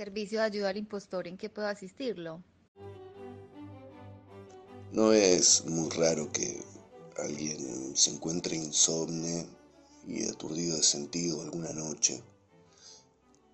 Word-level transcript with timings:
Servicio 0.00 0.38
de 0.38 0.46
ayuda 0.46 0.70
al 0.70 0.78
impostor, 0.78 1.28
¿en 1.28 1.36
qué 1.36 1.50
puedo 1.50 1.68
asistirlo? 1.68 2.42
No 4.92 5.12
es 5.12 5.66
muy 5.66 5.90
raro 5.90 6.32
que 6.32 6.64
alguien 7.18 7.94
se 7.94 8.12
encuentre 8.12 8.56
insomne 8.56 9.44
y 10.08 10.24
aturdido 10.26 10.78
de 10.78 10.82
sentido 10.82 11.42
alguna 11.42 11.74
noche 11.74 12.22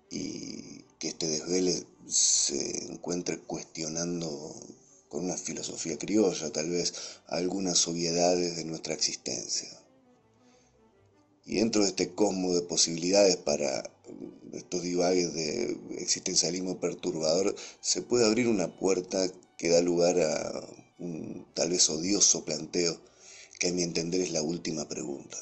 y 0.09 0.85
que 0.99 1.09
este 1.09 1.27
desvele 1.27 1.85
se 2.07 2.93
encuentre 2.93 3.39
cuestionando 3.39 4.55
con 5.09 5.25
una 5.25 5.35
filosofía 5.35 5.97
criolla 5.97 6.49
tal 6.53 6.69
vez 6.69 6.93
algunas 7.27 7.85
obviedades 7.89 8.55
de 8.55 8.63
nuestra 8.63 8.93
existencia. 8.93 9.67
Y 11.43 11.55
dentro 11.55 11.81
de 11.81 11.89
este 11.89 12.13
cosmos 12.13 12.55
de 12.55 12.61
posibilidades 12.61 13.35
para 13.35 13.83
estos 14.53 14.81
divagues 14.81 15.33
de 15.33 15.77
existencialismo 15.97 16.79
perturbador, 16.79 17.55
se 17.81 18.01
puede 18.01 18.25
abrir 18.25 18.47
una 18.47 18.77
puerta 18.77 19.27
que 19.57 19.69
da 19.69 19.81
lugar 19.81 20.19
a 20.19 20.67
un 20.99 21.45
tal 21.53 21.69
vez 21.69 21.89
odioso 21.89 22.43
planteo 22.45 22.99
que 23.59 23.69
a 23.69 23.73
mi 23.73 23.83
entender 23.83 24.21
es 24.21 24.31
la 24.31 24.41
última 24.41 24.87
pregunta. 24.87 25.37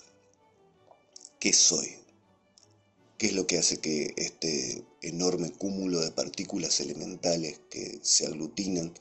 ¿Qué 1.40 1.54
soy? 1.54 1.98
¿Qué 3.18 3.28
es 3.28 3.34
lo 3.34 3.48
que 3.48 3.58
hace 3.58 3.80
que 3.80 4.14
este 4.18 4.84
enorme 5.02 5.52
cúmulo 5.52 6.02
de 6.02 6.12
partículas 6.12 6.80
elementales 6.80 7.62
que 7.70 8.00
se 8.02 8.26
aglutinan 8.26 8.94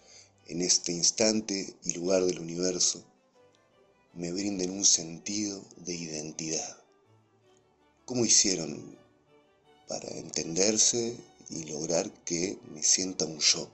en 0.46 0.62
este 0.62 0.92
instante 0.92 1.74
y 1.84 1.92
lugar 1.94 2.24
del 2.24 2.38
universo 2.38 3.04
me 4.12 4.30
brinden 4.32 4.70
un 4.70 4.84
sentido 4.84 5.64
de 5.78 5.94
identidad? 5.94 6.78
¿Cómo 8.04 8.24
hicieron 8.24 8.98
para 9.88 10.08
entenderse 10.10 11.16
y 11.50 11.64
lograr 11.64 12.10
que 12.24 12.58
me 12.72 12.82
sienta 12.82 13.24
un 13.24 13.38
yo? 13.38 13.68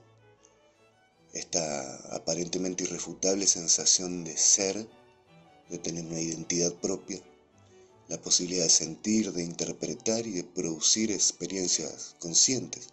Esta 1.33 2.15
aparentemente 2.15 2.83
irrefutable 2.83 3.47
sensación 3.47 4.23
de 4.23 4.35
ser, 4.37 4.87
de 5.69 5.77
tener 5.77 6.05
una 6.05 6.19
identidad 6.19 6.73
propia, 6.73 7.21
la 8.09 8.21
posibilidad 8.21 8.65
de 8.65 8.69
sentir, 8.69 9.31
de 9.31 9.43
interpretar 9.43 10.27
y 10.27 10.31
de 10.31 10.43
producir 10.43 11.11
experiencias 11.11 12.15
conscientes. 12.19 12.89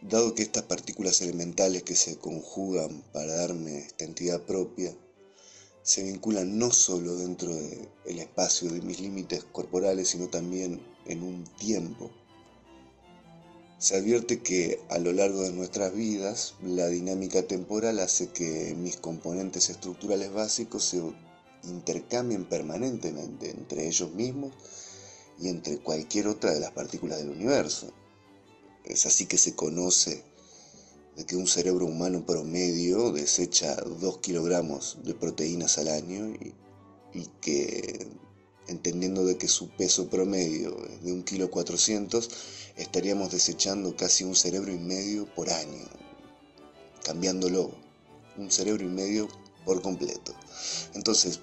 Dado 0.00 0.34
que 0.34 0.42
estas 0.42 0.62
partículas 0.62 1.20
elementales 1.20 1.82
que 1.82 1.96
se 1.96 2.16
conjugan 2.16 3.02
para 3.12 3.34
darme 3.34 3.78
esta 3.78 4.04
entidad 4.04 4.40
propia 4.42 4.96
se 5.86 6.02
vinculan 6.02 6.58
no 6.58 6.72
solo 6.72 7.14
dentro 7.14 7.54
del 7.54 8.18
espacio 8.18 8.68
de 8.72 8.80
mis 8.80 8.98
límites 8.98 9.44
corporales, 9.44 10.08
sino 10.08 10.26
también 10.26 10.82
en 11.06 11.22
un 11.22 11.44
tiempo, 11.44 12.10
se 13.78 13.96
advierte 13.96 14.42
que 14.42 14.80
a 14.88 14.98
lo 14.98 15.12
largo 15.12 15.42
de 15.42 15.52
nuestras 15.52 15.94
vidas 15.94 16.54
la 16.60 16.88
dinámica 16.88 17.46
temporal 17.46 18.00
hace 18.00 18.30
que 18.30 18.74
mis 18.76 18.96
componentes 18.96 19.70
estructurales 19.70 20.32
básicos 20.32 20.82
se 20.82 21.00
intercambien 21.62 22.46
permanentemente 22.46 23.50
entre 23.50 23.86
ellos 23.86 24.10
mismos 24.12 24.54
y 25.38 25.48
entre 25.50 25.78
cualquier 25.78 26.26
otra 26.26 26.52
de 26.52 26.58
las 26.58 26.72
partículas 26.72 27.18
del 27.18 27.30
universo. 27.30 27.92
Es 28.84 29.06
así 29.06 29.26
que 29.26 29.38
se 29.38 29.54
conoce 29.54 30.24
de 31.16 31.24
que 31.24 31.36
un 31.36 31.46
cerebro 31.46 31.86
humano 31.86 32.24
promedio 32.26 33.10
desecha 33.10 33.74
2 33.76 34.18
kilogramos 34.18 34.98
de 35.02 35.14
proteínas 35.14 35.78
al 35.78 35.88
año 35.88 36.32
y, 37.12 37.26
que 37.40 38.06
entendiendo 38.68 39.24
de 39.24 39.38
que 39.38 39.48
su 39.48 39.70
peso 39.70 40.08
promedio 40.08 40.76
es 40.86 41.02
de 41.02 41.12
1 41.12 41.24
kilo 41.24 41.50
400, 41.50 42.28
estaríamos 42.76 43.30
desechando 43.30 43.96
casi 43.96 44.24
un 44.24 44.36
cerebro 44.36 44.70
y 44.72 44.78
medio 44.78 45.26
por 45.34 45.48
año, 45.48 45.86
cambiándolo, 47.02 47.70
un 48.36 48.50
cerebro 48.50 48.84
y 48.84 48.88
medio 48.88 49.28
por 49.64 49.80
completo. 49.80 50.34
Entonces, 50.92 51.40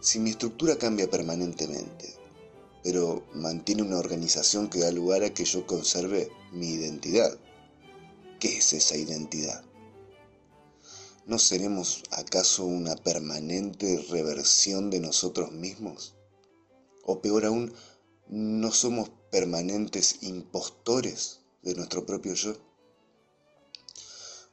si 0.00 0.18
mi 0.18 0.30
estructura 0.30 0.76
cambia 0.76 1.08
permanentemente, 1.08 2.12
pero 2.82 3.22
mantiene 3.34 3.82
una 3.82 3.98
organización 3.98 4.68
que 4.68 4.80
da 4.80 4.90
lugar 4.90 5.22
a 5.22 5.32
que 5.32 5.44
yo 5.44 5.64
conserve 5.66 6.28
mi 6.52 6.70
identidad, 6.70 7.38
¿qué 8.42 8.56
es 8.56 8.72
esa 8.72 8.96
identidad? 8.96 9.62
¿No 11.26 11.38
seremos 11.38 12.02
acaso 12.10 12.64
una 12.64 12.96
permanente 12.96 14.04
reversión 14.10 14.90
de 14.90 14.98
nosotros 14.98 15.52
mismos? 15.52 16.16
O 17.04 17.22
peor 17.22 17.44
aún, 17.44 17.72
¿no 18.26 18.72
somos 18.72 19.12
permanentes 19.30 20.24
impostores 20.24 21.38
de 21.62 21.76
nuestro 21.76 22.04
propio 22.04 22.34
yo? 22.34 22.56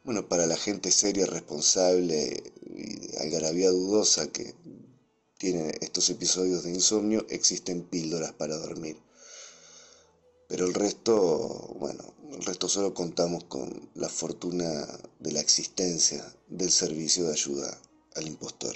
Bueno, 0.03 0.29
para 0.29 0.45
la 0.45 0.55
gente 0.55 0.91
seria, 0.91 1.25
responsable 1.25 2.43
y 2.67 3.17
algarabía 3.17 3.71
dudosa 3.71 4.31
que 4.31 4.53
tiene 5.39 5.73
estos 5.81 6.11
episodios 6.11 6.63
de 6.63 6.73
insomnio, 6.75 7.25
existen 7.31 7.81
píldoras 7.81 8.33
para 8.33 8.55
dormir. 8.55 8.97
Pero 10.47 10.67
el 10.67 10.75
resto, 10.75 11.75
bueno, 11.79 12.18
el 12.33 12.43
resto 12.43 12.69
solo 12.69 12.93
contamos 12.93 13.45
con 13.45 13.89
la 13.95 14.07
fortuna 14.09 14.85
de 15.19 15.31
la 15.31 15.39
existencia 15.39 16.23
del 16.47 16.71
servicio 16.71 17.25
de 17.25 17.33
ayuda 17.33 17.77
al 18.15 18.27
impostor. 18.27 18.75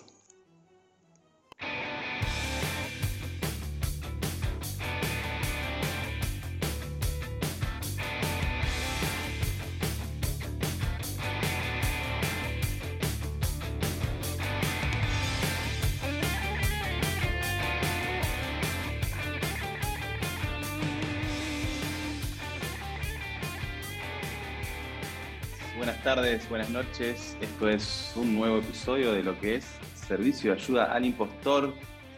Buenas 25.86 26.02
tardes, 26.02 26.50
buenas 26.50 26.70
noches. 26.70 27.38
Esto 27.42 27.68
es 27.68 28.14
un 28.16 28.36
nuevo 28.36 28.60
episodio 28.60 29.12
de 29.12 29.22
lo 29.22 29.38
que 29.38 29.56
es 29.56 29.66
Servicio 29.96 30.54
de 30.54 30.58
Ayuda 30.62 30.86
al 30.86 31.04
Impostor, 31.04 31.74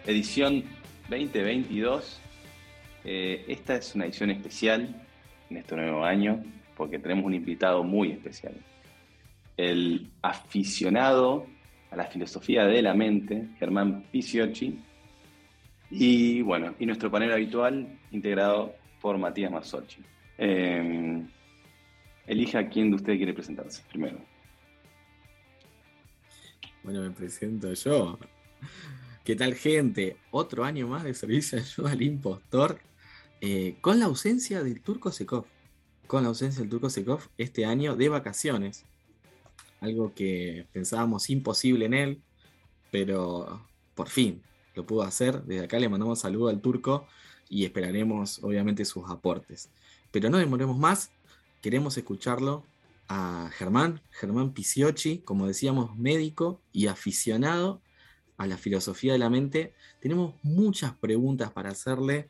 edición 0.06 0.64
2022. 1.10 2.22
Eh, 3.06 3.44
esta 3.48 3.74
es 3.74 3.96
una 3.96 4.06
edición 4.06 4.30
especial 4.30 5.08
en 5.50 5.58
este 5.58 5.76
nuevo 5.76 6.06
año 6.06 6.44
porque 6.78 7.00
tenemos 7.00 7.26
un 7.26 7.34
invitado 7.34 7.84
muy 7.84 8.12
especial. 8.12 8.54
El 9.58 10.12
aficionado 10.22 11.48
a 11.90 11.96
la 11.96 12.06
filosofía 12.06 12.66
de 12.66 12.84
la 12.84 12.94
mente, 12.94 13.48
Germán 13.58 14.04
Pisiocchi. 14.12 14.80
Y 15.90 16.44
bueno, 16.44 16.76
y 16.78 16.86
nuestro 16.86 17.10
panel 17.10 17.32
habitual 17.32 17.98
integrado 18.12 18.76
por 19.02 19.18
Matías 19.18 19.52
Mazzocchi. 19.52 20.04
Eh, 20.38 21.26
Elija 22.28 22.60
a 22.60 22.70
quién 22.70 22.90
de 22.90 22.96
ustedes 22.96 23.18
quiere 23.18 23.34
presentarse 23.34 23.84
primero. 23.90 24.18
Bueno, 26.84 27.02
me 27.02 27.12
presento 27.12 27.74
yo. 27.74 28.20
¿Qué 29.24 29.36
tal, 29.36 29.56
gente? 29.56 30.18
Otro 30.32 30.64
año 30.64 30.88
más 30.88 31.04
de 31.04 31.14
servicio 31.14 31.58
de 31.58 31.64
ayuda 31.64 31.92
al 31.92 32.02
impostor 32.02 32.80
eh, 33.42 33.76
con 33.82 34.00
la 34.00 34.06
ausencia 34.06 34.64
del 34.64 34.82
Turco 34.82 35.12
Sekov. 35.12 35.46
Con 36.08 36.24
la 36.24 36.30
ausencia 36.30 36.62
del 36.62 36.70
Turco 36.70 36.90
Sekov 36.90 37.22
este 37.38 37.66
año 37.66 37.96
de 37.96 38.10
vacaciones. 38.10 38.86
Algo 39.82 40.14
que 40.14 40.68
pensábamos 40.74 41.30
imposible 41.30 41.86
en 41.86 41.94
él, 41.94 42.22
pero 42.92 43.68
por 43.94 44.10
fin 44.10 44.42
lo 44.76 44.86
pudo 44.86 45.04
hacer. 45.04 45.44
Desde 45.44 45.66
acá 45.66 45.80
le 45.80 45.90
mandamos 45.90 46.20
saludo 46.20 46.50
al 46.50 46.62
Turco 46.62 47.08
y 47.50 47.66
esperaremos, 47.66 48.44
obviamente, 48.44 48.86
sus 48.86 49.10
aportes. 49.10 49.70
Pero 50.12 50.30
no 50.30 50.38
demoremos 50.38 50.78
más, 50.78 51.12
queremos 51.66 51.98
escucharlo 51.98 52.64
a 53.08 53.50
Germán, 53.52 54.00
Germán 54.12 54.54
Pisiocchi, 54.54 55.24
como 55.26 55.48
decíamos, 55.48 55.98
médico 55.98 56.62
y 56.72 56.86
aficionado 56.86 57.82
a 58.38 58.46
la 58.46 58.56
filosofía 58.56 59.14
de 59.14 59.18
la 59.18 59.32
mente. 59.32 59.74
Tenemos 60.00 60.36
muchas 60.44 60.94
preguntas 60.94 61.52
para 61.52 61.72
hacerle, 61.72 62.30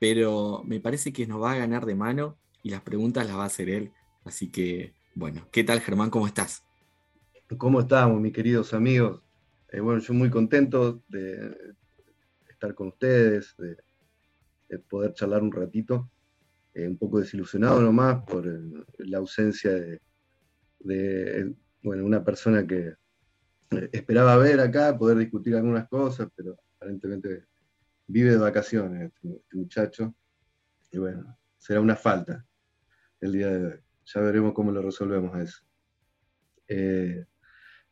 pero 0.00 0.64
me 0.64 0.80
parece 0.80 1.12
que 1.12 1.28
nos 1.28 1.40
va 1.40 1.52
a 1.52 1.58
ganar 1.58 1.86
de 1.86 1.94
mano 1.94 2.36
y 2.64 2.70
las 2.70 2.80
preguntas 2.80 3.24
las 3.24 3.36
va 3.36 3.44
a 3.44 3.46
hacer 3.46 3.70
él. 3.70 3.92
Así 4.24 4.50
que, 4.50 4.94
bueno, 5.14 5.46
¿qué 5.52 5.62
tal 5.62 5.80
Germán? 5.80 6.10
¿Cómo 6.10 6.26
estás? 6.26 6.64
¿Cómo 7.58 7.82
estamos, 7.82 8.20
mis 8.20 8.32
queridos 8.32 8.74
amigos? 8.74 9.22
Eh, 9.68 9.78
bueno, 9.78 10.00
yo 10.00 10.12
muy 10.12 10.28
contento 10.28 11.04
de 11.06 11.54
estar 12.50 12.74
con 12.74 12.88
ustedes, 12.88 13.54
de 14.68 14.78
poder 14.80 15.14
charlar 15.14 15.40
un 15.40 15.52
ratito. 15.52 16.10
Eh, 16.74 16.88
un 16.88 16.96
poco 16.96 17.20
desilusionado 17.20 17.80
nomás 17.82 18.22
por 18.24 18.46
la 18.98 19.18
ausencia 19.18 19.72
de, 20.80 21.54
bueno, 21.82 22.04
una 22.04 22.24
persona 22.24 22.66
que 22.66 22.94
eh, 23.70 23.90
esperaba 23.92 24.36
ver 24.38 24.60
acá, 24.60 24.96
poder 24.96 25.18
discutir 25.18 25.54
algunas 25.54 25.86
cosas, 25.88 26.28
pero 26.34 26.56
aparentemente 26.76 27.46
vive 28.06 28.30
de 28.30 28.38
vacaciones 28.38 29.12
este, 29.12 29.36
este 29.36 29.56
muchacho. 29.56 30.14
Y 30.90 30.98
bueno, 30.98 31.38
será 31.58 31.80
una 31.80 31.96
falta 31.96 32.44
el 33.20 33.32
día 33.32 33.48
de 33.48 33.66
hoy. 33.66 33.80
Ya 34.04 34.20
veremos 34.20 34.52
cómo 34.52 34.72
lo 34.72 34.82
resolvemos 34.82 35.34
a 35.34 35.42
eso. 35.42 35.62
Eh, 36.68 37.26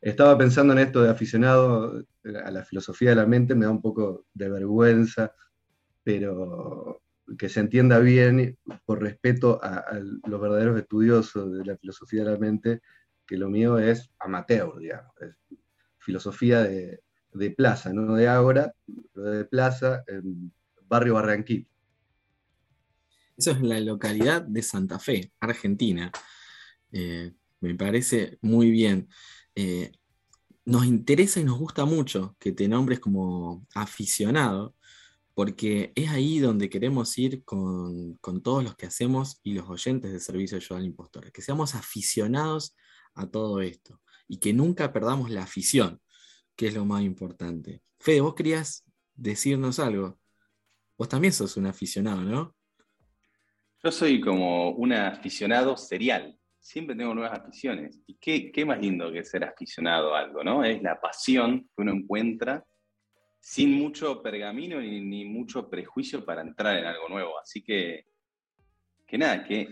estaba 0.01 0.39
pensando 0.39 0.73
en 0.73 0.79
esto 0.79 1.03
de 1.03 1.11
aficionado 1.11 2.03
a 2.45 2.51
la 2.51 2.65
filosofía 2.65 3.11
de 3.11 3.17
la 3.17 3.27
mente, 3.27 3.55
me 3.55 3.67
da 3.67 3.71
un 3.71 3.83
poco 3.83 4.27
de 4.33 4.49
vergüenza, 4.49 5.35
pero 6.03 7.03
que 7.39 7.49
se 7.49 7.61
entienda 7.61 7.99
bien 7.99 8.59
por 8.85 9.03
respeto 9.03 9.61
a, 9.63 9.85
los 10.27 10.41
verdaderos 10.41 10.79
estudiosos 10.79 11.53
de 11.53 11.65
la 11.65 11.77
filosofía 11.77 12.25
de 12.25 12.31
la 12.33 12.39
mente, 12.39 12.83
que 13.27 13.37
lo 13.37 13.49
mío 13.49 13.79
es 13.79 14.11
amateur, 14.19 14.79
digamos, 14.79 15.13
filosofía 15.99 16.63
de, 16.63 17.01
plaza, 17.57 17.93
no 17.93 18.15
de 18.15 18.29
ahora, 18.29 18.75
pero 19.13 19.31
de 19.31 19.45
plaza, 19.45 20.03
en 20.09 20.53
barrio 20.89 21.15
Barranquito. 21.15 21.71
Eso 23.37 23.53
es 23.53 23.63
la 23.63 23.81
localidad 23.81 24.43
de 24.43 24.63
Santa 24.63 24.99
Fe, 24.99 25.33
Argentina. 25.41 26.11
Eh, 26.93 27.33
me 27.61 27.75
parece 27.75 28.39
muy 28.43 28.71
bien. 28.71 29.09
Eh, 29.55 29.93
nos 30.65 30.85
interesa 30.85 31.41
y 31.41 31.45
nos 31.45 31.59
gusta 31.59 31.85
mucho 31.85 32.37
que 32.39 32.53
te 32.53 32.69
nombres 32.69 33.01
como 33.01 33.67
aficionado, 33.75 34.75
porque 35.41 35.91
es 35.95 36.11
ahí 36.11 36.39
donde 36.39 36.69
queremos 36.69 37.17
ir 37.17 37.47
con, 37.47 38.19
todos 38.45 38.63
los 38.63 38.77
que 38.77 38.85
hacemos 38.85 39.41
y 39.43 39.55
los 39.55 39.71
oyentes 39.71 40.13
de 40.13 40.21
Servicio 40.21 40.59
de 40.59 40.63
Ayuda 40.63 40.79
al 40.81 40.85
Impostor, 40.85 41.33
que 41.33 41.41
seamos 41.41 41.75
aficionados 41.75 42.77
a 43.15 43.27
todo 43.27 43.63
esto 43.63 44.03
y 44.29 44.39
que 44.39 44.53
nunca 44.53 44.93
perdamos 44.93 45.31
la 45.31 45.45
afición, 45.45 45.99
que 46.55 46.67
es 46.67 46.75
lo 46.75 46.85
más 46.85 47.05
importante. 47.05 47.81
Fede, 47.99 48.21
vos 48.21 48.35
querías 48.35 48.85
decirnos 49.15 49.79
algo. 49.79 50.21
Vos 50.99 51.09
también 51.09 51.33
sos 51.33 51.57
un 51.57 51.65
aficionado, 51.65 52.21
¿no? 52.21 52.55
Yo 53.83 53.91
soy 53.91 54.21
como 54.21 54.73
un 54.73 54.93
aficionado 54.93 55.75
serial 55.75 56.39
siempre 56.61 56.95
tengo 56.95 57.15
nuevas 57.15 57.41
aficiones. 57.41 57.99
¿Y 58.07 58.17
qué, 58.17 58.65
más 58.67 58.79
lindo 58.79 59.11
que 59.11 59.25
ser 59.25 59.45
aficionado 59.45 60.15
a 60.15 60.21
algo, 60.21 60.45
¿no? 60.45 60.63
Es 60.63 60.83
la 60.83 61.01
pasión 61.01 61.63
que 61.75 61.81
uno 61.83 61.93
encuentra 61.93 62.63
sin 63.41 63.73
mucho 63.73 64.23
pergamino 64.23 64.81
ni, 64.81 65.25
mucho 65.25 65.69
prejuicio 65.69 66.25
para 66.25 66.43
entrar 66.43 66.77
en 66.79 66.85
algo 66.85 67.09
nuevo. 67.09 67.39
Así 67.41 67.63
que, 67.63 68.05
que 69.07 69.19
nada, 69.19 69.43
que 69.43 69.69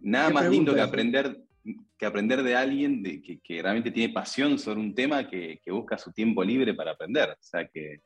nada 0.00 0.30
más 0.30 0.50
lindo 0.50 0.74
que 0.74 0.80
aprender, 0.80 1.44
que 1.96 2.06
aprender 2.06 2.42
de 2.42 2.56
alguien 2.56 3.02
de, 3.02 3.22
que, 3.22 3.62
realmente 3.62 3.90
tiene 3.90 4.12
pasión 4.12 4.58
sobre 4.58 4.80
un 4.80 4.94
tema 4.94 5.28
que, 5.28 5.60
busca 5.66 5.98
su 5.98 6.12
tiempo 6.12 6.42
libre 6.42 6.74
para 6.74 6.92
aprender. 6.92 7.30
O 7.30 7.42
sea 7.42 7.68
que, 7.68 8.00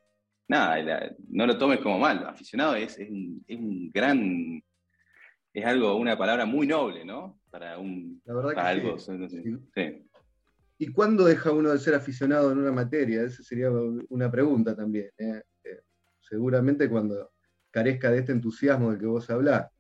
nada, 0.49 1.15
no 1.29 1.47
lo 1.47 1.57
tomes 1.57 1.79
como 1.79 1.99
mal. 1.99 2.27
Aficionado 2.27 2.75
es, 2.75 2.99
es, 2.99 3.09
un, 3.09 3.91
gran 3.93 4.63
es 5.53 5.65
algo, 5.65 5.95
una 5.95 6.19
palabra 6.19 6.45
muy 6.45 6.67
noble, 6.67 7.05
¿no? 7.05 7.39
Para 7.49 7.79
un 7.79 8.21
La 8.25 8.35
verdad 8.35 8.55
que 8.55 8.61
algo. 8.61 8.99
Sí. 8.99 10.05
¿Y 10.79 10.93
cuándo 10.93 11.25
deja 11.25 11.53
uno 11.53 11.71
de 11.71 11.79
ser 11.79 11.95
aficionado 11.95 12.51
en 12.51 12.59
una 12.59 12.73
materia? 12.73 13.23
Esa 13.23 13.43
sería 13.43 13.71
una 13.71 14.31
pregunta 14.31 14.75
también. 14.75 15.11
¿eh? 15.17 15.43
Eh, 15.63 15.83
seguramente 16.21 16.89
cuando 16.89 17.33
carezca 17.71 18.11
de 18.11 18.19
este 18.19 18.33
entusiasmo 18.33 18.91
del 18.91 19.01
que 19.01 19.07
vos 19.07 19.29
hablás. 19.31 19.71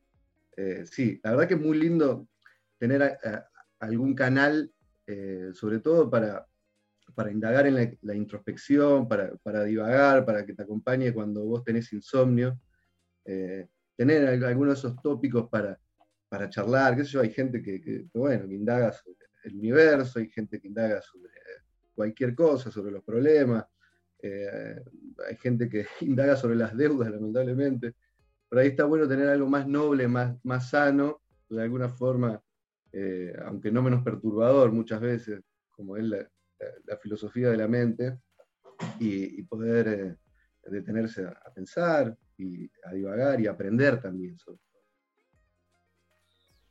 Eh, 0.56 0.85
sí, 0.87 1.20
la 1.23 1.32
verdad 1.32 1.49
que 1.49 1.55
es 1.55 1.61
muy 1.61 1.79
lindo 1.79 2.29
tener 2.79 3.19
algún 3.79 4.14
canal, 4.14 4.70
sobre 5.52 5.81
todo 5.81 6.08
para, 6.08 6.46
para 7.14 7.31
indagar 7.31 7.67
en 7.67 7.96
la, 8.00 8.14
introspección, 8.14 9.08
para, 9.08 9.35
para, 9.37 9.64
divagar, 9.64 10.25
para 10.25 10.44
que 10.44 10.55
te 10.55 10.62
acompañe 10.62 11.12
cuando 11.12 11.44
vos 11.44 11.64
tenés 11.64 11.93
insomnio 11.93 12.58
tener 13.96 14.44
algunos 14.44 14.75
de 14.75 14.88
esos 14.88 15.02
tópicos 15.02 15.49
para, 15.49 15.79
para 16.29 16.50
charlar, 16.50 16.96
qué 16.96 17.05
sé 17.05 17.11
yo, 17.11 17.20
hay 17.20 17.31
gente 17.31 17.62
que, 17.62 18.06
bueno, 18.12 18.49
que 18.49 18.55
indaga 18.55 18.93
sobre 18.93 19.17
el 19.44 19.56
universo, 19.56 20.19
hay 20.19 20.29
gente 20.29 20.61
que 20.61 20.69
indaga 20.69 21.00
sobre 21.02 21.31
cualquier 21.94 22.35
cosa, 22.35 22.70
sobre 22.70 22.93
los 22.93 23.05
problemas, 23.05 23.64
eh, 24.19 24.82
hay 25.29 25.37
gente 25.37 25.69
que 25.69 25.87
indaga 26.00 26.37
sobre 26.37 26.56
las 26.56 26.76
deudas, 26.76 27.11
lamentablemente, 27.11 27.94
pero 28.49 28.62
ahí 28.62 28.69
está 28.69 28.85
bueno 28.85 29.08
tener 29.08 29.29
algo 29.29 29.49
más 29.49 29.67
noble, 29.67 30.08
más, 30.08 30.37
más 30.44 30.70
sano, 30.70 31.23
de 31.49 31.62
alguna 31.62 31.88
forma, 31.88 32.43
eh, 32.93 33.35
aunque 33.44 33.70
no 33.70 33.82
menos 33.82 34.02
perturbador 34.02 34.73
muchas 34.73 35.00
veces, 35.00 35.41
como 35.70 35.96
es 35.96 36.05
la, 36.05 36.29
filosofía 37.02 37.50
de 37.50 37.56
la 37.58 37.69
mente, 37.69 38.19
y, 38.99 39.43
poder 39.43 39.88
eh, 39.88 40.17
detenerse 40.70 41.26
a 41.26 41.52
pensar, 41.55 42.17
y 42.38 42.70
a 42.85 42.93
divagar 42.93 43.41
y 43.41 43.46
aprender 43.46 44.00
también 44.00 44.38
sobre 44.38 44.61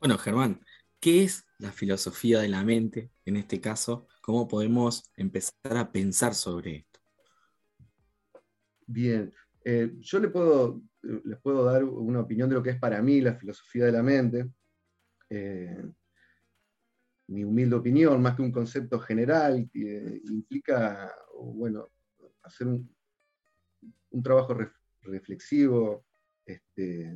Bueno, 0.00 0.18
Germán, 0.18 0.60
¿qué 1.04 1.22
es 1.22 1.44
la 1.58 1.70
filosofía 1.70 2.40
de 2.40 2.48
la 2.48 2.64
mente 2.64 3.10
en 3.26 3.36
este 3.36 3.60
caso? 3.60 4.08
¿Cómo 4.22 4.48
podemos 4.48 5.12
empezar 5.16 5.76
a 5.76 5.92
pensar 5.92 6.32
sobre 6.32 6.76
esto? 6.76 7.00
Bien, 8.86 9.30
eh, 9.66 9.92
yo 9.98 10.18
le 10.18 10.28
puedo, 10.28 10.80
les 11.02 11.38
puedo 11.40 11.62
dar 11.62 11.84
una 11.84 12.20
opinión 12.20 12.48
de 12.48 12.54
lo 12.54 12.62
que 12.62 12.70
es 12.70 12.78
para 12.78 13.02
mí 13.02 13.20
la 13.20 13.34
filosofía 13.34 13.84
de 13.84 13.92
la 13.92 14.02
mente. 14.02 14.48
Eh, 15.28 15.84
mi 17.26 17.44
humilde 17.44 17.76
opinión, 17.76 18.22
más 18.22 18.34
que 18.34 18.40
un 18.40 18.52
concepto 18.52 18.98
general, 18.98 19.68
implica, 19.74 21.14
bueno, 21.38 21.90
hacer 22.44 22.66
un, 22.66 22.90
un 24.08 24.22
trabajo 24.22 24.56
reflexivo 25.02 26.06
este, 26.46 27.14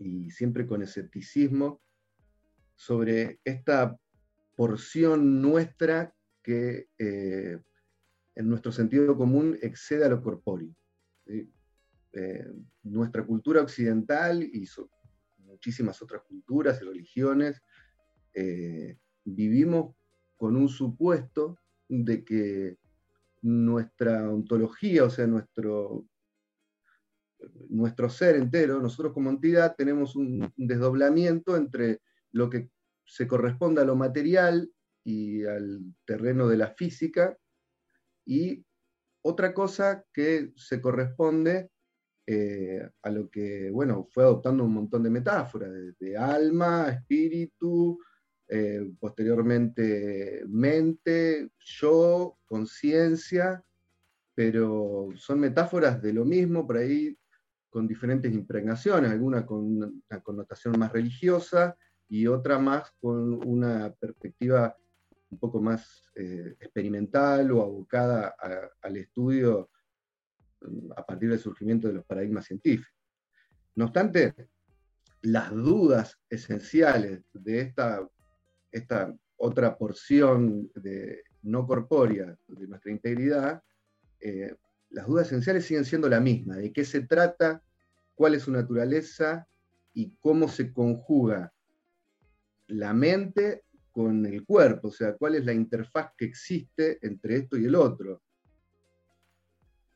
y 0.00 0.28
siempre 0.32 0.66
con 0.66 0.82
escepticismo 0.82 1.85
sobre 2.76 3.40
esta 3.44 3.98
porción 4.54 5.42
nuestra 5.42 6.14
que 6.42 6.88
eh, 6.98 7.58
en 8.34 8.48
nuestro 8.48 8.70
sentido 8.70 9.16
común 9.16 9.58
excede 9.60 10.04
a 10.04 10.08
lo 10.08 10.22
corpóreo. 10.22 10.74
Eh, 11.26 12.46
nuestra 12.82 13.26
cultura 13.26 13.60
occidental 13.60 14.42
y 14.42 14.66
muchísimas 15.38 16.00
otras 16.00 16.22
culturas 16.22 16.80
y 16.80 16.84
religiones 16.84 17.60
eh, 18.32 18.96
vivimos 19.24 19.94
con 20.36 20.56
un 20.56 20.68
supuesto 20.68 21.58
de 21.88 22.24
que 22.24 22.78
nuestra 23.42 24.30
ontología, 24.30 25.04
o 25.04 25.10
sea, 25.10 25.26
nuestro 25.26 26.06
nuestro 27.68 28.08
ser 28.08 28.36
entero, 28.36 28.80
nosotros 28.80 29.12
como 29.12 29.30
entidad 29.30 29.74
tenemos 29.76 30.16
un, 30.16 30.52
desdoblamiento 30.56 31.56
entre 31.56 32.00
lo 32.32 32.50
que 32.50 32.70
se 33.04 33.26
corresponde 33.26 33.80
a 33.80 33.84
lo 33.84 33.96
material 33.96 34.70
y 35.04 35.44
al 35.44 35.80
terreno 36.04 36.48
de 36.48 36.56
la 36.56 36.68
física, 36.68 37.36
y 38.24 38.64
otra 39.22 39.54
cosa 39.54 40.04
que 40.12 40.52
se 40.56 40.80
corresponde 40.80 41.70
eh, 42.26 42.88
a 43.02 43.10
lo 43.10 43.30
que, 43.30 43.70
bueno, 43.70 44.08
fue 44.10 44.24
adoptando 44.24 44.64
un 44.64 44.74
montón 44.74 45.04
de 45.04 45.10
metáforas, 45.10 45.70
de, 45.98 46.16
alma, 46.16 46.88
espíritu, 46.90 48.00
eh, 48.48 48.92
posteriormente 48.98 50.44
mente, 50.48 51.50
yo, 51.58 52.38
conciencia, 52.44 53.64
pero 54.34 55.08
son 55.16 55.40
metáforas 55.40 56.02
de 56.02 56.12
lo 56.12 56.24
mismo, 56.24 56.66
por 56.66 56.78
ahí 56.78 57.16
con 57.70 57.86
diferentes 57.86 58.32
impregnaciones, 58.32 59.10
alguna 59.10 59.46
con 59.46 59.64
una 60.08 60.20
connotación 60.20 60.78
más 60.78 60.92
religiosa 60.92 61.76
y 62.08 62.26
otra 62.26 62.58
más 62.58 62.92
con 63.00 63.46
una 63.46 63.92
perspectiva 63.92 64.76
un 65.30 65.38
poco 65.38 65.60
más 65.60 66.04
eh, 66.14 66.56
experimental 66.60 67.50
o 67.50 67.62
abocada 67.62 68.34
al 68.80 68.96
estudio 68.96 69.70
mm, 70.60 70.92
a 70.96 71.04
partir 71.04 71.30
del 71.30 71.38
surgimiento 71.38 71.88
de 71.88 71.94
los 71.94 72.04
paradigmas 72.04 72.46
científicos. 72.46 72.94
No 73.74 73.86
obstante, 73.86 74.34
las 75.22 75.50
dudas 75.50 76.18
esenciales 76.30 77.22
de 77.32 77.60
esta, 77.60 78.08
esta 78.70 79.14
otra 79.36 79.76
porción 79.76 80.70
de, 80.74 81.22
no 81.42 81.66
corpórea 81.66 82.36
de 82.46 82.68
nuestra 82.68 82.92
integridad, 82.92 83.62
eh, 84.20 84.54
las 84.90 85.06
dudas 85.06 85.26
esenciales 85.26 85.66
siguen 85.66 85.84
siendo 85.84 86.08
la 86.08 86.20
misma, 86.20 86.56
de 86.56 86.72
qué 86.72 86.84
se 86.84 87.02
trata 87.02 87.62
cuál 88.14 88.34
es 88.34 88.44
su 88.44 88.52
naturaleza 88.52 89.46
y 89.92 90.14
cómo 90.20 90.48
se 90.48 90.72
conjuga 90.72 91.52
la 92.68 92.92
mente 92.92 93.64
con 93.90 94.26
el 94.26 94.44
cuerpo, 94.44 94.88
o 94.88 94.92
sea, 94.92 95.14
cuál 95.16 95.36
es 95.36 95.44
la 95.44 95.52
interfaz 95.52 96.12
que 96.16 96.26
existe 96.26 96.98
entre 97.02 97.36
esto 97.36 97.56
y 97.56 97.64
el 97.64 97.74
otro. 97.74 98.22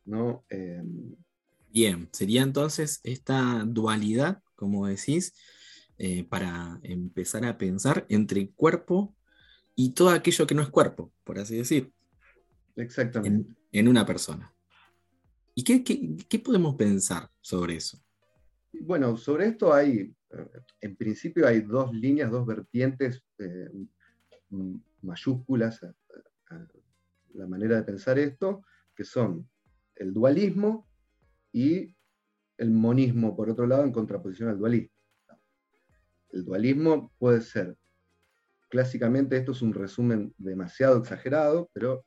¿No? 0.06 0.44
Em, 0.48 1.14
Bien, 1.72 2.08
sería 2.12 2.42
entonces 2.42 3.00
esta 3.04 3.62
dualidad, 3.64 4.42
como 4.56 4.86
decís, 4.86 5.34
eh, 5.98 6.24
para 6.24 6.80
empezar 6.82 7.44
a 7.44 7.58
pensar 7.58 8.06
entre 8.08 8.50
cuerpo 8.50 9.14
y 9.76 9.90
todo 9.90 10.10
aquello 10.10 10.46
que 10.46 10.54
no 10.54 10.62
es 10.62 10.68
cuerpo, 10.68 11.12
por 11.22 11.38
así 11.38 11.56
decir. 11.56 11.92
Exactamente. 12.76 13.54
En, 13.70 13.86
una 13.86 14.04
persona. 14.04 14.52
¿Y 15.54 15.62
qué 15.62 16.38
podemos 16.38 16.74
pensar 16.74 17.30
sobre 17.40 17.76
eso? 17.76 18.02
bueno, 18.72 19.16
sobre 19.16 19.48
esto 19.48 19.72
hay, 19.72 20.14
en 20.80 20.96
principio 20.96 21.46
hay 21.46 21.60
dos 21.60 21.92
líneas, 21.92 22.30
dos 22.30 22.46
vertientes 22.46 23.22
eh, 23.38 23.70
mayúsculas 25.02 25.82
a, 25.82 25.94
la 27.34 27.46
manera 27.46 27.76
de 27.76 27.84
pensar 27.84 28.18
esto, 28.18 28.64
que 28.94 29.04
son 29.04 29.48
el 29.94 30.12
dualismo 30.12 30.88
y 31.52 31.94
el 32.58 32.70
monismo, 32.70 33.36
por 33.36 33.48
otro 33.50 33.66
lado, 33.66 33.84
en 33.84 33.92
contraposición 33.92 34.48
al 34.48 34.58
dualismo. 34.58 34.90
El 36.30 36.44
dualismo 36.44 37.12
puede 37.18 37.40
ser, 37.40 37.76
clásicamente 38.68 39.36
esto 39.36 39.52
es 39.52 39.62
un 39.62 39.72
resumen 39.72 40.34
demasiado 40.38 40.98
exagerado, 40.98 41.70
pero 41.72 42.04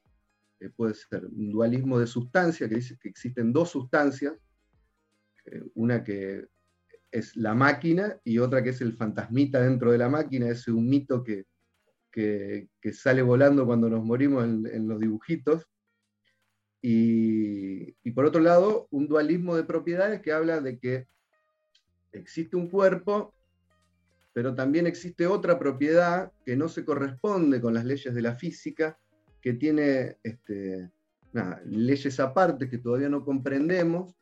eh, 0.60 0.70
puede 0.70 0.94
ser 0.94 1.26
un 1.26 1.52
dualismo 1.52 2.00
de 2.00 2.08
sustancia, 2.08 2.68
que 2.68 2.76
dice 2.76 2.98
que 3.02 3.10
existen 3.10 3.54
dos 3.54 3.70
sustancias, 3.70 4.34
una 5.74 6.04
que 6.06 6.48
es 7.14 7.36
la 7.36 7.54
máquina 7.54 8.20
y 8.24 8.40
otra 8.40 8.64
que 8.64 8.72
es 8.72 8.82
el 8.82 8.94
fantasmita 8.94 9.62
dentro 9.62 9.92
de 9.92 10.00
la 10.00 10.10
máquina, 10.10 10.50
ese 10.50 10.72
un 10.72 10.90
mito 10.90 11.24
que, 11.24 11.46
que, 12.12 12.68
sale 12.92 13.22
volando 13.22 13.68
cuando 13.68 13.88
nos 13.88 14.04
morimos 14.04 14.44
en, 14.44 14.88
los 14.88 15.00
dibujitos. 15.00 15.70
Y, 16.82 17.96
y, 18.04 18.12
por 18.12 18.26
otro 18.26 18.42
lado, 18.42 18.88
un 18.90 19.08
dualismo 19.08 19.56
de 19.56 19.64
propiedades 19.64 20.22
que 20.22 20.34
habla 20.34 20.60
de 20.60 20.80
que 20.80 21.08
existe 22.12 22.58
un 22.58 22.68
cuerpo, 22.68 23.34
pero 24.34 24.56
también 24.56 24.88
existe 24.88 25.28
otra 25.28 25.60
propiedad 25.60 26.32
que 26.46 26.58
no 26.58 26.68
se 26.68 26.84
corresponde 26.84 27.62
con 27.62 27.76
las 27.76 27.86
leyes 27.86 28.14
de 28.14 28.22
la 28.24 28.36
física, 28.36 28.98
que 29.40 29.54
tiene 29.54 30.18
este, 30.24 30.90
leyes 31.66 32.20
aparte 32.20 32.68
que 32.68 32.80
todavía 32.80 33.10
no 33.10 33.24
comprendemos 33.24 34.16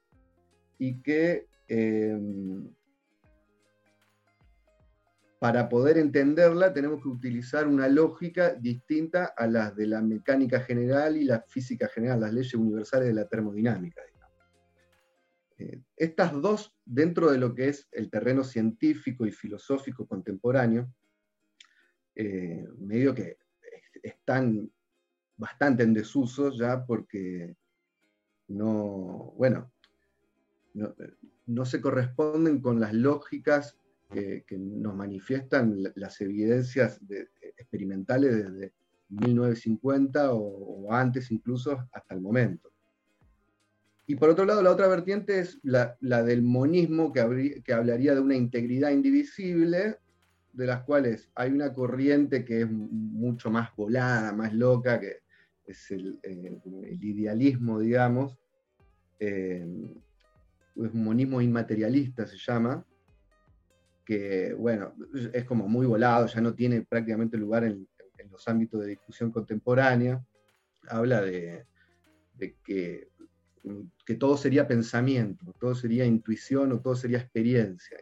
y 0.77 1.01
que 1.01 1.47
em, 1.69 2.69
para 5.41 5.69
poder 5.69 5.97
entenderla 5.97 6.71
tenemos 6.71 7.01
que 7.01 7.09
utilizar 7.09 7.67
una 7.67 7.87
lógica 7.87 8.53
distinta 8.53 9.33
a 9.35 9.47
las 9.47 9.75
de 9.75 9.87
la 9.87 9.99
mecánica 9.99 10.59
general 10.59 11.17
y 11.17 11.23
la 11.23 11.41
física 11.41 11.87
general, 11.87 12.19
las 12.19 12.31
leyes 12.31 12.53
universales 12.53 13.07
de 13.07 13.15
la 13.15 13.27
termodinámica. 13.27 14.03
Eh, 15.57 15.81
estas 15.97 16.39
dos, 16.39 16.75
dentro 16.85 17.31
de 17.31 17.39
lo 17.39 17.55
que 17.55 17.69
es 17.69 17.87
el 17.91 18.11
terreno 18.11 18.43
científico 18.43 19.25
y 19.25 19.31
filosófico 19.31 20.05
contemporáneo, 20.05 20.93
eh, 22.13 22.67
medio 22.77 23.15
que 23.15 23.39
están 24.03 24.71
bastante 25.37 25.81
en 25.81 25.95
desuso 25.95 26.51
ya 26.51 26.85
porque 26.85 27.55
no, 28.47 29.33
bueno, 29.35 29.73
no 31.47 31.65
se 31.65 31.81
corresponden 31.81 32.61
con 32.61 32.79
las 32.79 32.93
lógicas 32.93 33.80
que, 34.11 34.45
nos 34.57 34.95
manifiestan 34.95 35.77
las 35.95 36.19
evidencias 36.21 36.99
experimentales 37.57 38.35
desde 38.35 38.73
1950 39.09 40.33
o, 40.33 40.91
antes 40.93 41.31
incluso 41.31 41.87
hasta 41.91 42.15
el 42.15 42.21
momento. 42.21 42.71
Y 44.07 44.15
por 44.15 44.29
otro 44.29 44.45
lado, 44.45 44.61
la 44.61 44.71
otra 44.71 44.87
vertiente 44.87 45.39
es 45.39 45.59
la, 45.63 45.95
del 46.23 46.41
monismo, 46.41 47.13
que, 47.13 47.21
hablaría 47.73 48.13
de 48.13 48.21
una 48.21 48.35
integridad 48.35 48.91
indivisible, 48.91 49.97
de 50.53 50.65
las 50.65 50.83
cuales 50.83 51.29
hay 51.35 51.51
una 51.51 51.73
corriente 51.73 52.43
que 52.43 52.61
es 52.61 52.69
mucho 52.69 53.49
más 53.49 53.73
volada, 53.75 54.33
más 54.33 54.53
loca, 54.53 54.99
que 54.99 55.19
es 55.65 55.91
el, 55.91 56.19
idealismo, 56.99 57.79
digamos, 57.79 58.37
eh, 59.19 59.65
es 60.75 60.93
un 60.93 61.03
monismo 61.03 61.41
inmaterialista 61.41 62.25
se 62.25 62.37
llama, 62.37 62.83
que, 64.05 64.53
bueno, 64.53 64.93
es 65.33 65.45
como 65.45 65.67
muy 65.67 65.85
volado, 65.85 66.27
ya 66.27 66.41
no 66.41 66.53
tiene 66.53 66.81
prácticamente 66.81 67.37
lugar 67.37 67.63
en, 67.63 67.87
los 68.29 68.47
ámbitos 68.47 68.79
de 68.81 68.87
discusión 68.87 69.31
contemporánea. 69.31 70.23
Habla 70.87 71.21
de, 71.21 71.65
que, 72.63 73.09
que, 74.05 74.15
todo 74.15 74.37
sería 74.37 74.67
pensamiento, 74.67 75.53
todo 75.59 75.75
sería 75.75 76.05
intuición 76.05 76.71
o 76.71 76.79
todo 76.79 76.95
sería 76.95 77.17
experiencia. 77.17 77.97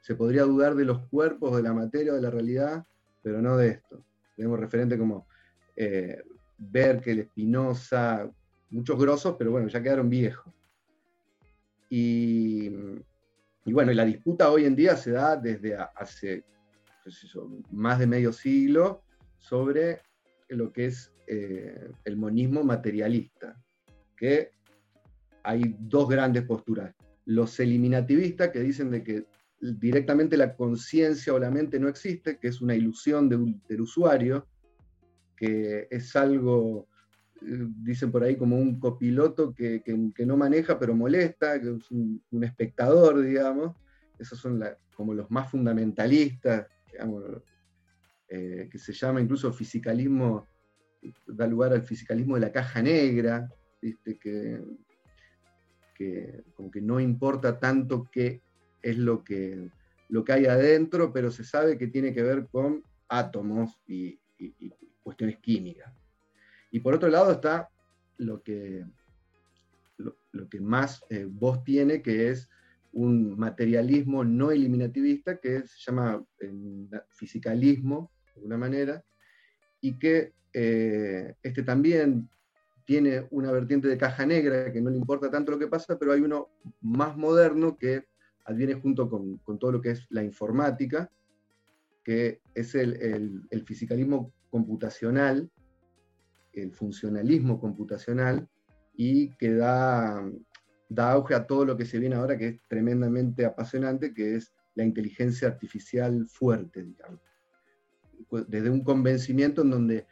Se 0.00 0.14
podría 0.14 0.44
dudar 0.44 0.76
de 0.76 0.84
los 0.84 1.00
cuerpos, 1.08 1.56
de 1.56 1.62
la 1.62 1.74
materia, 1.74 2.12
de 2.12 2.22
la 2.22 2.30
realidad, 2.30 2.86
pero 3.22 3.42
no 3.42 3.56
de 3.56 3.68
esto. 3.68 4.02
Tenemos 4.36 4.58
referente 4.58 4.96
como 4.96 5.26
eh, 5.74 6.22
Berkel, 6.58 7.18
Espinosa, 7.18 8.30
muchos 8.70 8.98
grosos, 8.98 9.36
pero 9.38 9.50
bueno, 9.50 9.68
ya 9.68 9.82
quedaron 9.82 10.08
viejos. 10.08 10.52
Y 11.90 12.70
y 13.66 13.72
bueno, 13.72 13.92
la 13.92 14.04
disputa 14.04 14.50
hoy 14.50 14.64
en 14.64 14.76
día 14.76 14.96
se 14.96 15.10
da 15.10 15.36
desde 15.36 15.76
hace 15.76 16.44
más 17.72 17.98
de 17.98 18.06
medio 18.06 18.32
siglo 18.32 19.02
sobre 19.38 20.00
lo 20.48 20.72
que 20.72 20.86
es 20.86 21.12
eh, 21.26 21.90
el 22.04 22.16
monismo 22.16 22.62
materialista, 22.62 23.60
que 24.16 24.52
hay 25.42 25.76
dos 25.80 26.08
grandes 26.08 26.44
posturas. 26.44 26.94
Los 27.24 27.58
eliminativistas 27.58 28.50
que 28.50 28.60
dicen 28.60 28.90
de 28.92 29.02
que 29.02 29.26
directamente 29.60 30.36
la 30.36 30.54
conciencia 30.54 31.34
o 31.34 31.38
la 31.40 31.50
mente 31.50 31.80
no 31.80 31.88
existe, 31.88 32.38
que 32.38 32.48
es 32.48 32.60
una 32.60 32.76
ilusión 32.76 33.28
del 33.28 33.80
usuario, 33.80 34.46
que 35.36 35.88
es 35.90 36.14
algo 36.14 36.86
dicen 37.46 38.10
por 38.10 38.24
ahí 38.24 38.36
como 38.36 38.56
un 38.56 38.80
copiloto 38.80 39.54
que, 39.54 39.82
no 40.26 40.36
maneja 40.36 40.78
pero 40.78 40.94
molesta, 40.94 41.60
que 41.60 41.76
es 41.76 41.90
un, 41.90 42.22
espectador, 42.42 43.20
digamos. 43.20 43.76
Esos 44.18 44.38
son 44.38 44.62
como 44.94 45.14
los 45.14 45.30
más 45.30 45.50
fundamentalistas, 45.50 46.66
eh, 48.28 48.68
que 48.70 48.78
se 48.78 48.92
llama 48.92 49.20
incluso 49.20 49.52
fisicalismo, 49.52 50.46
da 51.26 51.46
lugar 51.46 51.72
al 51.72 51.82
fisicalismo 51.82 52.34
de 52.34 52.40
la 52.40 52.52
caja 52.52 52.82
negra, 52.82 53.48
Que, 55.98 56.42
como 56.54 56.70
que 56.70 56.82
no 56.82 57.00
importa 57.00 57.58
tanto 57.58 58.06
qué 58.12 58.42
es 58.82 58.98
lo 58.98 59.24
que, 59.24 59.70
lo 60.10 60.24
que 60.24 60.32
hay 60.32 60.46
adentro, 60.46 61.10
pero 61.12 61.30
se 61.30 61.42
sabe 61.42 61.78
que 61.78 61.86
tiene 61.86 62.12
que 62.12 62.22
ver 62.22 62.48
con 62.48 62.82
átomos 63.08 63.78
y 63.86 64.18
cuestiones 65.02 65.38
químicas. 65.38 65.90
Y 66.76 66.80
por 66.80 66.92
otro 66.92 67.08
lado 67.08 67.32
está 67.32 67.70
lo 68.18 68.42
que, 68.42 68.84
lo, 69.96 70.48
que 70.50 70.60
más 70.60 71.02
eh, 71.08 71.26
voz 71.26 71.64
tiene, 71.64 72.02
que 72.02 72.28
es 72.28 72.50
un 72.92 73.34
materialismo 73.38 74.24
no 74.24 74.50
eliminativista, 74.50 75.38
que 75.38 75.66
se 75.66 75.78
llama 75.78 76.22
fisicalismo, 77.08 78.10
de 78.26 78.32
alguna 78.34 78.58
manera, 78.58 79.02
y 79.80 79.98
que 79.98 80.34
eh, 80.52 81.34
este 81.42 81.62
también 81.62 82.28
tiene 82.84 83.26
una 83.30 83.52
vertiente 83.52 83.88
de 83.88 83.96
caja 83.96 84.26
negra, 84.26 84.70
que 84.70 84.82
no 84.82 84.90
le 84.90 84.98
importa 84.98 85.30
tanto 85.30 85.52
lo 85.52 85.58
que 85.58 85.68
pasa, 85.68 85.98
pero 85.98 86.12
hay 86.12 86.20
uno 86.20 86.50
más 86.82 87.16
moderno 87.16 87.78
que 87.78 88.04
adviene 88.44 88.74
junto 88.74 89.08
con, 89.08 89.40
todo 89.58 89.72
lo 89.72 89.80
que 89.80 89.92
es 89.92 90.06
la 90.10 90.22
informática, 90.22 91.10
que 92.04 92.42
es 92.54 92.74
el, 92.74 93.46
el 93.48 93.64
fisicalismo 93.64 94.34
computacional, 94.50 95.50
el 96.56 96.72
funcionalismo 96.72 97.60
computacional 97.60 98.48
y 98.94 99.30
que 99.36 99.54
da, 99.54 100.28
da 100.88 101.12
auge 101.12 101.34
a 101.34 101.46
todo 101.46 101.64
lo 101.64 101.76
que 101.76 101.84
se 101.84 101.98
viene 101.98 102.16
ahora, 102.16 102.38
que 102.38 102.48
es 102.48 102.62
tremendamente 102.68 103.44
apasionante, 103.44 104.14
que 104.14 104.36
es 104.36 104.52
la 104.74 104.84
inteligencia 104.84 105.48
artificial 105.48 106.26
fuerte, 106.28 106.82
digamos. 106.82 107.20
Desde 108.48 108.70
un 108.70 108.82
convencimiento 108.82 109.62
en 109.62 109.70
donde 109.70 110.06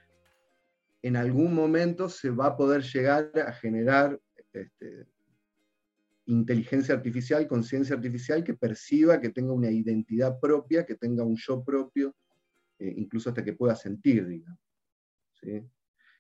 en 1.02 1.16
algún 1.16 1.54
momento 1.54 2.08
se 2.08 2.30
va 2.30 2.46
a 2.46 2.56
poder 2.56 2.82
llegar 2.82 3.30
a 3.46 3.52
generar 3.52 4.20
este, 4.52 5.06
inteligencia 6.26 6.94
artificial, 6.94 7.46
conciencia 7.46 7.94
artificial 7.94 8.42
que 8.42 8.54
perciba, 8.54 9.20
que 9.20 9.30
tenga 9.30 9.52
una 9.52 9.70
identidad 9.70 10.38
propia, 10.40 10.86
que 10.86 10.94
tenga 10.94 11.22
un 11.22 11.36
yo 11.36 11.62
propio, 11.62 12.14
eh, 12.78 12.94
incluso 12.96 13.28
hasta 13.28 13.44
que 13.44 13.52
pueda 13.52 13.76
sentir, 13.76 14.26
digamos. 14.26 14.60
¿sí? 15.34 15.62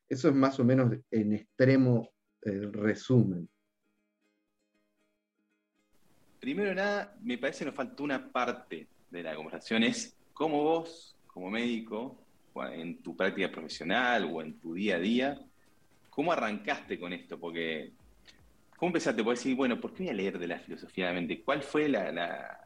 Eso 0.08 0.28
es 0.28 0.34
más 0.34 0.58
o 0.60 0.64
menos 0.64 0.92
en 1.10 1.32
extremo 1.32 2.10
el 2.42 2.72
resumen. 2.72 3.48
Primero 6.40 6.74
nada, 6.74 7.16
me 7.22 7.38
parece 7.38 7.60
que 7.60 7.66
nos 7.66 7.74
faltó 7.74 8.04
una 8.04 8.30
parte 8.30 8.86
de 9.10 9.22
la 9.22 9.34
conversación, 9.34 9.82
es 9.82 10.14
cómo 10.34 10.62
vos, 10.62 11.16
como 11.26 11.50
médico, 11.50 12.18
en 12.72 13.02
tu 13.02 13.16
práctica 13.16 13.50
profesional 13.50 14.30
o 14.30 14.42
en 14.42 14.58
tu 14.60 14.74
día 14.74 14.96
a 14.96 15.00
día, 15.00 15.40
¿cómo 16.10 16.32
arrancaste 16.32 16.98
con 16.98 17.12
esto? 17.12 17.38
Porque, 17.38 17.92
¿cómo 18.76 18.90
empezaste? 18.90 19.24
Puedes 19.24 19.40
decir, 19.40 19.56
bueno, 19.56 19.80
¿por 19.80 19.92
qué 19.92 20.04
voy 20.04 20.10
a 20.10 20.14
leer 20.14 20.38
de 20.38 20.46
la 20.46 20.60
filosofía 20.60 21.06
de 21.06 21.14
la 21.14 21.20
mente? 21.20 21.42
¿Cuál 21.42 21.62
fue 21.62 21.88
la, 21.88 22.63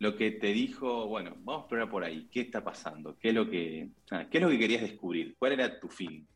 lo 0.00 0.16
que 0.16 0.32
te 0.32 0.48
dijo, 0.48 1.06
bueno, 1.06 1.36
vamos 1.44 1.56
a 1.56 1.60
explorar 1.60 1.90
por 1.90 2.04
ahí, 2.04 2.28
qué 2.32 2.40
está 2.40 2.64
pasando, 2.64 3.16
qué 3.18 3.28
es 3.28 3.34
lo 3.34 3.48
que, 3.48 3.90
ah, 4.10 4.26
qué 4.30 4.38
es 4.38 4.44
lo 4.44 4.50
que 4.50 4.58
querías 4.58 4.82
descubrir, 4.82 5.36
cuál 5.38 5.52
era 5.52 5.78
tu 5.78 5.88
fin. 5.88 6.26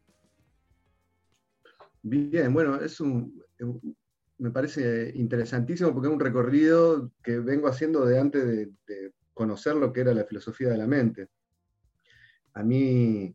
Bien, 2.02 2.52
bueno, 2.52 2.76
es 2.76 3.00
un, 3.00 3.42
me 4.38 4.50
parece 4.50 5.12
interesantísimo 5.14 5.94
porque 5.94 6.08
es 6.08 6.12
un 6.12 6.20
recorrido 6.20 7.10
que 7.22 7.38
vengo 7.38 7.66
haciendo 7.66 8.04
de 8.04 8.20
antes 8.20 8.44
de, 8.46 9.12
conocer 9.32 9.74
lo 9.74 9.92
que 9.92 10.02
era 10.02 10.14
la 10.14 10.24
filosofía 10.24 10.68
de 10.68 10.78
la 10.78 10.86
mente. 10.86 11.28
A 12.52 12.62
mí 12.62 13.34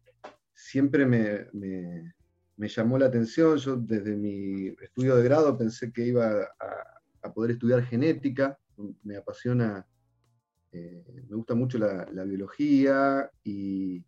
siempre 0.54 1.06
me, 1.06 1.48
me, 1.52 2.68
llamó 2.70 2.98
la 2.98 3.08
atención, 3.08 3.58
yo 3.58 3.76
desde 3.76 4.16
mi 4.16 4.68
estudio 4.82 5.18
de 5.18 5.24
grado 5.24 5.58
pensé 5.58 5.92
que 5.92 6.06
iba 6.06 6.48
a, 7.22 7.34
poder 7.34 7.52
estudiar 7.52 7.84
genética, 7.84 8.58
me 9.04 9.18
apasiona, 9.18 9.86
eh, 10.72 11.04
me 11.30 11.36
gusta 11.36 11.56
mucho 11.56 11.78
la, 11.78 12.24
biología 12.24 13.30
y 13.44 14.04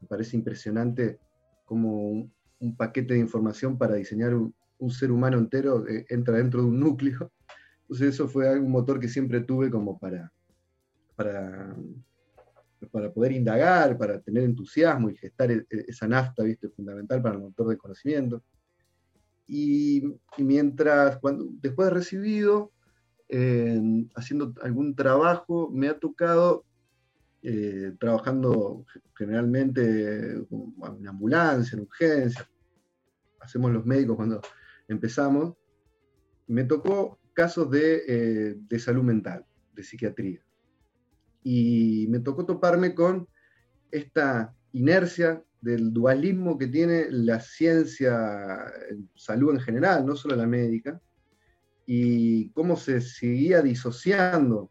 me 0.00 0.08
parece 0.08 0.36
impresionante 0.36 1.18
cómo 1.64 2.30
un 2.58 2.76
paquete 2.76 3.14
de 3.14 3.20
información 3.20 3.78
para 3.78 3.94
diseñar 3.94 4.34
un, 4.34 4.54
ser 4.90 5.12
humano 5.12 5.38
entero 5.38 5.86
eh, 5.86 6.06
entra 6.08 6.38
dentro 6.38 6.62
de 6.62 6.68
un 6.68 6.80
núcleo. 6.80 7.30
Entonces 7.82 8.14
eso 8.14 8.28
fue 8.28 8.58
un 8.58 8.70
motor 8.70 8.98
que 8.98 9.08
siempre 9.08 9.40
tuve 9.40 9.70
como 9.70 9.98
para, 9.98 10.32
para, 11.16 11.76
para 12.90 13.12
poder 13.12 13.32
indagar, 13.32 13.98
para 13.98 14.20
tener 14.20 14.44
entusiasmo 14.44 15.10
y 15.10 15.16
gestar 15.16 15.50
e, 15.50 15.66
e, 15.70 15.84
esa 15.88 16.08
nafta, 16.08 16.42
¿viste? 16.42 16.68
fundamental 16.70 17.20
para 17.20 17.34
el 17.34 17.42
motor 17.42 17.68
de 17.68 17.76
conocimiento. 17.76 18.42
Y, 19.52 20.04
mientras, 20.38 21.18
cuando, 21.18 21.48
después 21.60 21.88
de 21.88 21.94
recibido, 21.94 22.70
haciendo 24.14 24.54
algún 24.62 24.94
trabajo, 24.94 25.70
me 25.72 25.88
ha 25.88 25.98
tocado, 25.98 26.64
eh, 27.42 27.94
trabajando 27.98 28.84
generalmente 29.16 30.32
en 30.32 31.08
ambulancia, 31.08 31.76
en 31.76 31.82
urgencia, 31.82 32.48
hacemos 33.40 33.72
los 33.72 33.86
médicos 33.86 34.16
cuando 34.16 34.40
empezamos, 34.88 35.54
me 36.46 36.64
tocó 36.64 37.18
casos 37.32 37.68
eh, 37.74 38.56
de, 38.58 38.78
salud 38.78 39.02
mental, 39.02 39.46
de 39.74 39.82
psiquiatría. 39.82 40.44
Y 41.42 42.06
me 42.10 42.20
tocó 42.20 42.44
toparme 42.44 42.94
con 42.94 43.28
esta 43.90 44.54
inercia 44.72 45.42
del 45.60 45.92
dualismo 45.92 46.58
que 46.58 46.66
tiene 46.66 47.06
la 47.10 47.40
ciencia, 47.40 48.64
salud 49.14 49.54
en 49.54 49.60
general, 49.60 50.04
no 50.04 50.16
solo 50.16 50.36
la 50.36 50.46
médica, 50.46 51.00
y 51.92 52.50
cómo 52.50 52.76
se 52.76 53.00
seguía 53.00 53.62
disociando 53.62 54.70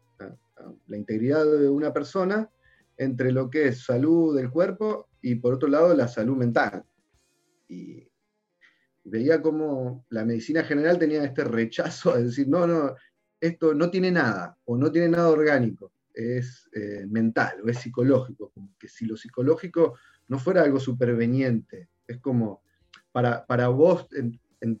la 0.86 0.96
integridad 0.96 1.44
de 1.44 1.68
una 1.68 1.92
persona 1.92 2.48
entre 2.96 3.30
lo 3.30 3.50
que 3.50 3.68
es 3.68 3.84
salud 3.84 4.34
del 4.34 4.50
cuerpo 4.50 5.10
y 5.20 5.34
por 5.34 5.52
otro 5.52 5.68
lado 5.68 5.94
la 5.94 6.08
salud 6.08 6.34
mental. 6.38 6.82
Y 7.68 8.08
veía 9.04 9.42
como 9.42 10.06
la 10.08 10.24
medicina 10.24 10.64
general 10.64 10.98
tenía 10.98 11.22
este 11.22 11.44
rechazo 11.44 12.14
a 12.14 12.22
decir, 12.22 12.48
no, 12.48 12.66
no, 12.66 12.94
esto 13.38 13.74
no 13.74 13.90
tiene 13.90 14.10
nada, 14.10 14.56
o 14.64 14.78
no 14.78 14.90
tiene 14.90 15.10
nada 15.10 15.28
orgánico, 15.28 15.92
es 16.14 16.70
eh, 16.72 17.04
mental 17.06 17.60
o 17.62 17.68
es 17.68 17.80
psicológico, 17.80 18.48
como 18.48 18.74
que 18.78 18.88
si 18.88 19.04
lo 19.04 19.18
psicológico 19.18 19.98
no 20.28 20.38
fuera 20.38 20.62
algo 20.62 20.80
superveniente, 20.80 21.90
es 22.06 22.16
como 22.16 22.62
para, 23.12 23.44
para 23.44 23.68
vos 23.68 24.08
en, 24.12 24.40
en, 24.62 24.80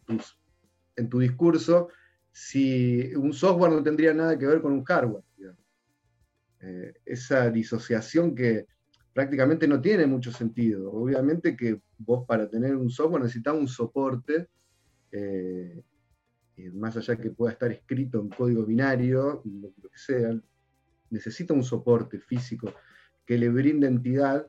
en 0.96 1.08
tu 1.10 1.18
discurso, 1.18 1.90
si 2.32 3.14
un 3.14 3.32
software 3.32 3.72
no 3.72 3.82
tendría 3.82 4.14
nada 4.14 4.38
que 4.38 4.46
ver 4.46 4.60
con 4.60 4.72
un 4.72 4.84
hardware. 4.84 5.24
Eh, 6.62 6.92
esa 7.06 7.50
disociación 7.50 8.34
que, 8.34 8.66
prácticamente 9.12 9.66
no 9.66 9.80
tiene 9.80 10.06
mucho 10.06 10.32
sentido. 10.32 10.92
Obviamente 10.92 11.56
que 11.56 11.80
vos 11.98 12.26
para 12.26 12.48
tener 12.48 12.76
un 12.76 12.90
software 12.90 13.22
necesitas 13.22 13.54
un 13.54 13.68
soporte, 13.68 14.48
eh, 15.12 15.82
más 16.72 16.96
allá 16.96 17.16
que 17.16 17.30
pueda 17.30 17.52
estar 17.52 17.72
escrito 17.72 18.20
en 18.20 18.28
código 18.28 18.64
binario, 18.64 19.42
lo, 19.44 19.72
que 19.90 19.98
sea, 19.98 20.38
necesita 21.10 21.54
un 21.54 21.64
soporte 21.64 22.18
físico 22.18 22.72
que 23.24 23.38
le 23.38 23.48
brinde 23.48 23.86
entidad 23.86 24.46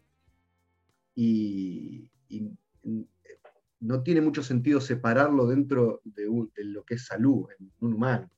y, 1.15 2.09
no 3.81 4.03
tiene 4.03 4.21
mucho 4.21 4.43
sentido 4.43 4.79
separarlo 4.79 5.47
dentro 5.47 6.01
de, 6.05 6.27
lo 6.63 6.83
que 6.83 6.95
es 6.95 7.05
salud 7.05 7.47
en 7.59 7.71
un 7.81 7.93
humano. 7.95 8.31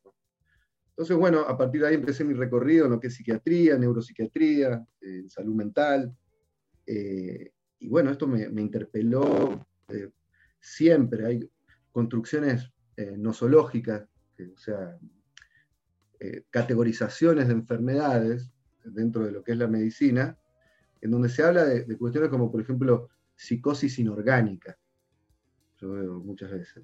Entonces, 0.90 1.18
bueno, 1.18 1.42
a 1.42 1.58
partir 1.58 1.82
de 1.82 1.88
ahí 1.88 1.96
empecé 1.96 2.24
mi 2.24 2.34
recorrido 2.34 2.86
en 2.86 2.92
lo 2.92 3.00
que 3.00 3.08
es 3.08 3.16
psiquiatría, 3.16 3.78
neuropsiquiatría, 3.78 4.86
eh, 5.02 5.24
salud 5.28 5.56
mental. 5.56 6.16
Eh, 6.86 7.52
y 7.80 7.88
bueno, 7.88 8.12
esto 8.12 8.28
me, 8.28 8.44
interpeló 8.62 9.66
eh, 9.90 10.10
siempre. 10.60 11.26
Hay 11.26 11.50
construcciones 11.92 12.70
nosológicas, 13.18 14.08
o 14.40 14.58
sea, 14.58 14.98
categorizaciones 16.52 17.48
de 17.48 17.54
enfermedades 17.54 18.52
dentro 18.86 19.26
de 19.26 19.32
lo 19.32 19.44
que 19.44 19.54
es 19.54 19.58
la 19.58 19.68
medicina, 19.68 20.38
en 21.02 21.12
donde 21.12 21.30
se 21.30 21.44
habla 21.44 21.66
de, 21.66 21.98
cuestiones 21.98 22.30
como, 22.30 22.52
por 22.52 22.62
ejemplo, 22.62 23.10
psicosis 23.36 23.98
inorgánica. 23.98 24.78
Muchas 25.84 26.52
veces. 26.52 26.84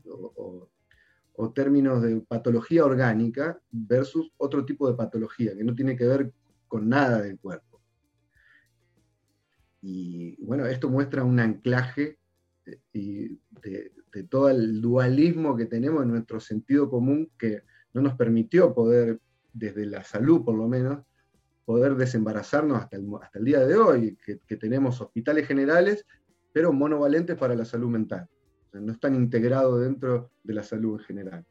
o 1.42 1.54
términos 1.54 2.02
de 2.02 2.20
patología 2.20 2.84
orgánica 2.84 3.60
versus 3.72 4.30
otro 4.38 4.66
tipo 4.66 4.90
de 4.90 4.98
patología 4.98 5.56
que 5.56 5.64
no 5.64 5.74
tiene 5.74 5.96
que 5.96 6.06
ver 6.06 6.34
con 6.68 6.90
nada 6.90 7.22
del 7.22 7.40
cuerpo. 7.40 7.82
Y 9.82 10.36
bueno, 10.44 10.66
esto 10.66 10.90
muestra 10.90 11.24
un 11.24 11.40
anclaje 11.40 12.20
eh, 12.94 13.38
de, 13.62 14.24
todo 14.30 14.50
el 14.50 14.82
dualismo 14.82 15.56
que 15.56 15.66
tenemos 15.66 16.04
en 16.04 16.10
nuestro 16.10 16.42
sentido 16.42 16.90
común 16.90 17.32
que 17.38 17.64
no 17.94 18.02
nos 18.02 18.16
permitió 18.16 18.74
poder, 18.74 19.22
desde 19.54 19.86
la 19.86 20.04
salud 20.04 20.44
por 20.44 20.56
lo 20.56 20.68
menos, 20.68 21.06
poder 21.64 21.96
desembarazarnos 21.96 22.82
hasta 22.82 22.98
el, 22.98 23.46
día 23.46 23.66
de 23.66 23.78
hoy, 23.78 24.18
que 24.18 24.58
tenemos 24.58 25.00
hospitales 25.00 25.48
generales, 25.48 26.06
pero 26.52 26.74
monovalentes 26.74 27.38
para 27.38 27.56
la 27.56 27.64
salud 27.64 27.90
mental 27.90 28.28
no 28.74 28.92
están 28.92 29.16
integrados 29.16 29.82
dentro 29.82 30.32
de 30.44 30.54
la 30.54 30.64
salud 30.64 31.00
en 31.00 31.06
general. 31.06 31.46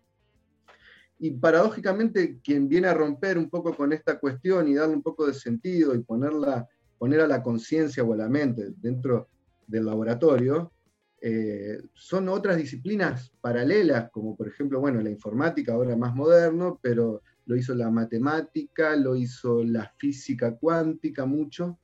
Y 1.18 1.32
paradójicamente, 1.32 2.38
quien 2.42 2.68
viene 2.68 2.88
a 2.88 2.94
romper 2.94 3.38
un 3.38 3.50
poco 3.50 3.74
con 3.74 3.92
esta 3.92 4.18
cuestión 4.20 4.68
y 4.68 4.74
darle 4.74 4.94
un 4.94 5.02
poco 5.02 5.26
de 5.26 5.34
sentido 5.34 5.94
y 5.94 6.02
ponerla, 6.02 6.68
poner 6.96 7.20
a 7.20 7.26
la 7.26 7.42
conciencia 7.42 8.04
o 8.04 8.12
a 8.12 8.16
la 8.16 8.28
mente 8.28 8.72
dentro 8.76 9.28
del 9.66 9.86
laboratorio, 9.86 10.72
eh, 11.20 11.82
son 11.92 12.28
otras 12.28 12.56
disciplinas 12.56 13.32
paralelas, 13.40 14.10
como 14.10 14.36
por 14.36 14.46
ejemplo, 14.46 14.78
bueno, 14.78 15.00
la 15.00 15.10
informática 15.10 15.72
ahora 15.72 15.96
más 15.96 16.14
moderno, 16.14 16.78
pero 16.80 17.22
lo 17.46 17.56
hizo 17.56 17.74
la 17.74 17.90
matemática, 17.90 18.94
lo 18.94 19.16
hizo 19.16 19.64
la 19.64 19.92
física 19.98 20.56
cuántica 20.56 21.26
mucho, 21.26 21.80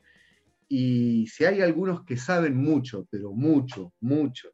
y 0.68 1.26
si 1.26 1.44
hay 1.44 1.60
algunos 1.60 2.04
que 2.04 2.16
saben 2.16 2.56
mucho, 2.56 3.06
pero 3.10 3.32
mucho, 3.32 3.92
mucho, 4.00 4.50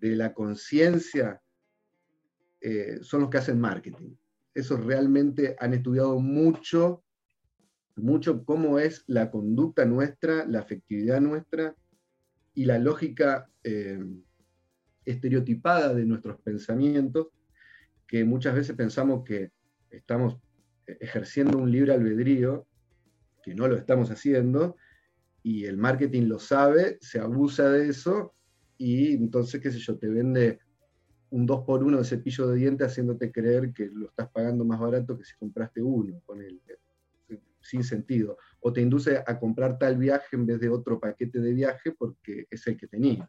de 0.00 0.16
la 0.16 0.32
conciencia 0.34 1.40
eh, 2.60 2.98
son 3.02 3.22
los 3.22 3.30
que 3.30 3.38
hacen 3.38 3.60
marketing. 3.60 4.14
Esos 4.54 4.84
realmente 4.84 5.56
han 5.58 5.74
estudiado 5.74 6.18
mucho, 6.18 7.04
mucho 7.96 8.44
cómo 8.44 8.78
es 8.78 9.04
la 9.06 9.30
conducta 9.30 9.84
nuestra, 9.84 10.46
la 10.46 10.60
afectividad 10.60 11.20
nuestra 11.20 11.74
y 12.54 12.64
la 12.64 12.78
lógica 12.78 13.50
eh, 13.62 14.04
estereotipada 15.04 15.94
de 15.94 16.06
nuestros 16.06 16.40
pensamientos, 16.40 17.28
que 18.06 18.24
muchas 18.24 18.54
veces 18.54 18.76
pensamos 18.76 19.24
que 19.24 19.50
estamos 19.90 20.38
ejerciendo 20.86 21.58
un 21.58 21.70
libre 21.70 21.92
albedrío, 21.92 22.66
que 23.42 23.54
no 23.54 23.68
lo 23.68 23.76
estamos 23.76 24.10
haciendo, 24.10 24.76
y 25.42 25.64
el 25.64 25.76
marketing 25.76 26.22
lo 26.22 26.38
sabe, 26.38 26.98
se 27.00 27.20
abusa 27.20 27.68
de 27.70 27.88
eso 27.88 28.35
y 28.78 29.14
entonces, 29.14 29.60
qué 29.60 29.70
sé 29.70 29.78
yo, 29.78 29.98
te 29.98 30.08
vende 30.08 30.60
un 31.30 31.46
2 31.46 31.64
por 31.64 31.82
1 31.82 31.98
de 31.98 32.04
cepillo 32.04 32.46
de 32.48 32.56
dientes 32.56 32.86
haciéndote 32.86 33.32
creer 33.32 33.72
que 33.72 33.86
lo 33.86 34.06
estás 34.06 34.28
pagando 34.30 34.64
más 34.64 34.78
barato 34.78 35.18
que 35.18 35.24
si 35.24 35.36
compraste 35.36 35.82
uno, 35.82 36.20
con 36.24 36.40
el, 36.40 36.60
sin 37.60 37.82
sentido. 37.82 38.38
O 38.60 38.72
te 38.72 38.80
induce 38.80 39.22
a 39.26 39.38
comprar 39.38 39.78
tal 39.78 39.96
viaje 39.96 40.36
en 40.36 40.46
vez 40.46 40.60
de 40.60 40.68
otro 40.68 41.00
paquete 41.00 41.40
de 41.40 41.52
viaje 41.52 41.92
porque 41.92 42.46
es 42.50 42.66
el 42.66 42.76
que 42.76 42.86
tenía. 42.86 43.28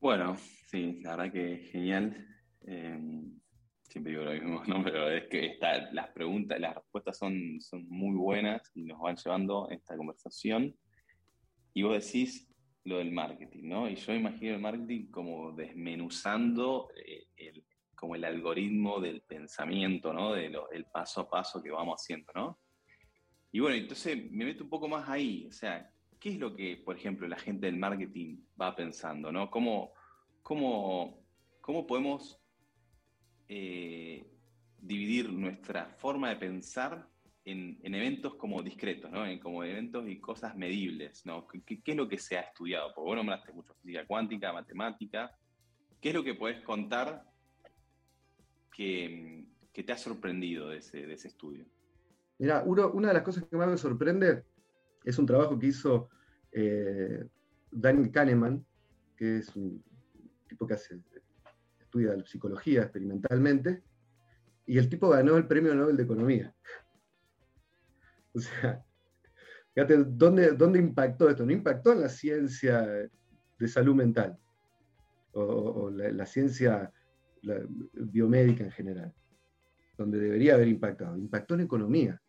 Bueno, 0.00 0.36
sí, 0.66 1.00
la 1.02 1.16
verdad 1.16 1.32
que 1.32 1.56
genial. 1.72 2.28
Em, 2.66 3.40
siempre 3.82 4.12
digo 4.12 4.24
lo 4.24 4.32
mismo, 4.32 4.62
¿no? 4.66 4.82
pero 4.84 5.10
es 5.10 5.28
que 5.28 5.56
las 5.92 6.10
preguntas, 6.10 6.60
las 6.60 6.74
respuestas 6.74 7.16
son, 7.16 7.60
son 7.60 7.86
muy 7.88 8.16
buenas 8.16 8.70
y 8.74 8.84
nos 8.84 9.00
van 9.00 9.16
llevando 9.16 9.68
esta 9.70 9.96
conversación 9.96 10.74
y 11.74 11.82
vos 11.82 12.04
decís 12.04 12.48
lo 12.84 12.98
del 12.98 13.12
marketing, 13.12 13.68
¿no? 13.68 13.88
Y 13.88 13.96
yo 13.96 14.14
imagino 14.14 14.54
el 14.54 14.60
marketing 14.60 15.10
como 15.10 15.52
desmenuzando 15.52 16.90
eh, 16.96 17.26
el, 17.36 17.64
como 17.94 18.14
el 18.14 18.24
algoritmo 18.24 19.00
del 19.00 19.22
pensamiento, 19.22 20.12
¿no? 20.12 20.34
De 20.34 20.50
paso 20.92 21.22
a 21.22 21.28
paso 21.28 21.62
que 21.62 21.70
vamos 21.70 22.00
haciendo, 22.00 22.32
¿no? 22.34 22.60
Y 23.50 23.60
bueno, 23.60 23.76
entonces 23.76 24.30
me 24.30 24.44
meto 24.44 24.64
un 24.64 24.70
poco 24.70 24.88
más 24.88 25.08
ahí, 25.08 25.46
o 25.46 25.52
sea, 25.52 25.90
¿qué 26.20 26.30
es 26.30 26.38
lo 26.38 26.54
que, 26.54 26.76
por 26.76 26.96
ejemplo, 26.96 27.26
la 27.26 27.38
gente 27.38 27.66
del 27.66 27.76
marketing 27.76 28.38
va 28.60 28.74
pensando, 28.74 29.32
¿no? 29.32 29.50
¿Cómo, 29.50 29.92
cómo, 30.42 31.24
¿cómo 31.60 31.86
podemos 31.86 32.40
eh, 33.48 34.24
dividir 34.78 35.32
nuestra 35.32 35.86
forma 35.96 36.28
de 36.30 36.36
pensar 36.36 37.08
en, 37.44 37.94
eventos 37.94 38.34
como 38.36 38.62
discretos, 38.62 39.10
como 39.42 39.64
eventos 39.64 40.08
y 40.08 40.20
cosas 40.20 40.56
medibles. 40.56 41.22
¿Qué, 41.66 41.80
es 41.84 41.96
lo 41.96 42.08
que 42.08 42.18
se 42.18 42.38
ha 42.38 42.42
estudiado? 42.42 42.92
Porque 42.94 43.08
vos 43.08 43.16
nombraste 43.16 43.52
mucho 43.52 43.74
física 43.74 44.06
cuántica, 44.06 44.52
matemática. 44.52 45.30
¿Qué 46.00 46.08
es 46.08 46.14
lo 46.14 46.24
que 46.24 46.34
podés 46.34 46.62
contar 46.62 47.24
que, 48.72 49.46
te 49.72 49.92
ha 49.92 49.96
sorprendido 49.96 50.68
de 50.68 50.78
ese, 50.78 51.12
estudio? 51.12 51.66
Mira, 52.38 52.62
una 52.64 53.08
de 53.08 53.14
las 53.14 53.22
cosas 53.22 53.44
que 53.44 53.56
más 53.56 53.68
me 53.68 53.76
sorprende 53.76 54.44
es 55.04 55.18
un 55.18 55.26
trabajo 55.26 55.58
que 55.58 55.66
hizo 55.66 56.08
eh, 56.50 57.26
Daniel 57.70 58.10
Kahneman, 58.10 58.64
que 59.16 59.38
es 59.38 59.54
un 59.54 59.82
tipo 60.48 60.66
que 60.66 60.74
hace, 60.74 61.00
estudia 61.80 62.14
psicología 62.24 62.82
experimentalmente, 62.82 63.82
y 64.66 64.78
el 64.78 64.88
tipo 64.88 65.10
ganó 65.10 65.36
el 65.36 65.46
premio 65.46 65.74
Nobel 65.74 65.96
de 65.96 66.04
Economía. 66.04 66.54
O 68.34 68.40
sea, 68.40 68.84
fíjate, 69.74 70.04
¿dónde, 70.04 70.52
¿dónde 70.52 70.78
impactó 70.78 71.30
esto? 71.30 71.46
No 71.46 71.52
impactó 71.52 71.92
en 71.92 72.00
la 72.00 72.08
ciencia 72.08 72.82
de 73.58 73.68
salud 73.68 73.94
mental 73.94 74.38
o, 75.34 75.90
la, 75.90 76.26
ciencia 76.26 76.92
biomédica 77.92 78.64
en 78.64 78.70
general, 78.70 79.14
donde 79.96 80.18
debería 80.18 80.54
haber 80.54 80.68
impactado. 80.68 81.16
Impactó 81.16 81.54
en 81.54 81.60
economía. 81.60 82.20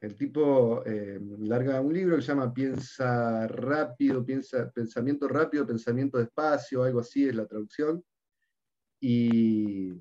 El 0.00 0.14
tipo 0.14 0.84
eh, 0.86 1.18
larga 1.40 1.80
un 1.80 1.92
libro 1.92 2.16
que 2.16 2.22
se 2.22 2.28
llama 2.28 2.54
Piensa 2.54 3.48
rápido, 3.48 4.24
piensa, 4.24 4.70
pensamiento 4.70 5.26
rápido, 5.26 5.66
pensamiento 5.66 6.18
despacio, 6.18 6.84
algo 6.84 7.00
así 7.00 7.28
es 7.28 7.34
la 7.34 7.46
traducción. 7.46 8.02
Y 9.00 9.92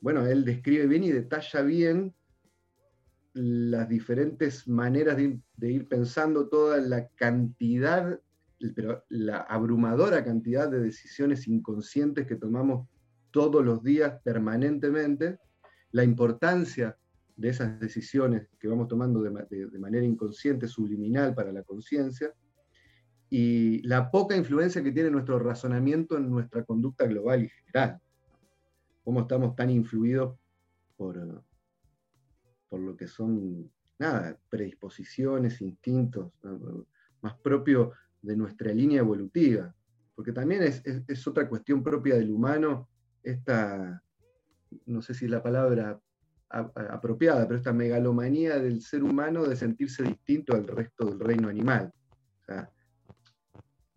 bueno, 0.00 0.26
él 0.26 0.44
describe 0.44 0.86
bien 0.86 1.04
y 1.04 1.12
detalla 1.12 1.62
bien 1.62 2.14
las 3.34 3.88
diferentes 3.88 4.68
maneras 4.68 5.16
de 5.16 5.72
ir, 5.72 5.88
pensando 5.88 6.48
toda 6.48 6.78
la 6.78 7.08
cantidad, 7.08 8.20
pero 8.74 9.04
la 9.08 9.38
abrumadora 9.38 10.24
cantidad 10.24 10.70
de 10.70 10.80
decisiones 10.80 11.48
inconscientes 11.48 12.26
que 12.26 12.36
tomamos 12.36 12.88
todos 13.30 13.64
los 13.64 13.82
días 13.82 14.20
permanentemente, 14.22 15.38
la 15.92 16.04
importancia 16.04 16.96
de 17.36 17.48
esas 17.48 17.80
decisiones 17.80 18.48
que 18.60 18.68
vamos 18.68 18.88
tomando 18.88 19.22
de, 19.22 19.78
manera 19.78 20.04
inconsciente, 20.04 20.68
subliminal 20.68 21.34
para 21.34 21.52
la 21.52 21.62
conciencia, 21.62 22.32
y 23.30 23.80
la 23.88 24.10
poca 24.10 24.36
influencia 24.36 24.82
que 24.82 24.92
tiene 24.92 25.10
nuestro 25.10 25.38
razonamiento 25.38 26.18
en 26.18 26.28
nuestra 26.28 26.64
conducta 26.64 27.06
global 27.06 27.44
y 27.44 27.48
general. 27.48 27.98
Cómo 29.02 29.22
estamos 29.22 29.56
tan 29.56 29.70
influidos 29.70 30.38
por, 30.98 31.42
por 32.72 32.80
lo 32.80 32.96
que 32.96 33.06
son, 33.06 33.70
nada, 33.98 34.34
predisposiciones, 34.48 35.60
instintos, 35.60 36.32
más 37.20 37.34
propio 37.40 37.92
de 38.22 38.34
nuestra 38.34 38.72
línea 38.72 39.00
evolutiva. 39.00 39.74
Porque 40.14 40.32
también 40.32 40.62
es, 40.62 41.26
otra 41.26 41.46
cuestión 41.50 41.82
propia 41.82 42.14
del 42.14 42.30
humano, 42.30 42.88
esta, 43.22 44.02
no 44.86 45.02
sé 45.02 45.12
si 45.12 45.26
es 45.26 45.30
la 45.30 45.42
palabra 45.42 46.00
apropiada, 46.48 47.46
pero 47.46 47.58
esta 47.58 47.74
megalomanía 47.74 48.58
del 48.58 48.80
ser 48.80 49.04
humano 49.04 49.44
de 49.44 49.54
sentirse 49.54 50.02
distinto 50.02 50.54
al 50.54 50.66
resto 50.66 51.04
del 51.04 51.20
reino 51.20 51.50
animal. 51.50 51.92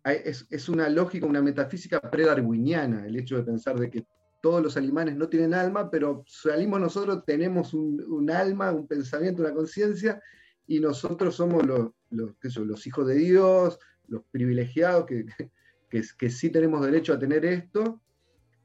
es, 0.03 0.45
es, 0.49 0.67
una 0.67 0.89
lógica, 0.89 1.25
una 1.25 1.41
metafísica 1.41 2.01
predarwiniana 2.01 3.05
el 3.05 3.15
hecho 3.15 3.37
de 3.37 3.43
pensar 3.43 3.79
de 3.79 3.89
que 3.89 4.05
todos 4.45 4.61
los 4.61 4.77
animales 4.77 5.15
no 5.15 5.27
tienen 5.27 5.55
alma, 5.55 5.89
pero 5.89 6.23
salimos 6.27 6.79
nosotros, 6.79 7.25
tenemos 7.25 7.73
un, 7.73 8.29
alma, 8.29 8.71
un 8.71 8.85
pensamiento, 8.85 9.41
una 9.41 9.55
conciencia, 9.55 10.21
y 10.67 10.79
nosotros 10.79 11.35
somos 11.35 11.65
los, 11.65 11.89
los, 12.11 12.85
hijos 12.85 13.07
de 13.07 13.15
Dios, 13.15 13.79
los 14.07 14.21
privilegiados 14.29 15.07
que, 15.89 16.03
que, 16.19 16.29
sí 16.29 16.51
tenemos 16.51 16.85
derecho 16.85 17.13
a 17.13 17.17
tener 17.17 17.43
esto, 17.43 17.99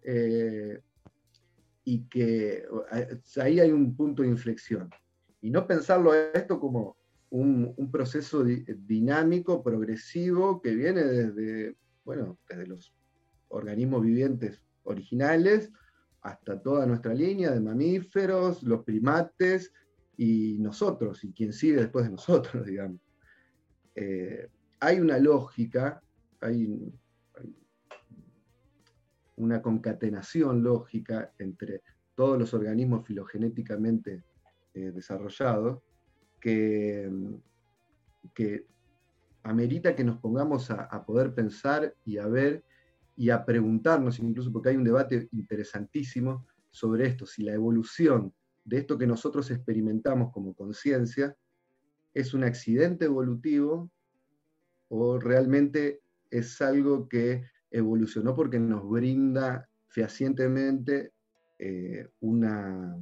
eh, 0.02 0.82
y 1.86 2.02
que 2.10 2.66
ahí 3.40 3.58
hay 3.58 3.72
un 3.72 3.96
punto 3.96 4.22
de 4.22 4.28
inflexión. 4.28 4.90
Y 5.40 5.48
no 5.48 5.66
pensarlo 5.66 6.12
esto 6.12 6.60
como 6.60 6.98
un, 7.30 7.72
un 7.74 7.90
proceso 7.90 8.44
dinámico, 8.44 9.62
progresivo, 9.62 10.60
que 10.60 10.74
viene 10.74 11.04
desde, 11.04 11.74
bueno, 12.04 12.38
desde 12.50 12.66
los 12.66 12.92
organismos 13.48 14.02
vivientes 14.02 14.62
originales 14.90 15.70
hasta 16.22 16.60
toda 16.60 16.86
nuestra 16.86 17.14
línea 17.14 17.50
de 17.50 17.60
mamíferos, 17.60 18.62
los 18.62 18.84
primates 18.84 19.72
y 20.16 20.58
nosotros, 20.58 21.24
y 21.24 21.32
quien 21.32 21.52
sigue 21.52 21.76
después 21.76 22.04
de 22.04 22.12
nosotros, 22.12 22.64
digamos. 22.66 23.00
Eh, 23.94 24.48
hay 24.80 25.00
una 25.00 25.18
lógica, 25.18 26.02
hay, 26.40 26.92
una 29.36 29.62
concatenación 29.62 30.62
lógica 30.62 31.32
entre 31.38 31.82
todos 32.14 32.38
los 32.38 32.52
organismos 32.52 33.06
filogenéticamente 33.06 34.22
eh, 34.74 34.92
desarrollados 34.92 35.82
que, 36.38 37.10
que, 38.34 38.66
amerita 39.42 39.96
que 39.96 40.04
nos 40.04 40.18
pongamos 40.18 40.70
a 40.70 41.04
poder 41.06 41.34
pensar 41.34 41.94
y 42.04 42.18
a 42.18 42.26
ver 42.26 42.62
y 43.20 43.28
a 43.28 43.44
preguntarnos, 43.44 44.18
incluso 44.18 44.50
porque 44.50 44.70
hay 44.70 44.76
un 44.76 44.84
debate 44.84 45.28
interesantísimo 45.32 46.46
sobre 46.70 47.06
esto, 47.06 47.26
si 47.26 47.42
la 47.42 47.52
evolución 47.52 48.32
de 48.64 48.78
esto 48.78 48.96
que 48.96 49.06
nosotros 49.06 49.50
experimentamos 49.50 50.32
como 50.32 50.54
conciencia 50.54 51.36
es 52.14 52.32
un 52.32 52.44
accidente 52.44 53.04
evolutivo 53.04 53.90
o 54.88 55.18
realmente 55.18 56.00
es 56.30 56.62
algo 56.62 57.10
que 57.10 57.44
evolucionó 57.70 58.34
porque 58.34 58.58
nos 58.58 58.88
brinda 58.88 59.68
fehacientemente 59.88 61.12
eh, 61.58 62.08
una, 62.20 62.96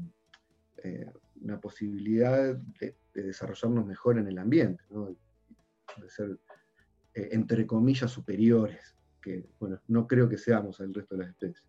eh, 0.79 1.13
una, 1.43 1.61
posibilidad 1.61 2.57
de, 2.57 2.97
desarrollarnos 3.15 3.87
mejor 3.87 4.19
en 4.19 4.27
el 4.27 4.39
ambiente, 4.39 4.83
de 4.91 6.11
ser, 6.11 6.41
eh, 7.15 7.29
entre 7.31 7.69
comillas, 7.69 8.11
superiores 8.11 8.98
que, 9.21 9.45
bueno, 9.59 9.81
no 9.89 10.07
creo 10.07 10.29
que 10.29 10.39
seamos 10.39 10.81
el 10.81 10.95
resto 10.95 11.17
de 11.17 11.23
las 11.23 11.31
especies. 11.31 11.65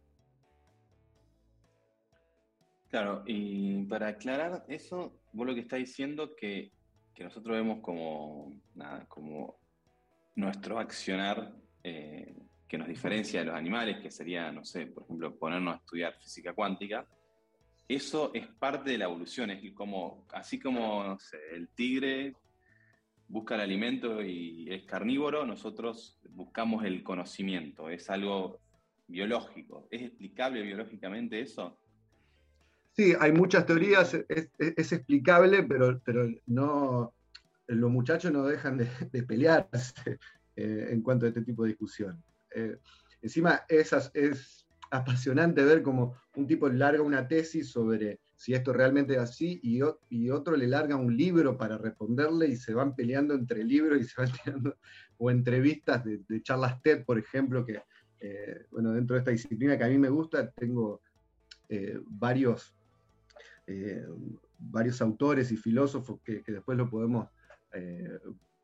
Claro, 2.90 3.24
y 3.26 3.84
para 3.84 4.08
aclarar 4.08 4.66
eso, 4.68 5.14
vos 5.32 5.46
lo 5.46 5.54
que 5.54 5.62
estás 5.62 5.80
diciendo 5.80 6.36
que, 6.36 6.72
que 7.14 7.24
nosotros 7.24 7.56
vemos 7.56 7.82
como, 7.82 8.52
como 9.08 9.60
nuestro 10.36 10.80
accionar 10.80 11.54
eh, 11.84 12.36
que 12.68 12.78
nos 12.78 12.88
diferencia 12.88 13.42
de 13.42 13.48
los 13.48 13.56
animales, 13.56 14.00
que 14.00 14.10
sería, 14.10 14.52
no 14.52 14.64
sé, 14.66 14.88
por 14.88 15.04
ejemplo, 15.04 15.36
ponernos 15.36 15.76
a 15.76 15.78
estudiar 15.78 16.14
física 16.16 16.54
cuántica, 16.54 17.06
eso 17.88 18.32
es 18.34 18.48
parte 18.48 18.92
de 18.92 19.00
la 19.00 19.06
evolución, 19.06 19.50
es 19.50 19.74
como, 19.74 20.26
así 20.34 20.60
como 20.60 21.04
no 21.04 21.20
sé, 21.20 21.38
el 21.52 21.70
tigre 21.70 22.36
busca 23.30 23.56
el 23.56 23.62
alimento 23.62 24.22
y 24.22 24.68
es 24.70 24.84
carnívoro, 24.84 25.46
nosotros 25.46 26.20
buscamos 26.32 26.84
el 26.84 27.04
conocimiento, 27.04 27.90
es 27.90 28.10
algo 28.10 28.60
biológico. 29.08 29.88
¿Es 29.92 30.02
explicable 30.02 30.62
biológicamente 30.64 31.40
eso? 31.40 31.80
Sí, 32.92 33.14
hay 33.18 33.32
muchas 33.32 33.66
teorías, 33.66 34.14
es, 34.28 34.92
explicable, 34.92 35.64
pero, 35.64 36.02
pero 36.04 36.28
no, 36.48 37.14
los 37.68 37.92
muchachos 37.92 38.32
no 38.32 38.44
dejan 38.46 38.78
de, 38.78 38.90
de 39.12 39.24
pelearse 39.24 40.20
eh, 40.56 40.88
en 40.90 41.02
cuanto 41.02 41.26
a 41.26 41.30
este 41.30 41.44
tipo 41.44 41.64
de 41.64 41.70
discusión. 41.70 42.22
Eh, 42.54 42.78
encima, 43.22 43.64
esas, 43.70 44.12
es 44.14 44.68
apasionante 44.92 45.64
ver 45.64 45.84
cómo 45.84 46.16
un 46.36 46.48
tipo 46.48 46.68
larga 46.68 47.04
una 47.04 47.28
tesis 47.28 47.70
sobre 47.70 48.20
si 48.40 48.54
esto 48.54 48.72
realmente 48.72 49.16
es 49.16 49.20
así, 49.20 49.60
y, 49.62 50.32
otro 50.32 50.56
le 50.56 50.66
larga 50.66 50.96
un 50.96 51.18
libro 51.18 51.58
para 51.58 51.78
responderle 51.78 52.48
y 52.48 52.56
se 52.56 52.74
van 52.74 52.96
peleando 52.96 53.34
entre 53.34 53.66
libros 53.66 54.00
y 54.00 54.06
se 54.06 54.22
van 54.22 54.32
tirando, 54.44 54.78
o 55.18 55.30
entrevistas 55.30 56.06
de, 56.06 56.42
charlas 56.42 56.82
TED, 56.82 57.04
por 57.04 57.20
ejemplo, 57.20 57.66
que, 57.66 57.82
eh, 58.22 58.66
bueno, 58.72 58.94
dentro 58.94 59.16
de 59.16 59.20
esta 59.20 59.32
disciplina 59.32 59.78
que 59.78 59.84
a 59.84 59.90
mí 59.90 59.98
me 59.98 60.08
gusta, 60.08 60.50
tengo 60.52 61.02
eh, 61.68 62.00
varios, 62.08 62.74
eh, 63.68 64.06
varios 64.58 65.02
autores 65.02 65.52
y 65.52 65.58
filósofos 65.58 66.22
que, 66.24 66.42
que 66.42 66.54
después 66.54 66.78
lo 66.78 66.90
podemos 66.90 67.28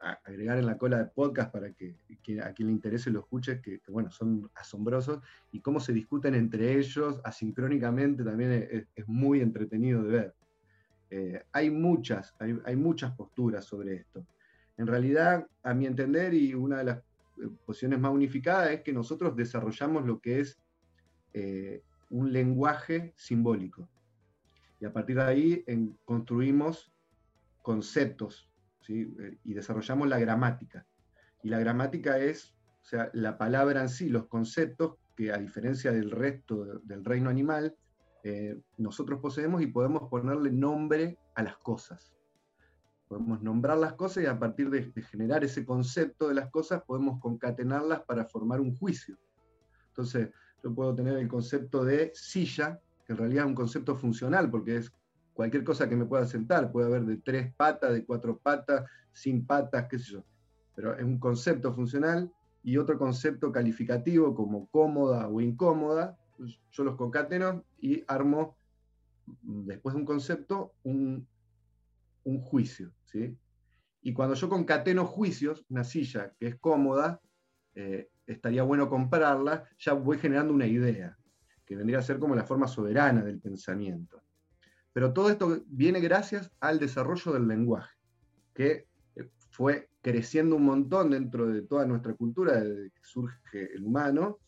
agregar 0.06 0.58
en 0.60 0.68
la 0.68 0.78
cola 0.78 1.00
de 1.00 1.06
podcast 1.06 1.52
para 1.52 1.72
que, 1.74 1.96
a 2.44 2.54
quien 2.54 2.68
le 2.68 2.74
interese 2.74 3.10
lo 3.10 3.22
escuche, 3.22 3.62
que, 3.62 3.82
bueno, 3.88 4.12
son 4.12 4.50
asombrosos, 4.54 5.22
y 5.52 5.62
cómo 5.62 5.80
se 5.80 5.94
discuten 5.94 6.36
entre 6.36 6.78
ellos 6.78 7.20
asincrónicamente 7.24 8.24
también 8.24 8.88
es, 8.96 9.08
muy 9.08 9.42
entretenido 9.42 10.04
de 10.04 10.10
ver. 10.10 10.36
Eh, 11.10 11.44
hay, 11.52 11.70
muchas, 11.72 12.36
hay, 12.40 12.76
muchas 12.76 13.16
posturas 13.16 13.66
sobre 13.66 13.96
esto. 13.96 14.26
En 14.78 14.88
realidad, 14.88 15.48
a 15.64 15.74
mi 15.74 15.86
entender, 15.86 16.34
y 16.34 16.54
una 16.54 16.80
de 16.80 16.84
las 16.84 16.98
eh, 16.98 17.50
posiciones 17.66 18.00
más 18.00 18.12
unificadas 18.12 18.72
es 18.72 18.82
que 18.82 18.94
nosotros 18.94 19.36
desarrollamos 19.36 20.06
lo 20.06 20.20
que 20.20 20.42
es 20.42 20.60
eh, 21.34 21.82
un 22.10 22.32
lenguaje 22.32 23.14
simbólico. 23.16 23.90
Y 24.80 24.86
a 24.86 24.94
partir 24.94 25.16
de 25.16 25.24
ahí 25.24 25.66
construimos 26.04 26.92
conceptos 27.62 28.50
eh, 28.90 29.40
y 29.44 29.54
desarrollamos 29.54 30.08
la 30.08 30.20
gramática. 30.20 30.86
Y 31.44 31.50
la 31.50 31.60
gramática 31.60 32.18
es, 32.18 32.56
o 32.82 32.86
sea, 32.86 33.10
la 33.14 33.38
palabra 33.38 33.82
en 33.82 33.90
sí, 33.90 34.10
los 34.10 34.28
conceptos 34.28 34.96
que 35.16 35.32
a 35.32 35.38
diferencia 35.38 35.92
del 35.92 36.12
resto 36.12 36.66
del 36.84 37.06
reino 37.06 37.30
animal, 37.30 37.76
eh, 38.24 38.60
nosotros 38.78 39.20
poseemos 39.20 39.62
y 39.62 39.68
podemos 39.68 40.10
ponerle 40.10 40.52
nombre 40.52 41.18
a 41.36 41.44
las 41.44 41.58
cosas. 41.58 42.14
Podemos 43.08 43.42
nombrar 43.42 43.78
las 43.78 43.94
cosas 43.94 44.24
y 44.24 44.26
a 44.26 44.38
partir 44.38 44.70
de, 44.70 44.92
generar 45.04 45.44
ese 45.44 45.64
concepto 45.64 46.28
de 46.28 46.34
las 46.34 46.50
cosas 46.50 46.82
podemos 46.84 47.20
concatenarlas 47.22 48.02
para 48.02 48.26
formar 48.26 48.60
un 48.60 48.76
juicio. 48.76 49.18
Entonces, 49.90 50.30
yo 50.64 50.74
puedo 50.74 50.94
tener 50.96 51.18
el 51.18 51.28
concepto 51.28 51.86
de 51.86 52.12
silla, 52.16 52.80
que 53.06 53.14
en 53.14 53.20
realidad 53.20 53.44
es 53.44 53.50
un 53.50 53.56
concepto 53.56 53.96
funcional, 53.96 54.50
porque 54.50 54.78
es 54.78 54.92
cualquier 55.36 55.64
cosa 55.64 55.88
que 55.88 55.96
me 55.96 56.06
pueda 56.06 56.26
sentar. 56.26 56.72
Puede 56.72 56.88
haber 56.88 57.06
de 57.06 57.18
tres 57.18 57.54
patas, 57.54 57.94
de 57.94 58.06
cuatro 58.06 58.40
patas, 58.40 58.90
sin 59.12 59.46
patas, 59.46 59.86
qué 59.90 60.00
sé 60.00 60.14
yo. 60.14 60.24
Pero 60.76 60.96
es 60.96 61.04
un 61.04 61.20
concepto 61.20 61.72
funcional 61.74 62.32
y 62.64 62.78
otro 62.78 62.98
concepto 62.98 63.52
calificativo 63.52 64.34
como 64.34 64.68
cómoda 64.68 65.28
o 65.28 65.42
incómoda. 65.42 66.18
Pues 66.38 66.60
yo 66.72 66.84
los 66.84 66.96
concateno 66.96 67.64
y 67.80 68.04
armo, 68.08 68.58
después 69.44 69.94
de 69.94 70.00
un 70.00 70.06
concepto, 70.06 70.74
un, 70.84 71.28
un 72.24 72.40
juicio. 72.40 72.92
¿sí? 73.04 73.38
Y 74.02 74.14
cuando 74.14 74.36
yo 74.36 74.50
concateno 74.50 75.06
juicios, 75.06 75.66
una 75.70 75.84
silla 75.84 76.34
que 76.40 76.48
es 76.48 76.56
cómoda, 76.56 77.22
eh, 77.76 78.10
estaría 78.26 78.64
bueno 78.64 78.90
comprarla, 78.90 79.66
ya 79.78 79.94
voy 79.94 80.18
generando 80.18 80.54
una 80.54 80.66
idea, 80.66 81.18
que 81.66 81.76
vendría 81.76 82.00
a 82.00 82.04
ser 82.04 82.20
como 82.20 82.36
la 82.36 82.46
forma 82.46 82.68
soberana 82.68 83.22
del 83.22 83.40
pensamiento. 83.40 84.22
Pero 84.96 85.12
todo 85.12 85.30
esto 85.30 85.62
viene 85.68 86.00
gracias 86.00 86.50
al 86.62 86.80
desarrollo 86.80 87.34
del 87.34 87.50
lenguaje, 87.50 87.94
que 88.54 88.88
eh, 89.18 89.30
fue 89.50 89.90
creciendo 90.02 90.56
un 90.56 90.64
montón 90.64 91.10
dentro 91.10 91.48
de 91.48 91.64
toda 91.64 91.86
nuestra 91.86 92.14
cultura 92.14 92.62
desde 92.62 92.92
que 92.92 93.02
surge 93.04 93.74
el 93.76 93.84
humano 93.84 94.40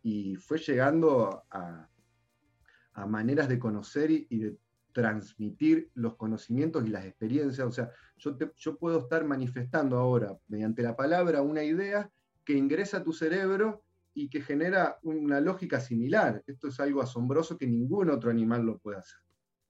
y 0.00 0.36
fue 0.36 0.58
llegando 0.58 1.42
a, 1.50 1.88
maneras 3.08 3.48
de 3.48 3.58
conocer 3.58 4.12
y, 4.12 4.38
de 4.38 4.56
transmitir 4.92 5.90
los 5.94 6.14
conocimientos 6.14 6.86
y 6.86 6.90
las 6.90 7.04
experiencias. 7.04 7.66
O 7.66 7.72
sea, 7.72 7.90
yo, 8.16 8.36
yo 8.54 8.78
puedo 8.78 9.00
estar 9.00 9.24
manifestando 9.24 9.98
ahora, 9.98 10.38
mediante 10.46 10.82
la 10.82 10.94
palabra, 10.94 11.42
una 11.42 11.64
idea 11.64 12.08
que 12.44 12.52
ingresa 12.52 12.98
a 12.98 13.02
tu 13.02 13.12
cerebro 13.12 13.82
y 14.14 14.30
que 14.30 14.40
genera 14.40 14.98
una 15.02 15.40
lógica 15.40 15.80
similar. 15.80 16.44
Esto 16.46 16.68
es 16.68 16.78
algo 16.78 17.02
asombroso 17.02 17.58
que 17.58 17.66
ningún 17.66 18.08
otro 18.10 18.30
animal 18.30 18.64
lo 18.64 18.78
puede 18.78 18.98
hacer. 18.98 19.18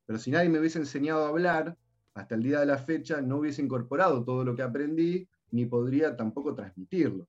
Pero 0.07 0.19
si 0.19 0.31
nadie 0.31 0.49
me 0.49 0.59
hubiese 0.59 0.79
enseñado 0.79 1.25
a 1.25 1.29
hablar, 1.29 1.77
hasta 2.15 2.35
el 2.35 2.43
día 2.43 2.61
de 2.61 2.67
la 2.67 2.79
fecha 2.79 3.21
no 3.21 3.39
hubiese 3.39 3.63
incorporado 3.63 4.25
todo 4.25 4.45
lo 4.45 4.55
que 4.55 4.63
aprendí, 4.63 5.29
ni 5.53 5.67
podría 5.67 6.17
tampoco 6.17 6.55
transmitirlo. 6.55 7.29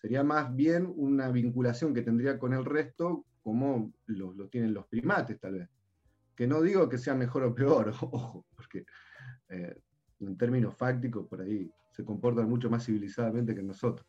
Sería 0.00 0.24
más 0.24 0.54
bien 0.54 0.92
una 0.96 1.30
vinculación 1.30 1.94
que 1.94 2.02
tendría 2.02 2.38
con 2.38 2.52
el 2.52 2.64
resto, 2.64 3.24
como 3.42 3.92
lo, 4.06 4.32
lo 4.32 4.48
tienen 4.48 4.74
los 4.74 4.86
primates, 4.86 5.38
tal 5.38 5.54
vez 5.54 5.68
que 6.34 6.46
no 6.46 6.60
digo 6.60 6.88
que 6.88 6.98
sea 6.98 7.14
mejor 7.14 7.44
o 7.44 7.54
peor, 7.54 7.88
ojo, 8.00 8.44
porque 8.54 8.84
eh, 9.48 9.78
en 10.20 10.36
términos 10.36 10.76
fácticos 10.76 11.26
por 11.26 11.40
ahí 11.42 11.70
se 11.90 12.04
comportan 12.04 12.48
mucho 12.48 12.70
más 12.70 12.84
civilizadamente 12.84 13.54
que 13.54 13.62
nosotros. 13.62 14.06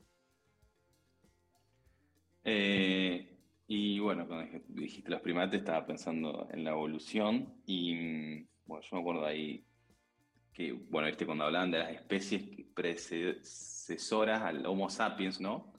Eh, 2.45 3.33
y 3.75 3.97
bueno, 3.97 4.27
cuando 4.27 4.59
dijiste 4.67 5.09
los 5.09 5.21
primates 5.21 5.62
estaba 5.62 5.83
pensando 5.83 6.47
en 6.51 6.63
la 6.63 6.69
evolución 6.69 7.55
y 7.65 8.43
bueno, 8.65 8.83
yo 8.83 8.95
me 8.95 8.99
acuerdo 8.99 9.25
ahí 9.25 9.65
que, 10.53 10.73
bueno, 10.73 11.07
este 11.07 11.25
cuando 11.25 11.45
hablaban 11.45 11.71
de 11.71 11.79
las 11.79 11.91
especies 11.91 12.43
predecesoras 12.75 14.43
al 14.43 14.63
Homo 14.67 14.91
sapiens, 14.91 15.41
¿no? 15.41 15.73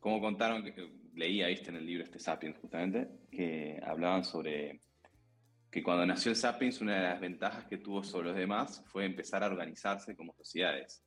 Como 0.00 0.20
contaron, 0.20 0.64
que, 0.64 0.90
leía, 1.14 1.46
viste, 1.46 1.70
en 1.70 1.76
el 1.76 1.86
libro 1.86 2.02
este 2.02 2.18
Sapiens 2.18 2.58
justamente, 2.58 3.08
que 3.30 3.80
hablaban 3.86 4.24
sobre 4.24 4.80
que 5.70 5.80
cuando 5.80 6.04
nació 6.04 6.32
el 6.32 6.36
Sapiens, 6.36 6.80
una 6.80 6.96
de 6.96 7.02
las 7.02 7.20
ventajas 7.20 7.66
que 7.66 7.78
tuvo 7.78 8.02
sobre 8.02 8.30
los 8.30 8.36
demás 8.36 8.84
fue 8.88 9.04
empezar 9.04 9.44
a 9.44 9.46
organizarse 9.46 10.16
como 10.16 10.34
sociedades. 10.34 11.06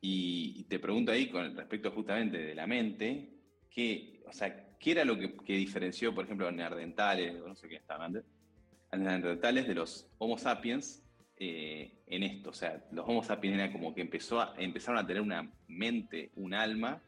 Y, 0.00 0.62
te 0.68 0.78
pregunto 0.78 1.10
ahí, 1.10 1.28
con 1.28 1.56
respecto 1.56 1.90
justamente 1.90 2.38
de 2.38 2.54
la 2.54 2.68
mente, 2.68 3.32
¿qué, 3.68 4.22
o 4.28 4.32
sea, 4.32 4.64
¿qué 4.84 4.90
era 4.90 5.04
lo 5.06 5.16
que, 5.18 5.54
diferenció, 5.54 6.14
por 6.14 6.26
ejemplo, 6.26 6.46
a 6.46 6.52
neandertales, 6.52 7.42
no 7.42 7.56
sé 7.56 7.68
qué 7.68 7.76
estaban 7.76 8.14
antes, 8.14 8.24
neandertales 8.92 9.66
de 9.66 9.74
los 9.74 10.06
Homo 10.18 10.36
sapiens 10.36 11.02
eh, 11.38 12.02
en 12.06 12.22
esto? 12.22 12.50
O 12.50 12.52
sea, 12.52 12.84
los 12.92 13.08
Homo 13.08 13.22
sapiens 13.22 13.56
era 13.56 13.72
como 13.72 13.94
que 13.94 14.02
empezó 14.02 14.46
empezaron 14.58 15.02
a 15.02 15.06
tener 15.06 15.22
una 15.22 15.50
mente, 15.68 16.32
un 16.36 16.52
alma, 16.52 17.02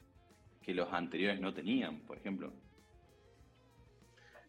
que 0.62 0.72
los 0.72 0.90
anteriores 0.90 1.38
no 1.38 1.52
tenían, 1.52 2.00
por 2.06 2.16
ejemplo. 2.16 2.50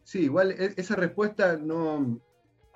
Sí, 0.04 0.22
igual 0.22 0.52
e, 0.52 0.72
esa 0.78 0.96
respuesta 0.96 1.58
no, 1.58 2.18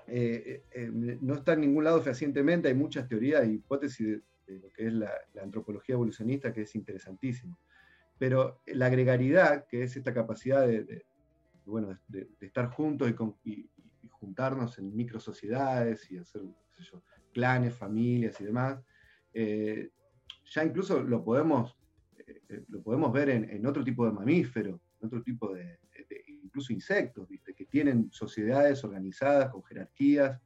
eh, 0.07 0.65
eh, 0.71 0.91
no 0.93 1.33
está 1.33 1.55
en 1.55 1.63
ningún 1.63 1.85
lado 1.85 2.03
fehacientemente, 2.03 2.69
hay 2.69 2.75
muchas 2.75 3.09
teorías 3.09 3.43
e 3.43 3.53
hipótesis 3.53 4.21
de, 4.47 4.59
lo 4.59 4.71
que 4.71 4.87
es 4.87 4.93
la, 4.93 5.11
antropología 5.43 5.95
evolucionista 5.95 6.53
que 6.53 6.61
es 6.63 6.75
interesantísimo. 6.75 7.59
Pero 8.23 8.63
la 8.67 8.89
gregaridad, 8.89 9.67
que 9.67 9.83
es 9.83 9.97
esta 9.97 10.15
capacidad 10.15 10.65
de, 10.65 11.05
bueno, 11.65 11.99
de, 12.07 12.29
estar 12.39 12.69
juntos 12.71 13.13
y, 13.43 13.69
juntarnos 14.11 14.79
en 14.79 14.95
micro 14.95 15.19
sociedades 15.19 16.09
y 16.09 16.19
hacer 16.19 16.43
clanes, 17.33 17.75
familias 17.75 18.41
y 18.41 18.45
demás, 18.45 18.81
eh, 19.35 19.91
ya 20.45 20.63
incluso 20.63 21.03
lo 21.03 21.25
podemos, 21.25 21.77
lo 22.69 22.81
podemos 22.85 23.13
ver 23.13 23.29
en, 23.31 23.67
otro 23.67 23.83
tipo 23.83 24.07
de 24.07 24.13
mamíferos, 24.13 24.81
en 25.01 25.07
otro 25.09 25.21
tipo 25.21 25.53
de, 25.53 25.81
incluso 26.45 26.73
insectos, 26.73 27.29
¿viste? 27.29 27.55
que 27.55 27.65
tienen 27.65 28.09
sociedades 28.13 28.85
organizadas 28.85 29.51
con 29.51 29.65
jerarquías 29.65 30.41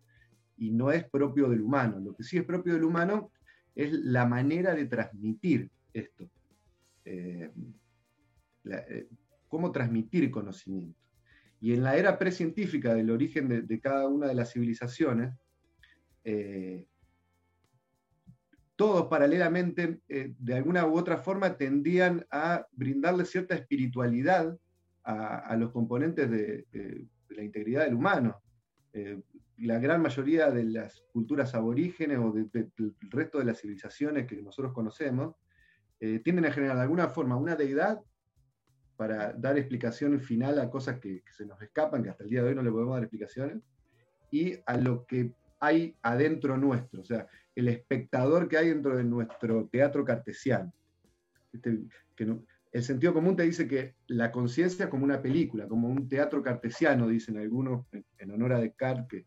y 0.57 0.71
no 0.71 0.91
es 0.93 1.05
propio 1.05 1.51
del 1.51 1.61
humano. 1.61 2.01
Lo 2.01 2.15
que 2.15 2.23
sí 2.23 2.39
es 2.39 2.45
propio 2.45 2.73
del 2.73 2.85
humano 2.85 3.33
es 3.75 3.93
la 3.93 4.25
manera 4.25 4.75
de 4.75 4.87
transmitir 4.87 5.71
esto. 5.93 6.31
Eh, 7.07 7.51
eh, 8.65 9.09
cómo 9.49 9.73
transmitir 9.73 10.31
conocimiento. 10.31 10.99
Y 11.61 11.73
en 11.73 11.85
la 11.85 11.97
era 11.97 12.19
precientífica 12.19 12.95
del 12.95 13.11
origen 13.11 13.67
de, 13.67 13.81
cada 13.81 14.09
una 14.09 14.27
de 14.27 14.35
las 14.35 14.53
civilizaciones, 14.53 15.35
eh, 16.25 16.87
todos 18.75 19.07
paralelamente, 19.07 20.01
de 20.07 20.55
alguna 20.55 20.85
u 20.85 20.99
otra 20.99 21.17
forma, 21.17 21.57
tendían 21.57 22.27
a 22.31 22.67
brindarle 22.73 23.25
cierta 23.25 23.55
espiritualidad 23.55 24.59
a, 25.05 25.57
los 25.57 25.71
componentes 25.71 26.31
de, 26.31 26.67
la 27.31 27.43
integridad 27.43 27.85
del 27.85 27.95
humano. 27.95 28.43
Eh, 28.93 29.21
la 29.59 29.79
gran 29.79 30.03
mayoría 30.03 30.51
de 30.51 30.65
las 30.65 31.03
culturas 31.13 31.55
aborígenes 31.55 32.19
o 32.19 32.33
del 32.33 32.51
resto 33.11 33.39
de 33.39 33.45
las 33.45 33.61
civilizaciones 33.61 34.27
que 34.27 34.41
nosotros 34.43 34.73
conocemos 34.73 35.35
eh, 36.01 36.21
tienden 36.21 36.47
a 36.47 36.53
generar 36.53 36.77
de 36.77 36.83
alguna 36.83 37.09
forma 37.09 37.37
una 37.37 37.57
deidad 37.57 38.01
para 38.97 39.33
dar 39.33 39.59
explicación 39.59 40.19
final 40.21 40.59
a 40.59 40.71
cosas 40.71 40.99
que, 40.99 41.23
se 41.31 41.47
nos 41.47 41.61
escapan, 41.61 42.03
que 42.03 42.11
hasta 42.11 42.25
el 42.25 42.31
día 42.31 42.43
de 42.43 42.51
hoy 42.51 42.55
no 42.55 42.63
le 42.63 42.71
podemos 42.71 42.95
dar 42.95 43.03
explicaciones, 43.03 43.63
y 44.31 44.55
a 44.65 44.77
lo 44.77 45.07
que 45.07 45.33
hay 45.61 45.95
adentro 46.03 46.57
nuestro, 46.57 47.01
o 47.01 47.05
sea, 47.05 47.27
el 47.55 47.69
espectador 47.69 48.49
que 48.49 48.59
hay 48.59 48.69
dentro 48.69 48.97
de 48.97 49.05
nuestro 49.05 49.67
teatro 49.67 50.05
cartesiano. 50.05 50.73
Este, 51.53 51.81
que 52.15 52.37
el 52.73 52.83
sentido 52.83 53.15
común 53.15 53.37
te 53.37 53.45
dice 53.45 53.67
que 53.67 53.95
la 54.07 54.31
conciencia 54.31 54.85
es 54.85 54.91
como 54.91 55.05
una 55.05 55.23
película, 55.23 55.67
como 55.67 55.89
un 55.89 56.09
teatro 56.09 56.43
cartesiano, 56.43 57.09
dicen 57.09 57.39
algunos, 57.39 57.87
en, 58.19 58.31
honor 58.31 58.53
a 58.53 58.61
Descartes, 58.61 59.25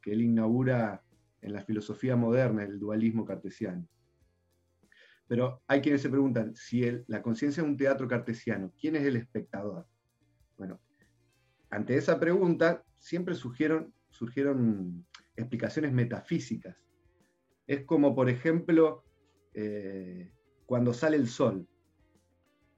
que, 0.00 0.12
él 0.12 0.22
inaugura 0.22 1.02
en 1.40 1.52
la 1.52 1.62
filosofía 1.62 2.14
moderna 2.14 2.62
el 2.62 2.78
dualismo 2.78 3.24
cartesiano. 3.24 3.88
Pero 5.26 5.62
hay 5.66 5.80
quienes 5.80 6.02
se 6.02 6.10
preguntan, 6.10 6.54
si 6.54 6.82
la 7.06 7.22
conciencia 7.22 7.62
es 7.62 7.68
un 7.68 7.76
teatro 7.76 8.06
cartesiano, 8.06 8.72
¿quién 8.78 8.96
es 8.96 9.04
el 9.04 9.16
espectador? 9.16 9.86
Bueno, 10.58 10.80
ante 11.70 11.96
esa 11.96 12.20
pregunta 12.20 12.84
siempre 12.98 13.34
surgieron, 13.34 13.92
explicaciones 15.36 15.92
metafísicas. 15.92 16.76
Es 17.66 17.84
como, 17.84 18.14
por 18.14 18.28
ejemplo, 18.28 19.02
eh, 19.54 20.30
cuando 20.66 20.92
sale 20.92 21.16
el 21.16 21.28
sol. 21.28 21.66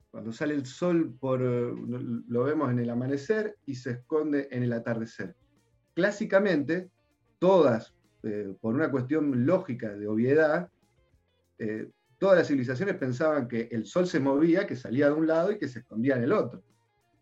Cuando 0.09 0.31
sale 0.31 0.55
el 0.55 0.65
sol, 0.65 1.15
por, 1.19 1.41
lo 1.41 2.43
vemos 2.43 2.71
en 2.71 2.79
el 2.79 2.89
amanecer 2.89 3.57
y 3.65 3.75
se 3.75 3.91
esconde 3.91 4.47
en 4.49 4.63
el 4.63 4.73
atardecer. 4.73 5.35
Clásicamente, 5.93 6.89
todas, 7.39 7.93
eh, 8.23 8.55
por 8.59 8.73
una 8.73 8.89
cuestión 8.89 9.45
lógica 9.45 9.93
de 9.95 10.07
obviedad, 10.07 10.69
eh, 11.59 11.91
todas 12.17 12.37
las 12.37 12.47
civilizaciones 12.47 12.95
pensaban 12.95 13.47
que 13.47 13.69
el 13.71 13.85
sol 13.85 14.07
se 14.07 14.19
movía, 14.19 14.65
que 14.65 14.75
salía 14.75 15.07
de 15.07 15.13
un 15.13 15.27
lado 15.27 15.51
y 15.51 15.57
que 15.57 15.67
se 15.67 15.79
escondía 15.79 16.15
en 16.15 16.23
el 16.23 16.33
otro. 16.33 16.63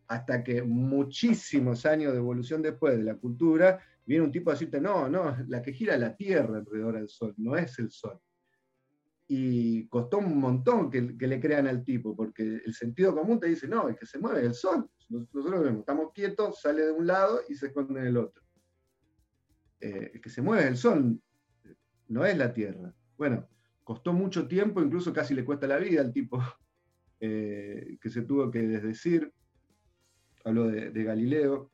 hasta 0.08 0.44
que 0.44 0.62
muchísimos 0.62 1.84
años 1.88 2.12
de 2.14 2.20
evolución 2.20 2.62
después 2.62 2.96
de 2.96 3.04
la 3.04 3.16
cultura, 3.16 3.80
viene 4.06 4.24
un 4.24 4.32
tipo 4.32 4.52
a 4.52 4.54
decirte, 4.54 4.80
no, 4.80 5.10
no, 5.10 5.36
la 5.48 5.62
que 5.62 5.74
gira 5.74 5.98
la 5.98 6.16
Tierra 6.16 6.58
alrededor 6.58 6.96
del 6.96 7.10
Sol, 7.10 7.34
no 7.38 7.58
es 7.58 7.80
el 7.80 7.90
Sol. 7.90 8.20
Y 9.28 9.88
costó 9.88 10.20
un 10.20 10.38
montón 10.38 10.92
que, 10.92 11.02
le 11.02 11.40
crean 11.40 11.66
al 11.66 11.84
tipo, 11.84 12.16
porque 12.16 12.62
el 12.64 12.74
sentido 12.76 13.16
común 13.16 13.40
te 13.40 13.48
dice, 13.48 13.68
no, 13.68 13.90
es 13.90 13.98
que 13.98 14.06
se 14.06 14.20
mueve 14.20 14.42
el 14.42 14.54
Sol. 14.54 14.88
Nosotros 15.10 15.64
vemos, 15.64 15.80
estamos 15.80 16.12
quietos, 16.14 16.62
sale 16.62 16.86
de 16.86 16.92
un 16.92 17.08
lado 17.08 17.42
y 17.50 17.56
se 17.56 17.68
esconde 17.68 18.00
en 18.00 18.06
el 18.06 18.18
otro. 18.18 18.44
Eh, 19.80 20.12
el 20.14 20.22
que 20.22 20.30
se 20.30 20.44
mueve 20.44 20.68
el 20.68 20.78
Sol, 20.78 21.20
no 22.08 22.26
es 22.26 22.38
la 22.38 22.54
Tierra. 22.54 22.94
Bueno, 23.18 23.48
costó 23.86 24.12
mucho 24.12 24.50
tiempo, 24.50 24.82
incluso 24.82 25.14
casi 25.14 25.34
le 25.34 25.46
cuesta 25.46 25.68
la 25.68 25.78
vida 25.78 26.02
al 26.02 26.12
tipo 26.12 26.42
eh, 27.22 27.98
que 28.02 28.10
se 28.10 28.24
tuvo 28.24 28.52
que 28.52 28.64
desdecir. 28.64 29.32
Hablo 30.44 30.68
de, 30.68 30.92
de 30.92 31.04
Galileo, 31.04 31.72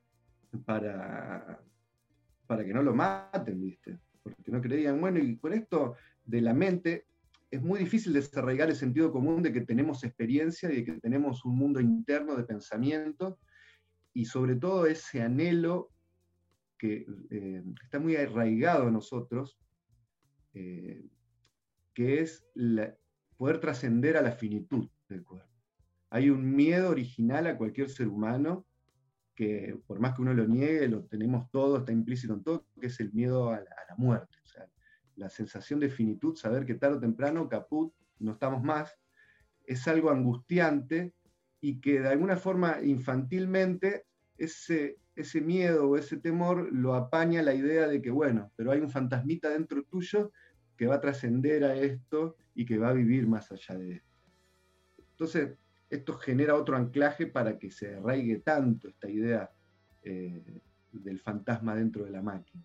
para, 0.65 1.59
para 2.45 2.65
que 2.65 2.73
no 2.73 2.83
lo 2.83 2.93
maten, 2.93 3.61
¿viste? 3.61 3.97
Porque 4.21 4.51
no 4.51 4.61
creían, 4.61 4.99
bueno, 5.01 5.19
y 5.19 5.37
con 5.37 5.53
esto 5.53 5.95
de 6.23 6.41
la 6.41 6.53
mente, 6.53 7.07
es 7.49 7.61
muy 7.61 7.79
difícil 7.79 8.13
desarrollar 8.13 8.69
el 8.69 8.75
sentido 8.75 9.11
común 9.11 9.41
de 9.41 9.51
que 9.51 9.61
tenemos 9.61 10.03
experiencia 10.03 10.71
y 10.71 10.77
de 10.77 10.85
que 10.85 10.99
tenemos 10.99 11.43
un 11.43 11.57
mundo 11.57 11.81
interno 11.81 12.35
de 12.35 12.43
pensamiento 12.43 13.39
y 14.13 14.25
sobre 14.25 14.55
todo 14.55 14.85
ese 14.85 15.21
anhelo 15.21 15.91
que 16.77 17.05
eh, 17.29 17.63
está 17.83 17.99
muy 17.99 18.15
arraigado 18.15 18.87
en 18.87 18.93
nosotros, 18.93 19.57
eh, 20.53 21.05
que 21.93 22.21
es 22.21 22.45
poder 23.37 23.59
trascender 23.59 24.17
a 24.17 24.21
la 24.21 24.31
finitud 24.31 24.89
del 25.09 25.23
cuerpo. 25.23 25.49
Hay 26.09 26.29
un 26.29 26.55
miedo 26.55 26.89
original 26.89 27.47
a 27.47 27.57
cualquier 27.57 27.89
ser 27.89 28.07
humano 28.07 28.65
que 29.35 29.79
por 29.87 29.99
más 29.99 30.13
que 30.13 30.21
uno 30.21 30.33
lo 30.33 30.47
niegue, 30.47 30.87
lo 30.87 31.05
tenemos 31.05 31.49
todo, 31.49 31.77
está 31.77 31.91
implícito 31.91 32.33
en 32.33 32.43
todo, 32.43 32.65
que 32.79 32.87
es 32.87 32.99
el 32.99 33.11
miedo 33.13 33.49
a 33.49 33.59
la, 33.59 33.95
muerte. 33.97 34.37
O 34.43 34.45
sea, 34.45 34.67
la 35.15 35.29
sensación 35.29 35.79
de 35.79 35.89
finitud, 35.89 36.35
saber 36.35 36.65
que 36.65 36.75
tarde 36.75 36.97
o 36.97 36.99
temprano, 36.99 37.49
caput, 37.49 37.93
no 38.19 38.33
estamos 38.33 38.63
más, 38.63 38.97
es 39.65 39.87
algo 39.87 40.11
angustiante 40.11 41.13
y 41.59 41.81
que 41.81 41.99
de 41.99 42.09
alguna 42.09 42.37
forma 42.37 42.81
infantilmente 42.83 44.05
ese, 44.37 44.97
ese 45.15 45.41
miedo 45.41 45.89
o 45.89 45.97
ese 45.97 46.17
temor 46.17 46.71
lo 46.71 46.93
apaña 46.95 47.41
la 47.41 47.53
idea 47.53 47.87
de 47.87 48.01
que, 48.01 48.11
bueno, 48.11 48.51
pero 48.55 48.71
hay 48.71 48.79
un 48.79 48.89
fantasmita 48.89 49.49
dentro 49.49 49.83
tuyo 49.83 50.31
que 50.77 50.87
va 50.87 50.95
a 50.95 51.01
trascender 51.01 51.63
a 51.63 51.75
esto 51.75 52.37
y 52.55 52.65
que 52.65 52.77
va 52.77 52.89
a 52.89 52.93
vivir 52.93 53.27
más 53.27 53.51
allá 53.51 53.77
de 53.77 53.93
esto. 53.93 54.07
Entonces, 55.11 55.57
esto 55.89 56.13
genera 56.13 56.55
otro 56.55 56.75
anclaje 56.75 57.27
para 57.27 57.59
que 57.59 57.69
se 57.69 57.95
arraigue 57.95 58.39
tanto 58.39 58.87
esta 58.87 59.09
idea 59.09 59.51
eh, 60.03 60.61
del 60.91 61.19
fantasma 61.19 61.75
dentro 61.75 62.05
de 62.05 62.11
la 62.11 62.21
máquina. 62.21 62.63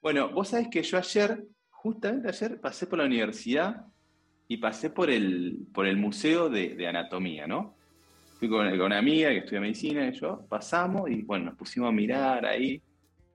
Bueno, 0.00 0.30
vos 0.30 0.48
sabés 0.48 0.68
que 0.68 0.82
yo 0.82 0.96
ayer, 0.96 1.44
justamente 1.70 2.28
ayer, 2.28 2.60
pasé 2.60 2.86
por 2.86 2.98
la 2.98 3.04
universidad 3.04 3.86
y 4.46 4.58
pasé 4.58 4.90
por 4.90 5.10
el, 5.10 5.66
por 5.72 5.86
el 5.86 5.96
museo 5.96 6.48
de, 6.48 6.86
anatomía, 6.86 7.46
¿no? 7.46 7.74
Fui 8.38 8.48
con, 8.48 8.66
una 8.68 8.98
amiga 8.98 9.30
que 9.30 9.38
estudia 9.38 9.60
medicina 9.60 10.06
y 10.06 10.12
yo, 10.12 10.46
pasamos 10.48 11.10
y 11.10 11.22
bueno, 11.22 11.46
nos 11.46 11.56
pusimos 11.56 11.88
a 11.88 11.92
mirar 11.92 12.46
ahí, 12.46 12.80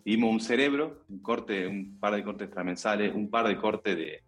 vimos 0.06 0.32
un 0.32 0.39
cerebro, 0.39 1.04
un 1.10 1.20
corte, 1.20 1.68
un 1.68 1.98
par 2.00 2.16
de 2.16 2.24
cortes 2.24 2.50
transmensales, 2.50 3.13
un 3.13 3.30
par 3.30 3.48
de 3.48 3.58
cortes 3.58 3.98
de, 3.98 4.22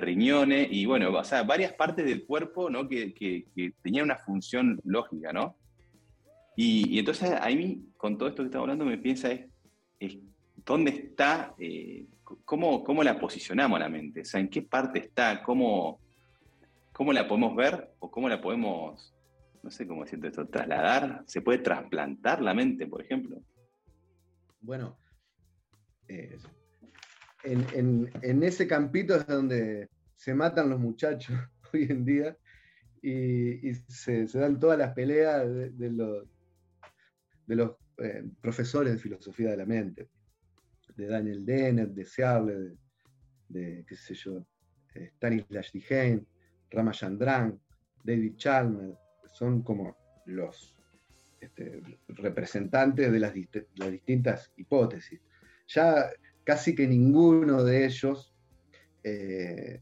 riñones 0.00 0.66
y 0.72 0.86
bueno, 0.86 1.16
o 1.16 1.22
sea, 1.24 1.44
varias 1.44 1.72
partes 1.72 2.04
del 2.04 2.26
cuerpo 2.26 2.68
¿no? 2.68 2.88
que, 2.88 3.14
que, 3.14 3.46
tenían 3.80 4.06
una 4.06 4.16
función 4.16 4.80
lógica, 4.82 5.32
¿no? 5.32 5.56
Y, 6.56 6.98
entonces 6.98 7.30
a 7.30 7.46
mí, 7.50 7.86
con 7.96 8.18
todo 8.18 8.28
esto 8.28 8.42
que 8.42 8.46
estamos 8.46 8.64
hablando, 8.64 8.84
me 8.86 8.98
piensa 8.98 9.30
es, 10.00 10.18
dónde 10.66 10.90
está, 10.90 11.54
eh, 11.58 12.06
cómo, 12.44 12.82
cómo, 12.82 13.04
la 13.04 13.20
posicionamos 13.20 13.78
la 13.78 13.88
mente, 13.88 14.22
o 14.22 14.24
sea, 14.24 14.40
en 14.40 14.48
qué 14.48 14.62
parte 14.62 14.98
está, 14.98 15.44
cómo, 15.44 16.00
cómo 16.92 17.12
la 17.12 17.28
podemos 17.28 17.54
ver 17.54 17.92
o 18.00 18.10
cómo 18.10 18.28
la 18.28 18.40
podemos, 18.40 19.14
no 19.62 19.70
sé 19.70 19.86
cómo 19.86 20.02
decirte 20.02 20.26
esto, 20.26 20.48
trasladar, 20.48 21.22
se 21.26 21.40
puede 21.40 21.58
trasplantar 21.58 22.42
la 22.42 22.52
mente, 22.52 22.88
por 22.88 23.00
ejemplo. 23.00 23.36
Bueno, 24.64 24.98
eh, 26.08 26.38
en, 27.42 28.42
ese 28.42 28.66
campito 28.66 29.14
es 29.14 29.26
donde 29.26 29.90
se 30.16 30.34
matan 30.34 30.70
los 30.70 30.80
muchachos 30.80 31.36
hoy 31.72 31.86
en 31.90 32.04
día 32.06 32.34
y, 33.02 33.74
se, 33.74 34.24
dan 34.24 34.58
todas 34.58 34.78
las 34.78 34.94
peleas 34.94 35.46
de, 35.46 35.90
los, 35.90 36.26
de 37.46 37.76
eh, 37.98 38.24
profesores 38.40 38.94
de 38.94 38.98
filosofía 38.98 39.50
de 39.50 39.58
la 39.58 39.66
mente, 39.66 40.08
de 40.96 41.08
Daniel 41.08 41.44
Dennett, 41.44 41.90
de 41.90 42.04
Searle, 42.06 42.78
de, 43.50 43.84
qué 43.86 43.96
sé 43.96 44.14
yo, 44.14 44.46
Ramachandran, 46.70 47.60
David 48.02 48.36
Chalmers, 48.36 48.96
son 49.26 49.62
como 49.62 49.94
los 50.24 50.73
este, 51.44 51.80
representantes 52.08 53.10
de 53.12 53.18
las, 53.18 53.32
distintas 53.34 54.52
hipótesis. 54.56 55.20
Ya 55.68 56.10
casi 56.44 56.74
que 56.74 56.86
ninguno 56.86 57.64
de 57.64 57.86
ellos 57.86 58.34
eh, 59.02 59.80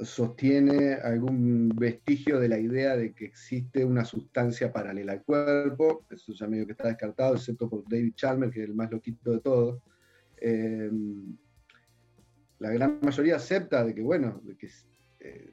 sostiene 0.00 0.94
algún 0.94 1.70
vestigio 1.70 2.38
de 2.38 2.48
la 2.48 2.58
idea 2.58 2.96
de 2.96 3.12
que 3.12 3.24
existe 3.24 3.84
una 3.84 4.04
sustancia 4.04 4.72
paralela 4.72 5.12
al 5.12 5.22
cuerpo, 5.22 6.04
eso 6.10 6.32
ya 6.32 6.46
medio 6.46 6.66
que 6.66 6.72
está 6.72 6.88
descartado, 6.88 7.34
excepto 7.34 7.68
por 7.68 7.88
David 7.88 8.14
Chalmers, 8.14 8.52
que 8.52 8.62
es 8.62 8.68
el 8.68 8.74
más 8.74 8.90
loquito 8.90 9.32
de 9.32 9.40
todos. 9.40 9.82
Eh, 10.40 10.90
la 12.60 12.70
gran 12.70 12.98
mayoría 13.02 13.36
acepta 13.36 13.84
de 13.84 13.94
que, 13.94 14.02
bueno, 14.02 14.40
eh, 15.20 15.52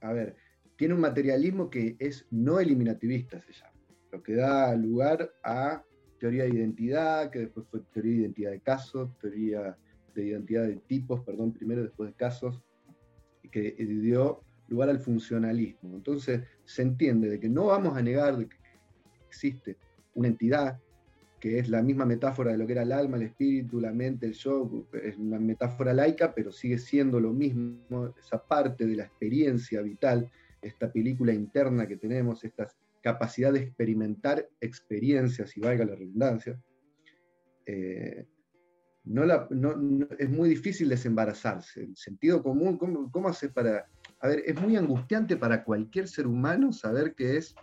a 0.00 0.12
ver, 0.12 0.36
tiene 0.80 0.94
un 0.94 1.02
materialismo 1.02 1.68
que 1.68 1.94
es 1.98 2.26
no 2.30 2.58
eliminativista, 2.58 3.38
se 3.42 3.52
llama, 3.52 3.74
lo 4.12 4.22
que 4.22 4.34
da 4.34 4.74
lugar 4.74 5.30
a 5.44 5.84
teoría 6.18 6.44
de 6.44 6.54
identidad, 6.54 7.30
que 7.30 7.40
después 7.40 7.66
fue 7.70 7.80
teoría 7.92 8.12
de 8.12 8.20
identidad 8.20 8.50
de 8.52 8.60
casos, 8.60 9.10
teoría 9.18 9.76
de 10.14 10.24
identidad 10.24 10.66
de 10.66 10.76
tipos, 10.76 11.20
perdón, 11.20 11.52
primero, 11.52 11.82
después 11.82 12.08
de 12.08 12.16
casos, 12.16 12.62
que 13.52 13.72
dio 13.78 14.42
lugar 14.68 14.88
al 14.88 15.00
funcionalismo. 15.00 15.96
Entonces 15.96 16.44
se 16.64 16.80
entiende 16.80 17.28
de 17.28 17.38
que 17.38 17.50
no 17.50 17.66
vamos 17.66 17.94
a 17.94 18.00
negar 18.00 18.38
de 18.38 18.48
que 18.48 18.56
existe 19.28 19.76
una 20.14 20.28
entidad 20.28 20.80
que 21.40 21.58
es 21.58 21.68
la 21.68 21.82
misma 21.82 22.06
metáfora 22.06 22.52
de 22.52 22.56
lo 22.56 22.66
que 22.66 22.72
era 22.72 22.84
el 22.84 22.92
alma, 22.92 23.18
el 23.18 23.24
espíritu, 23.24 23.82
la 23.82 23.92
mente, 23.92 24.24
el 24.24 24.32
yo, 24.32 24.86
es 24.94 25.18
una 25.18 25.38
metáfora 25.38 25.92
laica, 25.92 26.34
pero 26.34 26.50
sigue 26.50 26.78
siendo 26.78 27.20
lo 27.20 27.34
mismo, 27.34 28.14
esa 28.18 28.42
parte 28.42 28.86
de 28.86 28.96
la 28.96 29.04
experiencia 29.04 29.82
vital, 29.82 30.30
esta 30.62 30.92
película 30.92 31.32
interna 31.32 31.86
que 31.86 31.96
tenemos, 31.96 32.44
estas 32.44 32.76
capacidad 33.02 33.52
de 33.52 33.60
experimentar 33.60 34.48
experiencias, 34.60 35.56
y 35.56 35.60
valga 35.60 35.84
la 35.84 35.94
redundancia, 35.94 36.60
eh, 37.66 38.26
no 39.04 39.24
es 40.18 40.28
muy 40.28 40.50
difícil 40.50 40.88
desembarazarse. 40.88 41.82
El 41.82 41.96
sentido 41.96 42.42
común, 42.42 42.76
¿cómo, 42.76 43.10
¿cómo 43.10 43.28
hace 43.28 43.48
para...? 43.48 43.86
A 44.20 44.28
ver, 44.28 44.42
es 44.44 44.60
muy 44.60 44.76
angustiante 44.76 45.36
para 45.36 45.64
cualquier 45.64 46.06
ser 46.06 46.26
humano 46.26 46.72
saber 46.72 47.14
que 47.14 47.38
es 47.38 47.54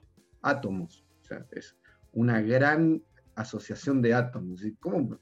átomos. 0.42 1.06
O 1.22 1.24
sea, 1.24 1.46
es 1.52 1.78
una 2.14 2.42
gran 2.42 3.04
asociación 3.36 4.02
de 4.02 4.16
átomos. 4.16 4.64
¿Cómo, 4.80 5.20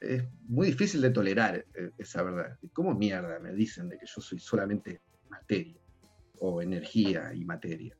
es 0.00 0.22
muy 0.46 0.68
difícil 0.68 1.00
de 1.00 1.10
tolerar 1.10 1.56
eh, 1.74 1.90
esa 1.98 2.22
verdad. 2.22 2.58
¿Cómo 2.72 2.94
mierda 2.94 3.38
me 3.40 3.54
dicen 3.54 3.88
de 3.88 3.98
que 3.98 4.06
yo 4.06 4.20
soy 4.20 4.38
solamente 4.38 5.00
materia 5.28 5.80
o 6.40 6.62
energía 6.62 7.32
y 7.34 7.44
materia? 7.44 7.96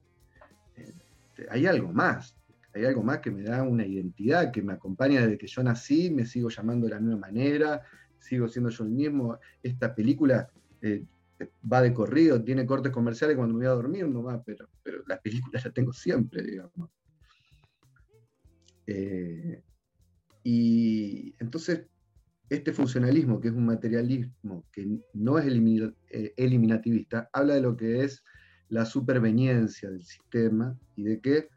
Este, 0.76 1.46
hay 1.50 1.66
algo 1.66 1.92
más, 1.92 2.36
hay 2.74 2.84
algo 2.84 3.02
más 3.02 3.18
que 3.20 3.30
me 3.30 3.42
da 3.42 3.62
una 3.62 3.86
identidad, 3.86 4.50
que 4.50 4.62
me 4.62 4.74
acompaña 4.74 5.22
desde 5.22 5.38
que 5.38 5.46
yo 5.46 5.62
nací, 5.62 6.10
me 6.10 6.26
sigo 6.26 6.48
llamando 6.48 6.86
de 6.86 6.94
la 6.94 7.00
misma 7.00 7.18
manera, 7.18 7.82
sigo 8.18 8.48
siendo 8.48 8.70
yo 8.70 8.84
el 8.84 8.90
mismo. 8.90 9.38
Esta 9.62 9.94
película 9.94 10.48
eh, 10.82 11.04
va 11.70 11.82
de 11.82 11.92
corrido, 11.92 12.42
tiene 12.42 12.66
cortes 12.66 12.92
comerciales 12.92 13.36
cuando 13.36 13.54
me 13.54 13.60
voy 13.64 13.72
a 13.72 13.76
dormir 13.76 14.08
nomás, 14.08 14.40
pero, 14.44 14.68
pero 14.82 15.02
la 15.06 15.20
película 15.20 15.60
la 15.64 15.70
tengo 15.70 15.92
siempre, 15.92 16.42
digamos. 16.42 16.90
Eh, 18.86 19.62
y 20.44 21.34
entonces, 21.38 21.86
este 22.48 22.72
funcionalismo, 22.72 23.40
que 23.40 23.48
es 23.48 23.54
un 23.54 23.66
materialismo 23.66 24.64
que 24.72 25.00
no 25.14 25.38
es 25.38 25.46
eh, 25.46 26.34
eliminativista, 26.36 27.28
habla 27.32 27.54
de 27.54 27.60
lo 27.60 27.76
que 27.76 28.04
es 28.04 28.24
la 28.68 28.84
superveniencia 28.84 29.90
del 29.90 30.02
sistema 30.02 30.78
y 30.94 31.04
de 31.04 31.20
que 31.20 31.48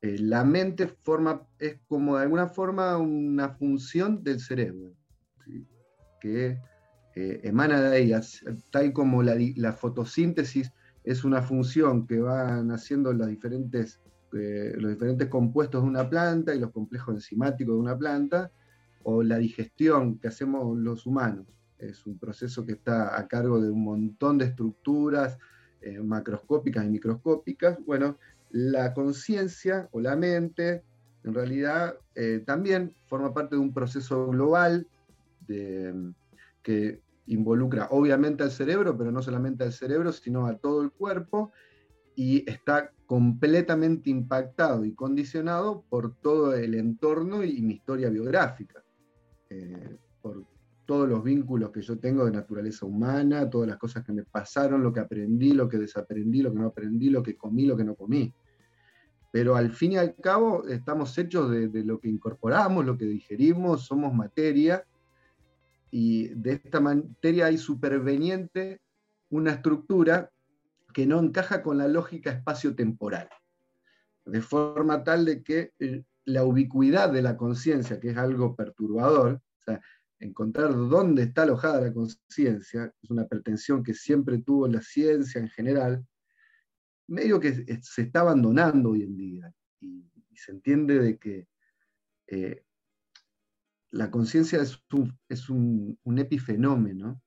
eh, 0.00 0.18
la 0.18 0.44
mente 0.44 0.86
forma, 0.86 1.46
es 1.58 1.78
como 1.88 2.16
de 2.16 2.22
alguna 2.22 2.48
forma 2.48 2.96
una 2.98 3.50
función 3.50 4.22
del 4.22 4.40
cerebro, 4.40 4.94
que 6.20 6.58
eh, 7.14 7.40
emana 7.44 7.80
de 7.82 8.02
ella, 8.02 8.20
tal 8.70 8.92
como 8.92 9.22
la, 9.22 9.72
fotosíntesis 9.72 10.72
es 11.04 11.24
una 11.24 11.42
función 11.42 12.06
que 12.06 12.18
van 12.18 12.70
haciendo 12.70 13.12
las 13.12 13.28
diferentes, 13.28 14.00
los 14.32 14.90
diferentes 14.90 15.28
compuestos 15.28 15.82
de 15.82 15.88
una 15.88 16.08
planta 16.08 16.54
y 16.54 16.60
los 16.60 16.70
complejos 16.70 17.14
enzimáticos 17.14 17.74
de 17.74 17.80
una 17.80 17.96
planta, 17.96 18.50
o 19.04 19.22
la 19.22 19.38
digestión 19.38 20.18
que 20.18 20.28
hacemos 20.28 20.76
los 20.76 21.06
humanos. 21.06 21.46
Es 21.78 22.06
un 22.06 22.18
proceso 22.18 22.64
que 22.66 22.72
está 22.72 23.18
a 23.18 23.28
cargo 23.28 23.60
de 23.60 23.70
un 23.70 23.84
montón 23.84 24.38
de 24.38 24.46
estructuras 24.46 25.38
eh, 25.80 26.00
macroscópicas 26.00 26.84
y 26.84 26.88
microscópicas. 26.88 27.78
Bueno, 27.84 28.18
la 28.50 28.92
conciencia 28.94 29.88
o 29.92 30.00
la 30.00 30.16
mente 30.16 30.82
en 31.24 31.34
realidad 31.34 31.96
eh, 32.14 32.42
también 32.46 32.94
forma 33.06 33.32
parte 33.32 33.56
de 33.56 33.60
un 33.60 33.72
proceso 33.72 34.28
global 34.28 34.86
que 36.62 37.00
involucra 37.26 37.88
obviamente 37.90 38.42
al 38.42 38.50
cerebro, 38.50 38.96
pero 38.96 39.10
no 39.10 39.22
solamente 39.22 39.64
al 39.64 39.72
cerebro, 39.72 40.12
sino 40.12 40.46
a 40.46 40.56
todo 40.56 40.82
el 40.82 40.90
cuerpo, 40.90 41.52
y 42.14 42.48
está 42.48 42.92
completamente 43.06 44.10
impactado 44.10 44.84
y 44.84 44.94
condicionado 44.94 45.84
por 45.88 46.14
todo 46.14 46.54
el 46.54 46.74
entorno 46.74 47.42
y 47.42 47.60
mi 47.62 47.74
historia 47.74 48.08
biográfica, 48.08 48.83
eh, 49.50 49.96
por 50.20 50.44
todos 50.84 51.08
los 51.08 51.22
vínculos 51.22 51.70
que 51.70 51.80
yo 51.80 51.98
tengo 51.98 52.24
de 52.24 52.30
naturaleza 52.30 52.86
humana, 52.86 53.48
todas 53.48 53.68
las 53.68 53.78
cosas 53.78 54.04
que 54.04 54.12
me 54.12 54.24
pasaron, 54.24 54.82
lo 54.82 54.92
que 54.92 55.00
aprendí, 55.00 55.52
lo 55.52 55.68
que 55.68 55.78
desaprendí, 55.78 56.42
lo 56.42 56.52
que 56.52 56.58
no 56.58 56.66
aprendí, 56.66 57.10
lo 57.10 57.22
que 57.22 57.36
comí, 57.36 57.64
lo 57.64 57.76
que 57.76 57.84
no 57.84 57.94
comí. 57.94 58.32
Pero 59.32 59.56
al 59.56 59.70
fin 59.70 59.92
y 59.92 59.96
al 59.96 60.14
cabo 60.14 60.66
estamos 60.68 61.16
hechos 61.18 61.50
de, 61.50 61.68
de 61.68 61.84
lo 61.84 61.98
que 61.98 62.08
incorporamos, 62.08 62.84
lo 62.84 62.96
que 62.98 63.06
digerimos, 63.06 63.86
somos 63.86 64.12
materia, 64.14 64.84
y 65.90 66.28
de 66.34 66.54
esta 66.54 66.80
materia 66.80 67.46
hay 67.46 67.56
superveniente 67.56 68.80
una 69.30 69.52
estructura 69.52 70.30
que 70.92 71.06
no 71.06 71.20
encaja 71.20 71.62
con 71.62 71.78
la 71.78 71.86
lógica 71.86 72.30
espacio-temporal, 72.30 73.28
de 74.24 74.40
forma 74.40 75.04
tal 75.04 75.24
de 75.24 75.42
que 75.42 75.72
eh, 75.78 76.02
la 76.24 76.44
ubicuidad 76.44 77.12
de 77.12 77.22
la 77.22 77.36
conciencia, 77.36 78.00
que 78.00 78.10
es 78.10 78.16
algo 78.16 78.56
perturbador, 78.56 79.34
o 79.34 79.62
sea, 79.62 79.80
encontrar 80.18 80.72
dónde 80.72 81.24
está 81.24 81.42
alojada 81.42 81.80
la 81.80 81.92
conciencia, 81.92 82.92
es 83.02 83.10
una 83.10 83.26
pretensión 83.26 83.82
que 83.82 83.94
siempre 83.94 84.38
tuvo 84.38 84.66
la 84.68 84.80
ciencia 84.80 85.40
en 85.40 85.48
general, 85.48 86.06
medio 87.06 87.40
que 87.40 87.80
se 87.82 88.02
está 88.02 88.20
abandonando 88.20 88.90
hoy 88.90 89.02
en 89.02 89.16
día. 89.16 89.52
Y, 89.80 90.04
se 90.36 90.50
entiende 90.50 90.98
de 90.98 91.16
que 91.16 91.46
eh, 92.26 92.64
la 93.92 94.10
conciencia 94.10 94.60
es, 94.60 95.48
un, 95.48 95.96
epifenómeno 96.18 97.22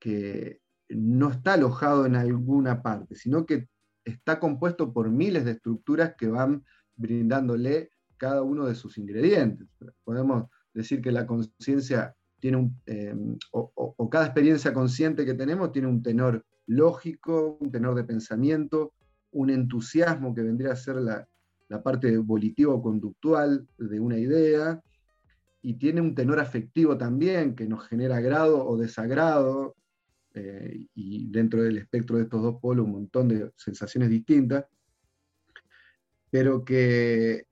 que 0.00 0.60
no 0.88 1.30
está 1.30 1.54
alojado 1.54 2.06
en 2.06 2.16
alguna 2.16 2.82
parte, 2.82 3.14
sino 3.14 3.46
que 3.46 3.68
está 4.04 4.40
compuesto 4.40 4.92
por 4.92 5.10
miles 5.10 5.44
de 5.44 5.52
estructuras 5.52 6.16
que 6.18 6.26
van 6.26 6.64
brindándole 6.98 7.90
cada 8.16 8.42
uno 8.42 8.66
de 8.66 8.74
sus 8.74 8.98
ingredientes. 8.98 9.66
Podemos 10.04 10.50
decir 10.74 11.00
que 11.00 11.12
la 11.12 11.26
conciencia 11.26 12.14
tiene 12.38 12.58
un, 12.58 12.80
em, 12.86 13.38
o, 13.52 14.08
cada 14.10 14.26
experiencia 14.26 14.72
consciente 14.72 15.24
que 15.24 15.34
tenemos 15.34 15.72
tiene 15.72 15.88
un 15.88 16.02
tenor 16.02 16.44
lógico, 16.66 17.56
un 17.60 17.70
tenor 17.70 17.94
de 17.94 18.04
pensamiento, 18.04 18.92
un 19.32 19.50
entusiasmo 19.50 20.34
que 20.34 20.42
vendría 20.42 20.72
a 20.72 20.76
ser 20.76 20.96
la, 20.96 21.26
la 21.68 21.82
parte 21.82 22.16
volitiva 22.18 22.74
o 22.74 22.82
conductual 22.82 23.66
de 23.78 24.00
una 24.00 24.18
idea, 24.18 24.82
y 25.62 25.74
tiene 25.74 26.00
un 26.00 26.14
tenor 26.14 26.38
afectivo 26.38 26.96
también 26.96 27.54
que 27.54 27.66
nos 27.66 27.86
genera 27.88 28.16
agrado 28.16 28.66
o 28.66 28.76
desagrado, 28.76 29.74
eh, 30.34 30.86
y 30.94 31.30
dentro 31.30 31.62
del 31.62 31.78
espectro 31.78 32.16
de 32.16 32.24
estos 32.24 32.42
dos 32.42 32.60
polos 32.60 32.86
un 32.86 32.92
montón 32.92 33.28
de 33.28 33.50
sensaciones 33.56 34.08
distintas, 34.08 34.66
pero 36.30 36.64
que 36.64 37.46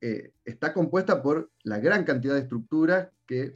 eh, 0.00 0.32
está 0.44 0.72
compuesta 0.72 1.22
por 1.22 1.50
la 1.62 1.78
gran 1.78 2.04
cantidad 2.04 2.34
de 2.34 2.40
estructuras 2.40 3.08
que 3.26 3.54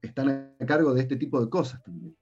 están 0.00 0.54
a 0.58 0.66
cargo 0.66 0.94
de 0.94 1.02
este 1.02 1.16
tipo 1.16 1.40
de 1.40 1.50
cosas 1.50 1.82
también. 1.82 2.16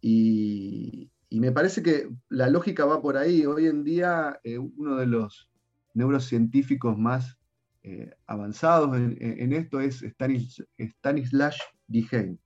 Y, 0.00 1.10
me 1.30 1.52
parece 1.52 1.82
que 1.82 2.10
la 2.28 2.48
lógica 2.50 2.84
va 2.84 3.00
por 3.00 3.16
ahí. 3.16 3.46
Hoy 3.46 3.66
en 3.66 3.84
día 3.84 4.40
eh, 4.42 4.58
uno 4.58 4.96
de 4.96 5.06
los 5.06 5.48
neurocientíficos 5.94 6.98
más 6.98 7.38
eh, 7.82 8.10
avanzados 8.26 8.94
en, 8.96 9.52
esto 9.52 9.80
es 9.80 10.00
Stanis, 10.00 10.62
Stanislas 10.76 11.56
Dehaene. 11.86 12.38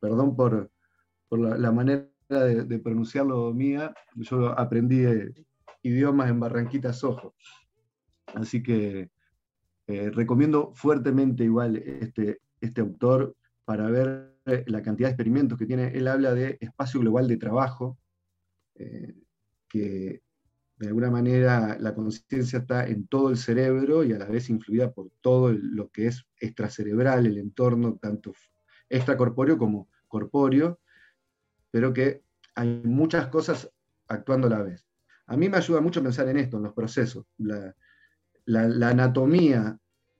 Perdón 0.00 0.36
por, 0.36 0.70
la, 1.30 1.72
manera 1.72 2.06
de, 2.28 2.78
pronunciarlo 2.78 3.52
mía, 3.54 3.94
yo 4.14 4.56
aprendí 4.58 5.04
idiomas 5.86 6.30
en 6.30 6.40
Barranquita 6.40 6.92
Sojo. 6.92 7.34
Así 8.34 8.62
que 8.62 9.10
eh, 9.86 10.10
recomiendo 10.10 10.72
fuertemente 10.74 11.44
igual 11.44 11.76
este, 11.76 12.40
este 12.60 12.80
autor 12.80 13.36
para 13.64 13.90
ver 13.90 14.36
la 14.66 14.82
cantidad 14.82 15.08
de 15.08 15.12
experimentos 15.12 15.58
que 15.58 15.66
tiene. 15.66 15.88
Él 15.88 16.06
habla 16.06 16.34
de 16.34 16.56
espacio 16.60 17.00
global 17.00 17.26
de 17.26 17.36
trabajo, 17.36 17.98
que 19.68 20.22
de 20.78 20.88
alguna 20.88 21.10
manera 21.10 21.76
la 21.80 21.94
conciencia 21.94 22.58
está 22.58 22.86
en 22.86 23.06
todo 23.06 23.30
el 23.30 23.38
cerebro 23.38 24.04
y 24.04 24.12
a 24.12 24.18
la 24.18 24.26
vez 24.26 24.50
influida 24.50 24.92
por 24.92 25.10
todo 25.20 25.52
lo 25.52 25.90
que 25.90 26.08
es 26.08 26.26
extracerebral, 26.38 27.26
el 27.26 27.38
entorno, 27.38 27.96
tanto 27.96 28.34
extracorpóreo 28.88 29.56
como 29.56 29.88
corpóreo, 30.06 30.78
pero 31.70 31.92
que 31.92 32.22
hay 32.54 32.82
muchas 32.84 33.28
cosas 33.28 33.70
actuando 34.06 34.48
a 34.48 34.50
la 34.50 34.62
vez. 34.62 34.85
A 35.26 35.36
mí 35.36 35.48
me 35.48 35.56
ayuda 35.56 35.80
mucho 35.80 36.02
pensar 36.02 36.28
en 36.28 36.38
esto, 36.38 36.56
en 36.56 36.64
los 36.64 36.72
procesos. 36.72 37.24
La, 37.38 37.74
anatomía 38.88 39.78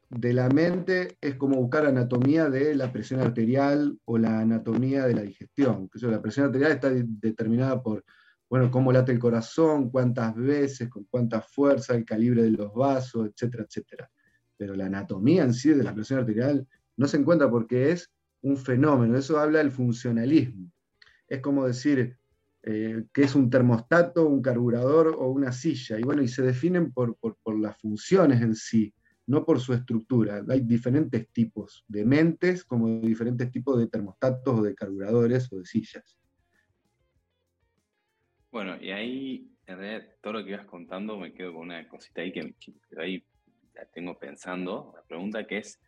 de 0.09 0.33
la 0.33 0.49
mente 0.49 1.17
es 1.21 1.37
como 1.37 1.57
buscar 1.57 1.87
anatomía 1.87 2.51
de 2.51 2.75
la 2.75 2.93
presión 2.93 3.21
arterial 3.21 3.99
o 4.05 4.19
la 4.19 4.41
anatomía 4.41 5.07
de 5.07 5.15
la 5.15 5.23
digestión. 5.23 5.89
La 5.95 6.23
presión 6.23 6.47
arterial 6.47 6.73
está 6.73 6.91
determinada 6.91 7.83
por 7.83 8.05
bueno, 8.49 8.71
cómo 8.71 8.93
late 8.93 9.13
el 9.13 9.19
corazón, 9.19 9.91
cuántas 9.91 10.35
veces, 10.37 10.89
con 10.89 11.05
cuánta 11.05 11.41
fuerza, 11.41 11.95
el 11.95 12.05
calibre 12.05 12.43
de 12.43 12.53
los 12.53 12.73
vasos, 12.73 13.29
etcétera, 13.29 13.65
etcétera. 13.65 14.11
Pero 14.57 14.75
la 14.75 14.87
anatomía 14.87 15.43
en 15.43 15.53
sí 15.53 15.71
de 15.71 15.83
la 15.83 15.95
presión 15.95 16.21
arterial 16.21 16.67
no 16.97 17.09
se 17.09 17.17
encuentra 17.17 17.51
porque 17.51 17.91
es 17.91 18.11
un 18.43 18.57
fenómeno, 18.57 19.19
eso 19.19 19.39
habla 19.39 19.59
del 19.59 19.73
funcionalismo. 19.73 20.71
Es 21.27 21.41
como 21.41 21.67
decir 21.67 22.17
eh, 22.67 23.05
que 23.14 23.23
es 23.23 23.35
un 23.35 23.49
termostato, 23.49 24.27
un 24.27 24.43
carburador 24.43 25.17
o 25.19 25.29
una 25.29 25.53
silla, 25.53 25.99
y 25.99 26.03
bueno, 26.03 26.23
y 26.23 26.29
se 26.29 26.43
definen 26.43 26.93
por, 26.93 27.17
por 27.17 27.59
las 27.59 27.81
funciones 27.81 28.43
en 28.43 28.55
sí, 28.55 28.93
no 29.27 29.45
por 29.45 29.61
su 29.61 29.73
estructura. 29.73 30.43
Hay 30.49 30.61
diferentes 30.61 31.29
tipos 31.33 31.85
de 31.89 32.05
mentes 32.05 32.64
como 32.64 33.01
diferentes 33.01 33.51
tipos 33.51 33.79
de 33.79 33.89
termostatos 33.89 34.61
o 34.61 34.62
de 34.62 34.75
carburadores 34.75 35.53
o 35.53 35.59
de 35.59 35.64
sillas. 35.64 36.19
Bueno, 38.51 38.77
y 38.81 38.91
ahí, 38.91 39.53
en 39.67 39.79
realidad, 39.79 40.09
todo 40.23 40.35
lo 40.35 40.45
que 40.45 40.51
ibas 40.51 40.67
contando, 40.67 41.19
me 41.19 41.35
quedo 41.35 41.53
con 41.53 41.62
una 41.62 41.87
cosita 41.89 42.23
ahí 42.23 42.33
que, 42.33 42.55
ahí 42.97 43.25
la 43.75 43.85
tengo 43.87 44.19
pensando. 44.19 44.93
La 44.95 45.03
pregunta 45.03 45.47
que 45.47 45.59
es, 45.59 45.81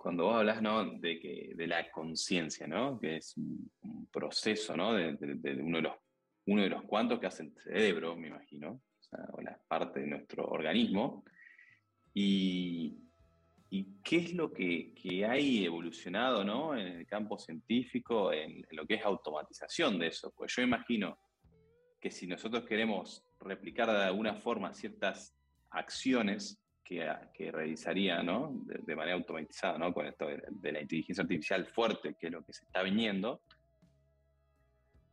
cuando 0.00 0.24
vos 0.24 0.36
hablas 0.36 0.62
¿no? 0.62 0.82
de, 0.98 1.20
que, 1.20 1.52
de 1.54 1.66
la 1.66 1.90
conciencia, 1.90 2.66
¿no? 2.66 2.98
que 2.98 3.16
es 3.16 3.36
un, 3.36 3.70
proceso 4.10 4.74
¿no? 4.74 4.94
de, 4.94 5.10
uno, 5.60 5.76
de 5.76 5.82
los, 5.82 5.94
uno 6.46 6.62
de 6.62 6.70
los 6.70 6.82
cuantos 6.84 7.20
que 7.20 7.26
hace 7.26 7.42
el 7.42 7.52
cerebro, 7.52 8.16
me 8.16 8.28
imagino, 8.28 8.70
o, 8.70 9.02
sea, 9.02 9.20
la 9.42 9.60
parte 9.68 10.00
de 10.00 10.06
nuestro 10.06 10.46
organismo, 10.46 11.22
y, 12.14 12.96
y 13.68 14.00
qué 14.02 14.16
es 14.16 14.34
lo 14.34 14.50
que, 14.50 14.94
que, 14.94 15.26
hay 15.26 15.66
evolucionado 15.66 16.44
¿no? 16.44 16.74
en 16.74 16.86
el 16.86 17.06
campo 17.06 17.38
científico, 17.38 18.32
en, 18.32 18.52
en, 18.52 18.76
lo 18.76 18.86
que 18.86 18.94
es 18.94 19.04
automatización 19.04 19.98
de 19.98 20.06
eso. 20.06 20.32
Pues 20.34 20.56
yo 20.56 20.62
imagino 20.62 21.18
que 22.00 22.10
si 22.10 22.26
nosotros 22.26 22.64
queremos 22.64 23.22
replicar 23.38 23.90
de 23.90 24.04
alguna 24.04 24.34
forma 24.34 24.72
ciertas 24.72 25.36
acciones 25.68 26.58
que, 26.90 27.08
que 27.32 27.52
realizaría 27.52 28.20
¿no? 28.20 28.64
de, 28.64 28.96
manera 28.96 29.16
automatizada, 29.16 29.78
¿no? 29.78 29.94
con 29.94 30.06
esto 30.06 30.26
de, 30.26 30.72
la 30.72 30.80
inteligencia 30.80 31.22
artificial 31.22 31.64
fuerte, 31.68 32.16
que 32.18 32.26
es 32.26 32.32
lo 32.32 32.44
que 32.44 32.52
se 32.52 32.64
está 32.64 32.82
viniendo, 32.82 33.42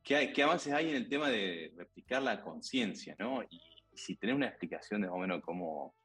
¿qué, 0.03 0.33
qué 0.33 0.41
avances 0.41 0.73
hay 0.73 0.89
en 0.89 0.95
el 0.95 1.07
tema 1.07 1.29
de 1.29 1.71
replicar 1.77 2.23
la 2.23 2.41
conciencia? 2.41 3.15
¿no? 3.19 3.43
Y, 3.43 3.61
si 3.93 4.15
tenés 4.15 4.35
una 4.35 4.47
explicación 4.47 5.01
de 5.01 5.07
más 5.07 5.15
o 5.15 5.19
menos 5.19 5.41
cómo, 5.43 5.95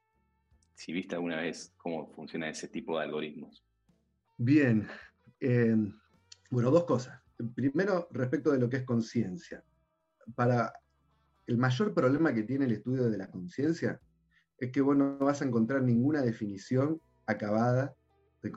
si 0.75 0.93
viste 0.93 1.15
alguna 1.15 1.37
vez 1.37 1.75
cómo 1.77 2.11
funciona 2.13 2.49
ese 2.49 2.69
tipo 2.69 2.99
de 2.99 3.05
algoritmos. 3.05 3.63
Bien, 4.39 4.89
eh, 5.41 5.77
bueno, 6.51 6.71
dos 6.71 6.85
cosas. 6.85 7.21
Primero, 7.55 8.09
respecto 8.11 8.51
de 8.51 8.59
lo 8.59 8.71
que 8.71 8.79
es 8.79 8.85
conciencia 8.85 9.63
para 10.35 10.73
el 11.47 11.59
mayor 11.59 11.93
problema 11.93 12.33
que 12.33 12.45
tiene 12.45 12.65
el 12.65 12.73
estudio 12.73 13.11
de 13.11 13.19
la 13.19 13.31
conciencia 13.31 14.01
es 14.63 14.71
que 14.71 14.81
vos 14.81 14.97
no 14.97 15.19
vas 15.19 15.43
a 15.43 15.45
encontrar 15.45 15.83
ninguna 15.83 16.23
definición 16.23 17.01
acabada 17.27 17.97
de, 18.43 18.53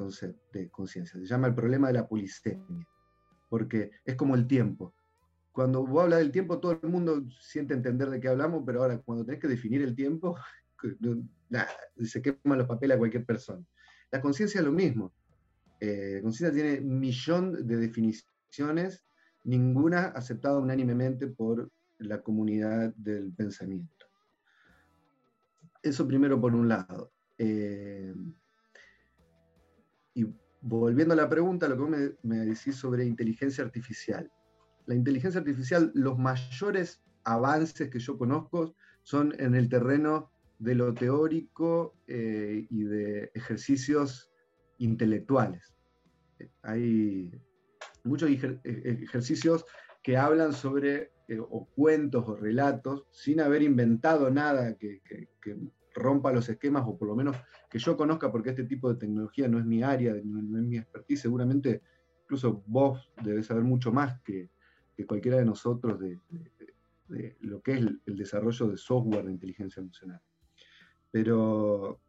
conciencia. 0.70 1.20
Se 1.20 1.26
llama 1.26 1.47
el 1.47 1.56
problema 1.56 1.88
de 1.88 1.93
la 1.93 2.08
polisemia, 2.08 2.88
porque 3.49 3.89
es 4.06 4.16
como 4.16 4.36
el 4.36 4.45
tiempo. 4.45 4.93
cuando 5.51 5.84
vos 5.84 6.03
hablas 6.03 6.20
del 6.20 6.32
tiempo, 6.32 6.60
todo 6.60 6.80
el 6.80 6.89
mundo 6.89 7.24
siente 7.39 7.74
entender 7.74 8.12
de 8.12 8.20
qué 8.20 8.28
hablamos, 8.28 8.62
pero 8.66 8.84
ahora 8.84 8.99
cuando 8.99 9.26
tenés 9.26 9.41
que 9.41 9.47
definir 9.47 9.82
el 9.82 9.95
tiempo, 9.95 10.38
se 12.03 12.22
queman 12.22 12.60
los 12.60 12.68
papeles 12.68 12.95
a 12.95 12.99
cualquier 12.99 13.26
persona. 13.26 13.66
La 14.12 14.22
conciencia 14.22 14.60
es 14.60 14.66
lo 14.66 14.72
mismo. 14.72 15.12
Eh, 15.80 16.18
la 16.18 16.22
conciencia 16.22 16.53
tiene 16.53 16.88
un 16.88 16.99
millón 16.99 17.66
de 17.66 17.78
definiciones, 17.78 19.03
ninguna 19.43 20.08
aceptada 20.10 20.60
unánimemente 20.60 21.26
por 21.28 21.72
la 21.97 22.22
comunidad 22.22 22.93
del 22.95 23.34
pensamiento. 23.34 24.05
Eso 25.86 26.07
primero 26.07 26.41
por 26.41 26.55
un 26.55 26.67
lado. 26.67 27.11
Eh, 27.38 28.11
y 30.15 30.25
volviendo 30.61 31.13
a 31.13 31.17
la 31.17 31.29
pregunta, 31.29 31.67
lo 31.67 31.77
que 31.77 31.83
me, 31.83 32.11
me 32.23 32.38
decís 32.45 32.75
sobre 32.75 33.05
inteligencia 33.05 33.63
artificial. 33.63 34.31
La 34.88 34.95
inteligencia 34.95 35.39
artificial, 35.39 35.91
los 35.93 36.17
mayores 36.17 37.03
avances 37.23 37.89
que 37.89 37.99
yo 37.99 38.17
conozco 38.17 38.75
son 39.03 39.36
en 39.38 39.53
el 39.53 39.69
terreno 39.69 40.31
de 40.57 40.73
lo 40.73 40.91
teórico 40.91 41.95
eh, 42.07 42.65
y 42.67 42.83
de 42.83 43.31
ejercicios 43.36 44.31
intelectuales. 44.79 45.75
Hay 46.63 47.31
muchos 48.03 48.31
ejercicios 48.63 49.65
que 50.06 50.18
hablan 50.18 50.53
sobre 50.53 51.14
eh, 51.28 51.39
o 51.39 51.68
cuentos 51.76 52.30
o 52.30 52.36
relatos 52.36 53.08
sin 53.10 53.41
haber 53.41 53.64
inventado 53.64 54.30
nada 54.30 54.78
que, 54.78 55.01
rompa 55.95 56.32
los 56.32 56.47
esquemas 56.47 56.84
o 56.86 56.95
por 56.95 57.08
lo 57.08 57.16
menos 57.16 57.36
que 57.72 57.80
yo 57.80 57.97
conozca 57.97 58.32
porque 58.32 58.51
este 58.51 58.66
tipo 58.66 58.93
de 58.93 58.99
tecnología 58.99 59.47
no 59.47 59.58
es 59.58 59.66
mi 59.66 59.82
área, 59.82 60.14
no, 60.24 60.60
es 60.60 60.64
mi 60.64 60.78
expertise, 60.78 61.22
seguramente 61.22 61.82
incluso 62.22 62.64
vos 62.68 63.12
debes 63.24 63.47
saber 63.47 63.64
mucho 63.64 63.91
más 63.91 64.22
que, 64.22 64.51
cualquiera 65.08 65.38
de 65.38 65.45
nosotros 65.45 65.99
de, 65.99 66.20
lo 67.39 67.62
que 67.64 67.74
es 67.74 67.80
el, 67.80 68.16
desarrollo 68.16 68.68
de 68.68 68.78
software 68.78 69.26
de 69.26 69.32
inteligencia 69.32 69.82
emocional. 69.82 70.22
Pero, 71.10 71.99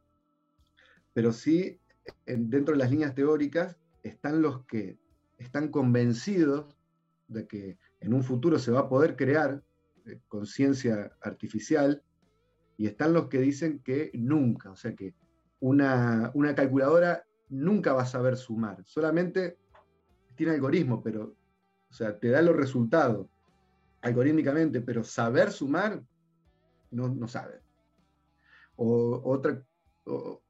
pero 1.14 1.32
sí, 1.32 1.80
dentro 2.26 2.74
de 2.74 2.78
las 2.78 2.90
líneas 2.90 3.14
teóricas 3.14 3.78
están 4.02 4.42
los 4.42 4.66
que 4.66 4.98
están 5.38 5.68
convencidos 5.68 6.76
de 7.28 7.46
que 7.46 7.78
en 8.00 8.14
un 8.14 8.22
futuro 8.22 8.58
se 8.58 8.70
va 8.70 8.80
a 8.80 8.88
poder 8.88 9.16
crear 9.16 9.62
eh, 10.06 10.20
conciencia 10.28 11.12
artificial 11.20 12.02
y 12.76 12.86
están 12.86 13.12
los 13.12 13.28
que 13.28 13.38
dicen 13.38 13.80
que 13.80 14.10
nunca, 14.14 14.70
o 14.70 14.76
sea 14.76 14.94
que 14.94 15.14
una, 15.60 16.32
calculadora 16.54 17.26
nunca 17.48 17.92
va 17.92 18.02
a 18.02 18.06
saber 18.06 18.36
sumar, 18.36 18.84
solamente 18.84 19.58
tiene 20.34 20.52
algoritmo, 20.52 21.02
pero, 21.02 21.34
o 21.88 21.92
sea, 21.92 22.18
te 22.18 22.28
da 22.28 22.42
los 22.42 22.54
resultados 22.54 23.26
algorítmicamente, 24.02 24.82
pero 24.82 25.02
saber 25.02 25.50
sumar, 25.50 26.02
no, 26.90 27.08
no 27.08 27.26
sabe. 27.26 27.62
O 28.76 29.22
otra, 29.24 29.64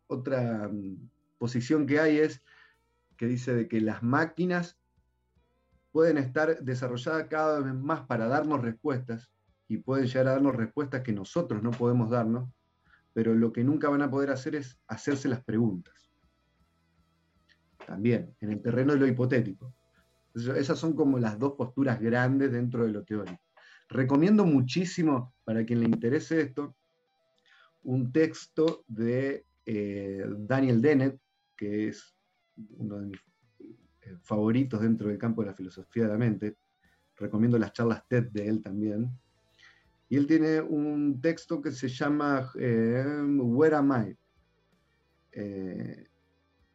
otra 0.08 0.68
mm, 0.68 1.08
posición 1.38 1.86
que 1.86 2.00
hay 2.00 2.18
es 2.18 2.42
que 3.16 3.26
dice 3.26 3.54
de 3.54 3.68
que 3.68 3.80
las 3.80 4.02
máquinas 4.02 4.78
pueden 5.96 6.18
estar 6.18 6.62
desarrolladas 6.62 7.26
cada 7.26 7.58
vez 7.60 7.72
más 7.72 8.02
para 8.02 8.28
darnos 8.28 8.60
respuestas 8.60 9.30
y 9.66 9.78
pueden 9.78 10.04
llegar 10.04 10.28
a 10.28 10.32
darnos 10.32 10.54
respuestas 10.54 11.00
que 11.00 11.10
nosotros 11.10 11.62
no 11.62 11.70
podemos 11.70 12.10
darnos, 12.10 12.50
pero 13.14 13.34
lo 13.34 13.50
que 13.50 13.64
nunca 13.64 13.88
van 13.88 14.02
a 14.02 14.10
poder 14.10 14.28
hacer 14.28 14.56
es 14.56 14.78
hacerse 14.88 15.26
las 15.26 15.42
preguntas. 15.42 16.12
También, 17.86 18.36
en 18.42 18.52
el 18.52 18.60
terreno 18.60 18.92
de 18.92 18.98
lo 18.98 19.06
hipotético. 19.06 19.74
Esas 20.34 20.78
son 20.78 20.92
como 20.94 21.18
las 21.18 21.38
dos 21.38 21.54
posturas 21.54 21.98
grandes 21.98 22.52
dentro 22.52 22.84
de 22.84 22.92
lo 22.92 23.02
teórico. 23.02 23.40
Recomiendo 23.88 24.44
muchísimo, 24.44 25.32
para 25.44 25.64
quien 25.64 25.80
le 25.80 25.86
interese 25.86 26.42
esto, 26.42 26.76
un 27.84 28.12
texto 28.12 28.84
de 28.86 29.46
eh, 29.64 30.26
Daniel 30.40 30.82
Dennett, 30.82 31.18
que 31.56 31.88
es 31.88 32.14
uno 32.76 32.98
de 32.98 33.06
mis 33.06 33.20
eh, 34.06 34.16
favoritos 34.22 34.80
dentro 34.80 35.08
del 35.08 35.18
campo 35.18 35.42
de 35.42 35.48
la 35.48 35.54
filosofía 35.54 36.04
de 36.04 36.08
la 36.08 36.18
mente. 36.18 36.56
Recomiendo 37.16 37.58
las 37.58 37.72
charlas 37.72 38.06
TED 38.08 38.30
de 38.30 38.48
él 38.48 38.62
también. 38.62 39.10
Y 40.08 40.16
él 40.16 40.26
tiene 40.26 40.60
un 40.60 41.20
texto 41.20 41.60
que 41.60 41.72
se 41.72 41.88
llama 41.88 42.50
eh, 42.58 43.04
Where 43.38 43.76
Am 43.76 43.92
I? 43.92 44.16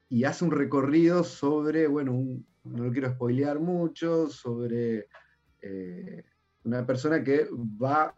y 0.07 0.23
hace 0.23 0.45
un 0.45 0.51
recorrido 0.51 1.23
sobre, 1.23 1.87
bueno, 1.87 2.13
no 2.63 2.83
lo 2.83 2.91
quiero 2.91 3.09
spoilear 3.09 3.59
mucho, 3.59 4.27
sobre 4.29 5.07
una 6.63 6.85
persona 6.85 7.23
que 7.23 7.47
va 7.51 8.13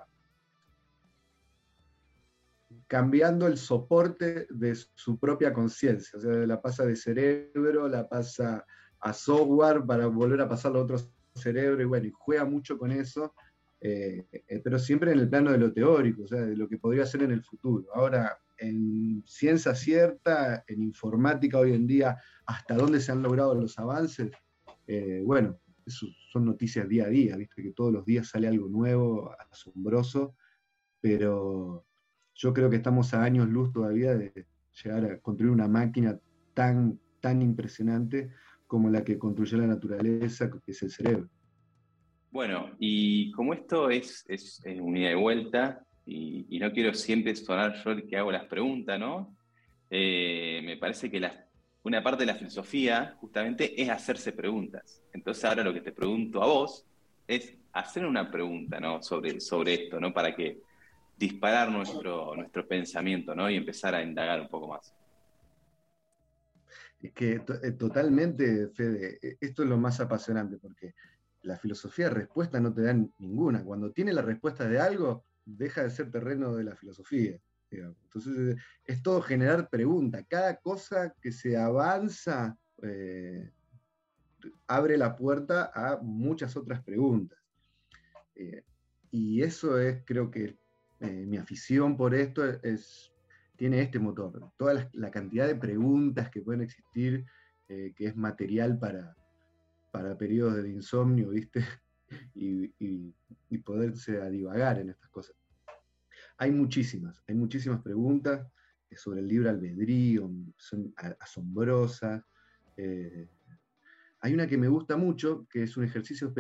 cambiando 2.94 3.48
el 3.48 3.58
soporte 3.58 4.46
de 4.50 4.76
su 4.76 5.18
propia 5.18 5.52
conciencia, 5.52 6.18
o 6.18 6.22
sea, 6.22 6.32
la 6.46 6.62
pasa 6.62 6.86
de 6.86 6.96
cerebro, 6.96 7.88
la 7.88 8.08
pasa 8.08 8.66
a 9.04 9.14
software 9.14 9.86
para 9.86 10.08
volver 10.08 10.42
a 10.42 10.50
pasarlo 10.50 10.80
a 10.80 10.84
otro 10.84 10.98
cerebro, 11.36 11.82
y 11.82 11.86
bueno, 11.86 12.10
juega 12.14 12.46
mucho 12.46 12.78
con 12.78 12.92
eso, 12.92 13.34
eh, 13.82 14.26
eh, 14.32 14.62
pero 14.64 14.80
siempre 14.80 15.12
en 15.12 15.20
el 15.20 15.30
plano 15.30 15.52
de 15.52 15.58
lo 15.58 15.74
teórico, 15.74 16.24
o 16.24 16.28
sea, 16.28 16.42
de 16.42 16.56
lo 16.56 16.70
que 16.70 16.78
podría 16.78 17.06
ser 17.06 17.24
en 17.24 17.32
el 17.32 17.44
futuro. 17.44 17.86
Ahora, 17.94 18.38
en 18.58 19.22
ciencia 19.26 19.76
cierta, 19.76 20.64
en 20.68 20.82
informática 20.82 21.60
hoy 21.60 21.74
en 21.74 21.86
día, 21.86 22.18
hasta 22.46 22.76
dónde 22.76 23.02
se 23.02 23.12
han 23.12 23.22
logrado 23.22 23.56
los 23.56 23.78
avances, 23.78 24.32
eh, 24.88 25.22
bueno, 25.26 25.60
son 25.86 26.46
noticias 26.46 26.88
día 26.88 27.06
a 27.06 27.10
día, 27.10 27.36
viste 27.36 27.62
que 27.62 27.74
todos 27.74 27.92
los 27.92 28.06
días 28.06 28.30
sale 28.30 28.48
algo 28.48 28.70
nuevo, 28.70 29.36
asombroso, 29.52 30.34
pero 31.02 31.86
yo 32.36 32.54
creo 32.54 32.70
que 32.70 32.78
estamos 32.78 33.14
a 33.14 33.22
años 33.22 33.50
luz 33.50 33.74
todavía 33.74 34.16
de 34.16 34.48
llegar 34.82 35.06
a 35.06 35.20
construir 35.20 35.52
una 35.52 35.68
máquina 35.68 36.18
tan, 36.54 37.02
tan 37.20 37.42
impresionante 37.42 38.32
como 38.74 38.90
la 38.90 39.04
que 39.04 39.20
construyó 39.20 39.60
la 39.60 39.68
naturaleza, 39.68 40.50
que 40.50 40.72
es 40.72 40.82
el 40.82 40.90
cerebro. 40.90 41.30
Bueno, 42.32 42.72
y 42.80 43.30
como 43.30 43.54
esto 43.54 43.92
es, 43.92 44.26
es, 44.28 44.64
un 44.82 44.98
ida 44.98 45.12
y 45.12 45.14
vuelta, 45.14 45.86
y, 46.08 46.58
no 46.58 46.72
quiero 46.72 46.92
siempre 46.96 47.36
sonar 47.36 47.76
yo 47.84 47.92
el 47.92 48.08
que 48.08 48.18
hago 48.18 48.32
las 48.32 48.46
preguntas, 48.46 49.00
¿no? 49.00 49.38
Eh, 49.92 50.60
me 50.66 50.78
parece 50.78 51.12
que 51.12 51.22
una 51.84 52.02
parte 52.02 52.24
de 52.24 52.32
la 52.32 52.36
filosofía 52.36 53.16
justamente 53.20 53.80
es 53.80 53.90
hacerse 53.90 54.32
preguntas. 54.32 55.04
Entonces 55.14 55.46
ahora 55.46 55.64
lo 55.64 55.72
que 55.72 55.82
te 55.82 55.92
pregunto 55.92 56.42
a 56.42 56.48
vos 56.48 56.84
es 57.28 57.56
hacer 57.74 58.08
una 58.08 58.32
pregunta, 58.32 58.80
¿no? 58.80 59.04
Sobre, 59.04 59.40
sobre 59.40 59.76
esto, 59.76 60.00
¿no? 60.00 60.12
Para 60.12 60.36
que 60.36 60.62
disparar 61.16 61.70
nuestro, 61.70 62.36
nuestro 62.36 62.68
pensamiento 62.68 63.36
¿no? 63.36 63.48
y 63.52 63.56
empezar 63.56 63.94
a 63.94 64.02
indagar 64.02 64.42
un 64.42 64.48
poco 64.48 64.70
más. 64.70 64.96
Es 67.04 67.12
que 67.12 67.34
eh, 67.64 67.72
totalmente, 67.74 68.70
Fede, 68.70 69.20
e, 69.22 69.38
esto 69.40 69.64
es 69.64 69.70
lo 69.70 69.78
más 69.78 70.00
apasionante, 70.00 70.58
porque 70.58 70.96
la 71.44 71.58
filosofía 71.58 72.06
de 72.08 72.16
respuesta 72.16 72.60
no 72.60 72.74
te 72.74 72.82
dan 72.82 73.14
ninguna. 73.20 73.64
Cuando 73.64 73.92
tiene 73.92 74.14
la 74.14 74.22
respuesta 74.22 74.68
de 74.68 74.80
algo, 74.80 75.24
deja 75.46 75.84
de 75.84 75.92
ser 75.92 76.10
terreno 76.10 76.56
de 76.56 76.64
la 76.64 76.76
filosofía. 76.76 77.38
Entonces, 77.70 78.58
es 78.86 79.02
todo 79.02 79.22
generar 79.22 79.70
preguntas. 79.70 80.26
Cada 80.30 80.56
cosa 80.58 81.14
que 81.22 81.32
se 81.32 81.58
avanza 81.58 82.58
eh, 82.82 83.52
abre 84.68 84.98
la 84.98 85.16
puerta 85.16 85.72
a 85.74 86.00
muchas 86.02 86.56
otras 86.56 86.84
preguntas. 86.84 87.40
Eh, 88.36 88.64
y 89.12 89.42
eso 89.42 89.80
es, 89.80 90.04
creo 90.06 90.32
que, 90.32 90.58
eh, 91.00 91.26
mi 91.28 91.38
afición 91.38 91.98
por 91.98 92.16
esto 92.16 92.46
es, 92.46 93.13
tiene 93.56 93.82
este 93.82 94.00
motor. 94.00 94.52
Toda 94.58 94.90
la, 94.94 95.12
cantidad 95.12 95.48
de 95.48 95.56
preguntas 95.56 96.30
que 96.30 96.42
pueden 96.42 96.62
existir, 96.62 97.26
eh, 97.70 97.94
que 97.96 98.08
es 98.08 98.16
material 98.16 98.80
para, 98.80 99.16
para 99.92 100.18
periodos 100.18 100.62
de 100.62 100.70
insomnio, 100.70 101.30
¿viste? 101.30 101.64
y, 102.36 103.14
poderse 103.64 104.30
divagar 104.30 104.80
en 104.80 104.90
estas 104.90 105.10
cosas. 105.10 105.36
Hay 106.38 106.52
muchísimas, 106.52 107.24
hay 107.28 107.36
muchísimas 107.36 107.82
preguntas 107.82 108.46
eh, 108.90 108.98
sobre 108.98 109.22
el 109.22 109.28
libre 109.28 109.50
albedrío, 109.50 110.30
son 110.58 110.94
asombrosas. 111.20 112.24
hay 114.20 114.34
una 114.34 114.48
que 114.48 114.58
me 114.58 114.68
gusta 114.68 114.98
mucho, 114.98 115.48
que 115.50 115.64
es 115.64 115.78
un 115.78 115.86
ejercicio 115.86 116.34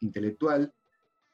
intelectual, 0.00 0.72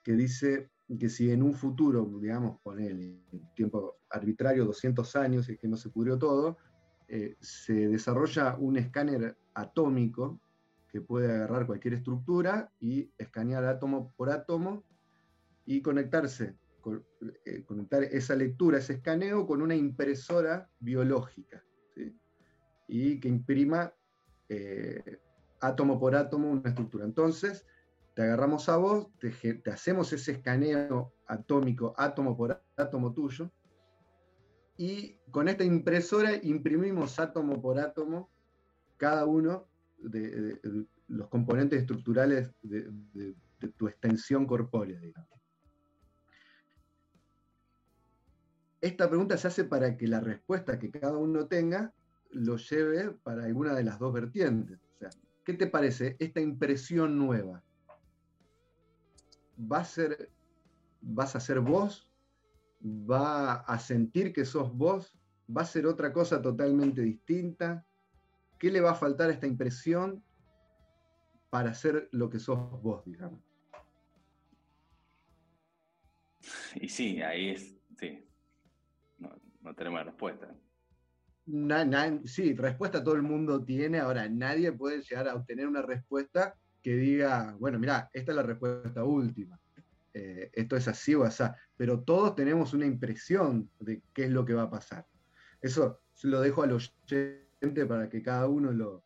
que 0.03 0.12
dice, 0.12 0.71
que 0.99 1.09
si 1.09 1.30
en 1.30 1.43
un 1.43 1.55
futuro, 1.55 2.05
digamos, 2.20 2.61
con 2.61 2.78
el 2.78 3.22
tiempo 3.55 3.97
arbitrario, 4.11 4.64
200 4.64 5.16
años, 5.16 5.49
y 5.49 5.57
que 5.57 5.68
no 5.68 5.76
se 5.76 5.91
pudrió 5.91 6.18
todo, 6.18 6.59
eh, 7.09 7.37
se 7.41 7.89
desarrolla 7.89 8.57
un 8.59 8.76
escáner 8.76 9.37
atómico 9.55 10.41
que 10.89 11.01
puede 11.01 11.32
agarrar 11.32 11.66
cualquier 11.66 11.95
estructura 11.95 12.70
y 12.80 13.11
escanear 13.18 13.64
átomo 13.64 14.12
por 14.16 14.30
átomo 14.30 14.85
y 15.66 15.82
conectarse, 15.82 16.57
eh, 17.45 17.64
conectar 17.64 18.05
esa 18.05 18.37
lectura, 18.37 18.78
ese 18.78 18.95
escaneo 18.95 19.47
con 19.47 19.62
una 19.62 19.74
impresora 19.74 20.68
biológica, 20.78 21.64
y 22.87 23.18
que 23.18 23.28
imprima 23.28 23.93
eh, 24.49 25.18
átomo 25.61 25.99
por 25.99 26.14
átomo 26.14 26.51
una 26.51 26.68
estructura. 26.68 27.05
Entonces, 27.05 27.66
te 28.15 28.23
agarramos 28.23 28.69
a 28.69 28.77
vos, 28.77 29.09
te, 29.19 29.71
hacemos 29.71 30.12
ese 30.12 30.33
escaneo 30.33 31.12
atómico, 31.27 31.95
átomo 31.97 32.37
por 32.37 32.62
átomo 32.77 33.12
tuyo, 33.12 33.51
y 34.77 35.17
con 35.31 35.49
esta 35.49 35.65
impresora 35.65 36.33
imprimimos 36.43 37.19
átomo 37.19 37.61
por 37.61 37.79
átomo 37.79 38.31
cada 38.97 39.25
uno 39.25 39.69
de, 39.99 40.59
los 41.09 41.29
componentes 41.29 41.81
estructurales 41.81 42.51
de, 42.62 43.35
tu 43.77 43.89
extensión 43.89 44.47
corpórea. 44.47 45.01
Esta 48.81 49.09
pregunta 49.09 49.39
se 49.39 49.49
hace 49.49 49.65
para 49.65 49.97
que 49.97 50.07
la 50.07 50.21
respuesta 50.21 50.79
que 50.79 50.91
cada 50.91 51.17
uno 51.17 51.47
tenga 51.47 51.95
lo 52.31 52.57
lleve 52.59 53.12
para 53.23 53.45
alguna 53.45 53.75
de 53.75 53.85
las 53.85 53.99
dos 53.99 54.12
vertientes. 54.12 54.79
O 54.97 54.99
sea, 54.99 55.11
¿qué 55.45 55.55
te 55.55 55.67
parece 55.67 56.17
esta 56.19 56.41
impresión 56.41 57.17
nueva? 57.17 57.62
¿Va 59.61 59.78
a 59.78 59.84
ser, 59.84 60.30
¿Vas 61.00 61.36
a 61.36 61.40
ser 61.40 61.61
vos 61.61 62.09
va 62.84 63.55
a 63.55 63.78
sentir 63.78 64.32
que 64.32 64.44
sos 64.44 64.72
vos, 64.76 65.16
va 65.55 65.62
a 65.62 65.66
ser 65.66 65.86
otra 65.86 66.12
cosa 66.12 66.42
totalmente 66.42 67.00
distinta. 67.00 67.86
¿Qué 68.59 68.70
le 68.70 68.80
va 68.80 68.92
a 68.92 68.94
faltar 68.94 69.30
a 69.30 69.32
esta 69.32 69.46
impresión 69.46 70.22
para 71.50 71.72
ser 71.74 72.09
lo 72.12 72.28
que 72.28 72.38
sos 72.38 72.59
vos, 72.82 73.05
digamos? 73.05 73.40
Y 76.74 76.88
sí, 76.88 77.22
ahí 77.22 77.50
es, 77.50 77.74
sí, 77.98 78.28
no, 79.18 79.74
tenemos 79.74 80.05
respuesta. 80.05 80.55
sí, 82.24 82.55
respuesta 82.55 83.02
todo 83.02 83.14
el 83.14 83.22
mundo 83.22 83.64
tiene, 83.64 83.98
ahora 83.98 84.28
nadie 84.28 84.72
puede 84.72 85.00
llegar 85.00 85.28
a 85.28 85.36
obtener 85.36 85.66
una 85.66 85.80
respuesta 85.80 86.55
que 86.85 86.97
diga, 86.97 87.57
bueno, 87.59 87.78
mira, 87.78 88.11
esta 88.12 88.32
es 88.32 88.37
la 88.37 88.43
respuesta 88.43 89.05
última. 89.05 89.59
Eh, 90.12 90.51
esto 90.53 90.76
es 90.76 90.87
así 90.87 91.14
o 91.14 91.24
así, 91.24 91.43
pero 91.78 92.01
todos 92.03 92.37
tenemos 92.37 92.74
una 92.74 92.85
impresión 92.85 93.70
de 93.80 94.03
qué 94.12 94.24
es 94.24 94.30
lo 94.30 94.45
que 94.45 94.53
va 94.53 94.64
a 94.64 94.70
pasar. 94.70 95.07
Eso 95.62 96.03
lo 96.22 96.43
dejo 96.43 96.62
al 96.62 96.72
oyente 96.72 97.87
para 97.89 98.11
que 98.11 98.22
cada 98.22 98.49
uno 98.49 98.70
lo, 98.70 99.03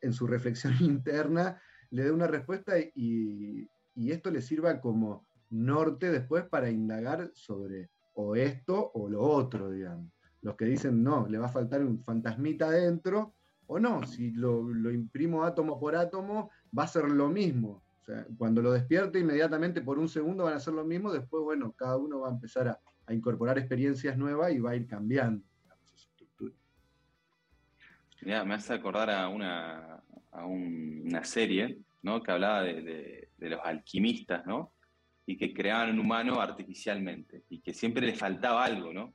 en 0.00 0.12
su 0.12 0.26
reflexión 0.26 0.74
interna 0.80 1.62
le 1.90 2.02
dé 2.02 2.10
una 2.10 2.26
respuesta 2.26 2.74
y, 2.78 3.70
esto 3.94 4.30
le 4.30 4.42
sirva 4.42 4.80
como 4.80 5.26
norte 5.50 6.10
después 6.10 6.44
para 6.44 6.70
indagar 6.70 7.30
sobre 7.34 7.90
o 8.14 8.36
esto 8.36 8.90
o 8.94 9.08
lo 9.08 9.22
otro, 9.22 9.70
digamos. 9.70 10.12
Los 10.42 10.56
que 10.56 10.66
dicen, 10.66 11.02
no, 11.02 11.26
le 11.28 11.38
va 11.38 11.46
a 11.46 11.52
faltar 11.52 11.84
un 11.84 12.02
fantasmita 12.04 12.66
adentro, 12.66 13.34
o 13.68 13.78
no, 13.78 14.04
si 14.06 14.32
lo, 14.32 14.90
imprimo 14.90 15.44
átomo 15.44 15.78
por 15.78 15.94
átomo, 15.94 16.50
va 16.76 16.84
a 16.84 16.88
ser 16.88 17.04
lo 17.04 17.28
mismo 17.28 17.82
cuando 18.38 18.62
lo 18.62 18.72
despierte 18.72 19.18
inmediatamente 19.18 19.82
por 19.82 19.98
un 19.98 20.08
segundo 20.08 20.44
van 20.44 20.54
a 20.54 20.56
hacer 20.56 20.72
lo 20.72 20.84
mismo, 20.84 21.12
después, 21.12 21.42
bueno, 21.42 21.72
cada 21.72 21.98
uno 21.98 22.20
va 22.20 22.28
a 22.28 22.32
empezar 22.32 22.68
a, 22.68 22.80
incorporar 23.10 23.58
experiencias 23.58 24.18
nuevas 24.18 24.52
y 24.52 24.58
va 24.58 24.72
a 24.72 24.76
ir 24.76 24.86
cambiando 24.86 25.42
esa 25.82 25.96
estructura. 25.96 26.54
me 28.22 28.54
hace 28.54 28.74
acordar 28.74 29.08
a 29.10 29.28
una, 29.28 30.02
una 30.44 31.24
serie 31.24 31.78
¿no? 32.02 32.22
que 32.22 32.32
hablaba 32.32 32.62
de, 32.62 33.30
los 33.38 33.60
alquimistas, 33.64 34.44
¿no? 34.46 34.74
Y 35.24 35.38
que 35.38 35.54
creaban 35.54 35.90
un 35.90 36.00
humano 36.00 36.38
artificialmente 36.38 37.44
y 37.48 37.60
que 37.60 37.72
siempre 37.72 38.06
le 38.06 38.14
faltaba 38.14 38.64
algo, 38.64 38.92
¿no? 38.92 39.14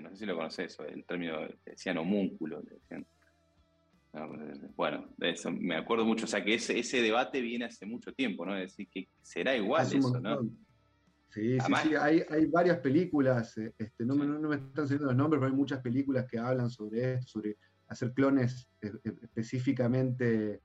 no 0.00 0.10
sé 0.10 0.16
si 0.16 0.26
lo 0.26 0.36
conoces, 0.36 0.76
el 0.80 1.04
término, 1.04 1.38
decían 1.64 1.98
homúnculo, 1.98 2.60
decían 2.62 3.06
bueno, 4.76 5.08
eso 5.20 5.50
me 5.50 5.76
acuerdo 5.76 6.04
mucho, 6.04 6.24
o 6.24 6.28
sea 6.28 6.42
que 6.42 6.54
ese, 6.54 6.78
ese 6.78 7.02
debate 7.02 7.40
viene 7.40 7.66
hace 7.66 7.86
mucho 7.86 8.12
tiempo, 8.12 8.46
¿no? 8.46 8.56
Es 8.56 8.72
decir, 8.72 8.88
que 8.90 9.08
será 9.22 9.56
igual 9.56 9.86
eso, 9.86 10.20
¿no? 10.20 10.40
Sí, 11.30 11.58
sí, 11.60 11.72
sí, 11.82 11.94
hay, 11.94 12.22
hay, 12.30 12.46
varias 12.46 12.78
películas, 12.78 13.56
eh, 13.58 13.74
este, 13.78 14.06
no, 14.06 14.14
me, 14.14 14.26
no, 14.26 14.48
me 14.48 14.56
están 14.56 14.86
saliendo 14.86 15.08
los 15.08 15.16
nombres, 15.16 15.40
pero 15.40 15.52
hay 15.52 15.56
muchas 15.56 15.80
películas 15.82 16.26
que 16.28 16.38
hablan 16.38 16.70
sobre 16.70 17.14
esto, 17.14 17.26
sobre 17.26 17.58
hacer 17.88 18.12
clones 18.14 18.68
eh, 18.80 18.92
eh, 19.04 19.12
específicamente 19.22 20.62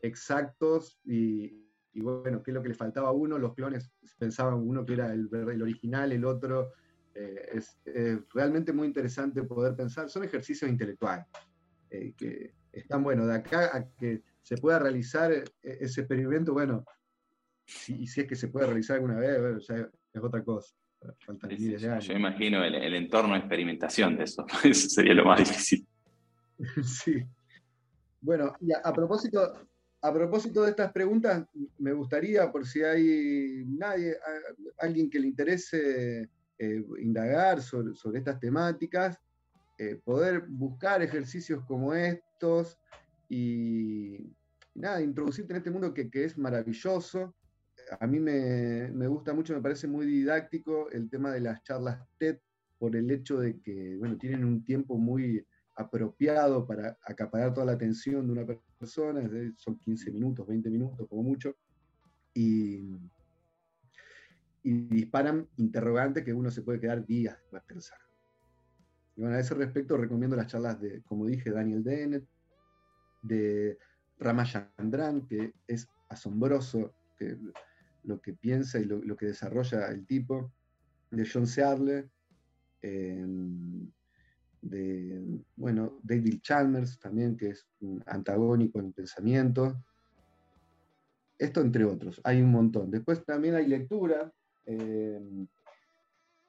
exactos 0.00 1.00
y, 1.04 1.66
y, 1.92 2.00
bueno, 2.00 2.42
qué 2.44 2.52
es 2.52 2.54
lo 2.54 2.62
que 2.62 2.68
le 2.68 2.74
faltaba 2.74 3.08
a 3.08 3.12
uno, 3.12 3.38
los 3.38 3.54
clones 3.54 3.90
pensaban 4.16 4.54
uno 4.54 4.86
que 4.86 4.94
era 4.94 5.12
el, 5.12 5.28
el 5.32 5.62
original, 5.62 6.12
el 6.12 6.24
otro, 6.24 6.72
es, 7.14 7.78
realmente 8.32 8.72
muy 8.72 8.88
interesante 8.88 9.42
poder 9.44 9.76
pensar, 9.76 10.08
son 10.08 10.24
ejercicios 10.24 10.68
intelectuales 10.68 11.26
que 12.16 12.52
están 12.80 13.02
bueno. 13.02 13.26
De 13.26 13.34
acá 13.34 13.76
a 13.76 13.88
que 13.88 14.22
se 14.42 14.56
pueda 14.56 14.78
realizar 14.78 15.32
e, 15.32 15.44
ese 15.62 16.02
experimento, 16.02 16.52
bueno, 16.52 16.84
si, 17.64 18.06
si 18.06 18.22
es 18.22 18.26
que 18.26 18.36
se 18.36 18.48
puede 18.48 18.66
realizar 18.66 18.96
alguna 18.96 19.18
vez, 19.18 19.66
ya 19.66 19.88
es 20.12 20.22
otra 20.22 20.42
cosa. 20.44 20.74
Yo 22.00 22.14
imagino 22.14 22.64
el, 22.64 22.94
entorno 22.94 23.34
de 23.34 23.40
experimentación 23.40 24.16
de 24.16 24.24
eso, 24.24 24.46
eso 24.64 24.88
sería 24.88 25.14
lo 25.14 25.24
más 25.24 25.38
difícil. 25.38 25.86
sí. 26.82 27.22
Bueno, 28.20 28.54
y 28.60 28.72
a, 28.72 28.92
propósito, 28.92 29.68
a 30.00 30.12
propósito 30.12 30.62
de 30.62 30.70
estas 30.70 30.92
preguntas, 30.92 31.46
me 31.78 31.92
gustaría, 31.92 32.50
por 32.50 32.66
si 32.66 32.82
hay 32.82 33.64
nadie, 33.66 34.16
alguien 34.78 35.10
que 35.10 35.20
le 35.20 35.26
interese 35.26 36.30
eh, 36.58 36.84
indagar 37.00 37.60
sobre, 37.60 37.94
sobre, 37.94 38.18
estas 38.20 38.40
temáticas, 38.40 39.20
eh, 39.76 40.00
poder 40.04 40.46
buscar 40.48 41.02
ejercicios 41.02 41.64
como 41.64 41.94
estos 41.94 42.78
y, 43.28 44.32
nada, 44.74 45.02
introducirte 45.02 45.52
en 45.52 45.56
este 45.58 45.70
mundo 45.70 45.92
que, 45.92 46.08
es 46.12 46.38
maravilloso. 46.38 47.34
A 47.98 48.06
mí 48.06 48.20
me, 48.20 49.08
gusta 49.08 49.34
mucho, 49.34 49.52
me 49.52 49.60
parece 49.60 49.88
muy 49.88 50.06
didáctico 50.06 50.90
el 50.90 51.10
tema 51.10 51.32
de 51.32 51.40
las 51.40 51.62
charlas 51.64 52.00
TED 52.18 52.38
por 52.78 52.94
el 52.94 53.10
hecho 53.10 53.38
de 53.38 53.60
que, 53.60 53.96
bueno, 53.96 54.16
tienen 54.16 54.44
un 54.44 54.64
tiempo 54.64 54.96
muy 54.96 55.44
apropiado 55.76 56.66
para 56.66 56.96
acaparar 57.02 57.52
toda 57.52 57.66
la 57.66 57.72
atención 57.72 58.26
de 58.26 58.32
una 58.32 58.46
persona, 58.78 59.28
son 59.56 59.78
15 59.80 60.12
minutos, 60.12 60.46
20 60.46 60.70
minutos 60.70 61.08
como 61.08 61.24
mucho, 61.24 61.56
y, 62.32 62.96
y 64.62 64.72
disparan 64.88 65.48
interrogantes 65.56 66.24
que 66.24 66.32
uno 66.32 66.50
se 66.50 66.62
puede 66.62 66.80
quedar 66.80 67.04
días. 67.04 67.36
Y 69.16 69.20
bueno, 69.20 69.36
a 69.36 69.40
ese 69.40 69.54
respecto 69.54 69.96
recomiendo 69.96 70.36
las 70.36 70.48
charlas 70.48 70.80
de, 70.80 71.02
como 71.02 71.26
dije, 71.26 71.50
Daniel 71.50 71.84
Dennett, 71.84 72.24
de 73.22 73.78
Ramachandran, 74.18 75.26
que 75.26 75.54
es 75.66 75.88
asombroso 76.08 76.94
lo 78.02 78.20
que 78.20 78.34
piensa 78.34 78.78
y 78.78 78.84
lo, 78.84 79.16
que 79.16 79.26
desarrolla 79.26 79.88
el 79.88 80.06
tipo, 80.06 80.52
de 81.10 81.28
John 81.30 81.46
Searle, 81.46 82.10
em, 82.82 83.90
de, 84.60 85.22
bueno, 85.56 85.98
David 86.02 86.40
Chalmers 86.42 86.98
también, 86.98 87.36
que 87.36 87.50
es 87.50 87.66
antagónico 88.06 88.78
en 88.78 88.92
pensamiento. 88.92 89.82
Esto 91.38 91.60
entre 91.60 91.84
otros, 91.84 92.20
hay 92.24 92.42
un 92.42 92.50
montón. 92.50 92.90
Después 92.90 93.24
también 93.24 93.54
hay 93.54 93.66
lectura. 93.66 94.32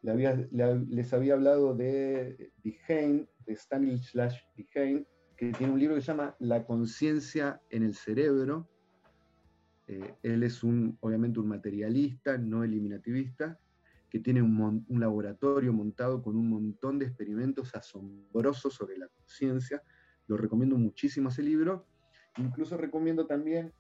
Les 0.06 1.14
había 1.14 1.34
hablado 1.34 1.74
de 1.74 2.52
Dehaene, 2.64 3.28
de 3.48 3.56
Stanislas 3.56 4.40
Dehaene, 4.56 5.08
que 5.36 5.52
tiene 5.52 5.74
un 5.74 5.80
libro 5.80 5.96
que 5.96 6.02
se 6.02 6.08
llama 6.08 6.36
La 6.40 6.64
conciencia 6.64 7.60
en 7.72 7.82
el 7.82 7.96
cerebro. 7.96 8.70
Eh, 9.88 10.14
él 10.22 10.44
es 10.44 10.64
un, 10.64 10.98
obviamente 11.02 11.40
un 11.40 11.48
materialista, 11.48 12.38
no 12.38 12.64
eliminativista, 12.64 13.60
que 14.08 14.20
tiene 14.20 14.44
un, 14.44 14.86
laboratorio 14.90 15.74
montado 15.74 16.22
con 16.22 16.36
un 16.36 16.50
montón 16.50 17.00
de 17.00 17.06
experimentos 17.06 17.74
asombrosos 17.74 18.76
sobre 18.76 18.98
la 18.98 19.08
conciencia. 19.08 19.82
Lo 20.28 20.38
recomiendo 20.38 20.78
muchísimo 20.78 21.30
ese 21.30 21.42
libro. 21.42 21.88
Incluso 22.38 22.78
recomiendo 22.78 23.26
también 23.26 23.74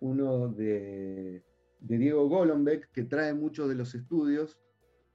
uno 0.00 0.48
de, 0.48 1.42
de 1.80 1.98
Diego 1.98 2.28
Golombek, 2.28 2.90
que 2.92 3.04
trae 3.04 3.32
muchos 3.32 3.70
de 3.70 3.74
los 3.74 3.94
estudios 3.94 4.58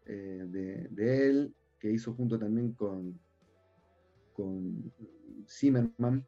eh, 0.06 0.46
de, 0.90 1.30
él, 1.30 1.56
que 1.80 1.92
hizo 1.92 2.14
junto 2.14 2.40
también 2.40 2.74
con, 2.74 3.20
con 4.34 4.92
Zimmerman, 5.48 6.26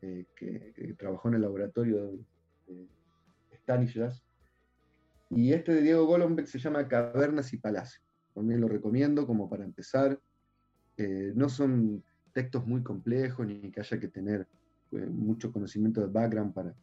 eh, 0.00 0.26
que, 0.34 0.94
trabajó 0.98 1.28
en 1.28 1.34
el 1.34 1.42
laboratorio 1.42 2.12
de 2.66 2.88
Stanislas. 3.52 4.24
Y 5.30 5.52
este 5.52 5.74
de 5.74 5.82
Diego 5.82 6.06
Golombek 6.06 6.46
se 6.46 6.58
llama 6.58 6.88
Cavernas 6.88 7.52
y 7.52 7.58
Palacios. 7.58 8.04
También 8.34 8.60
lo 8.60 8.68
recomiendo 8.68 9.26
como 9.26 9.48
para 9.48 9.64
empezar. 9.64 10.18
Eh, 10.96 11.32
no 11.34 11.48
son 11.48 12.02
textos 12.32 12.66
muy 12.66 12.82
complejos 12.82 13.46
ni 13.46 13.70
que 13.70 13.80
haya 13.80 13.98
que 13.98 14.08
tener 14.08 14.46
mucho 14.90 15.52
conocimiento 15.52 16.02
de 16.02 16.08
background 16.08 16.52
para, 16.52 16.74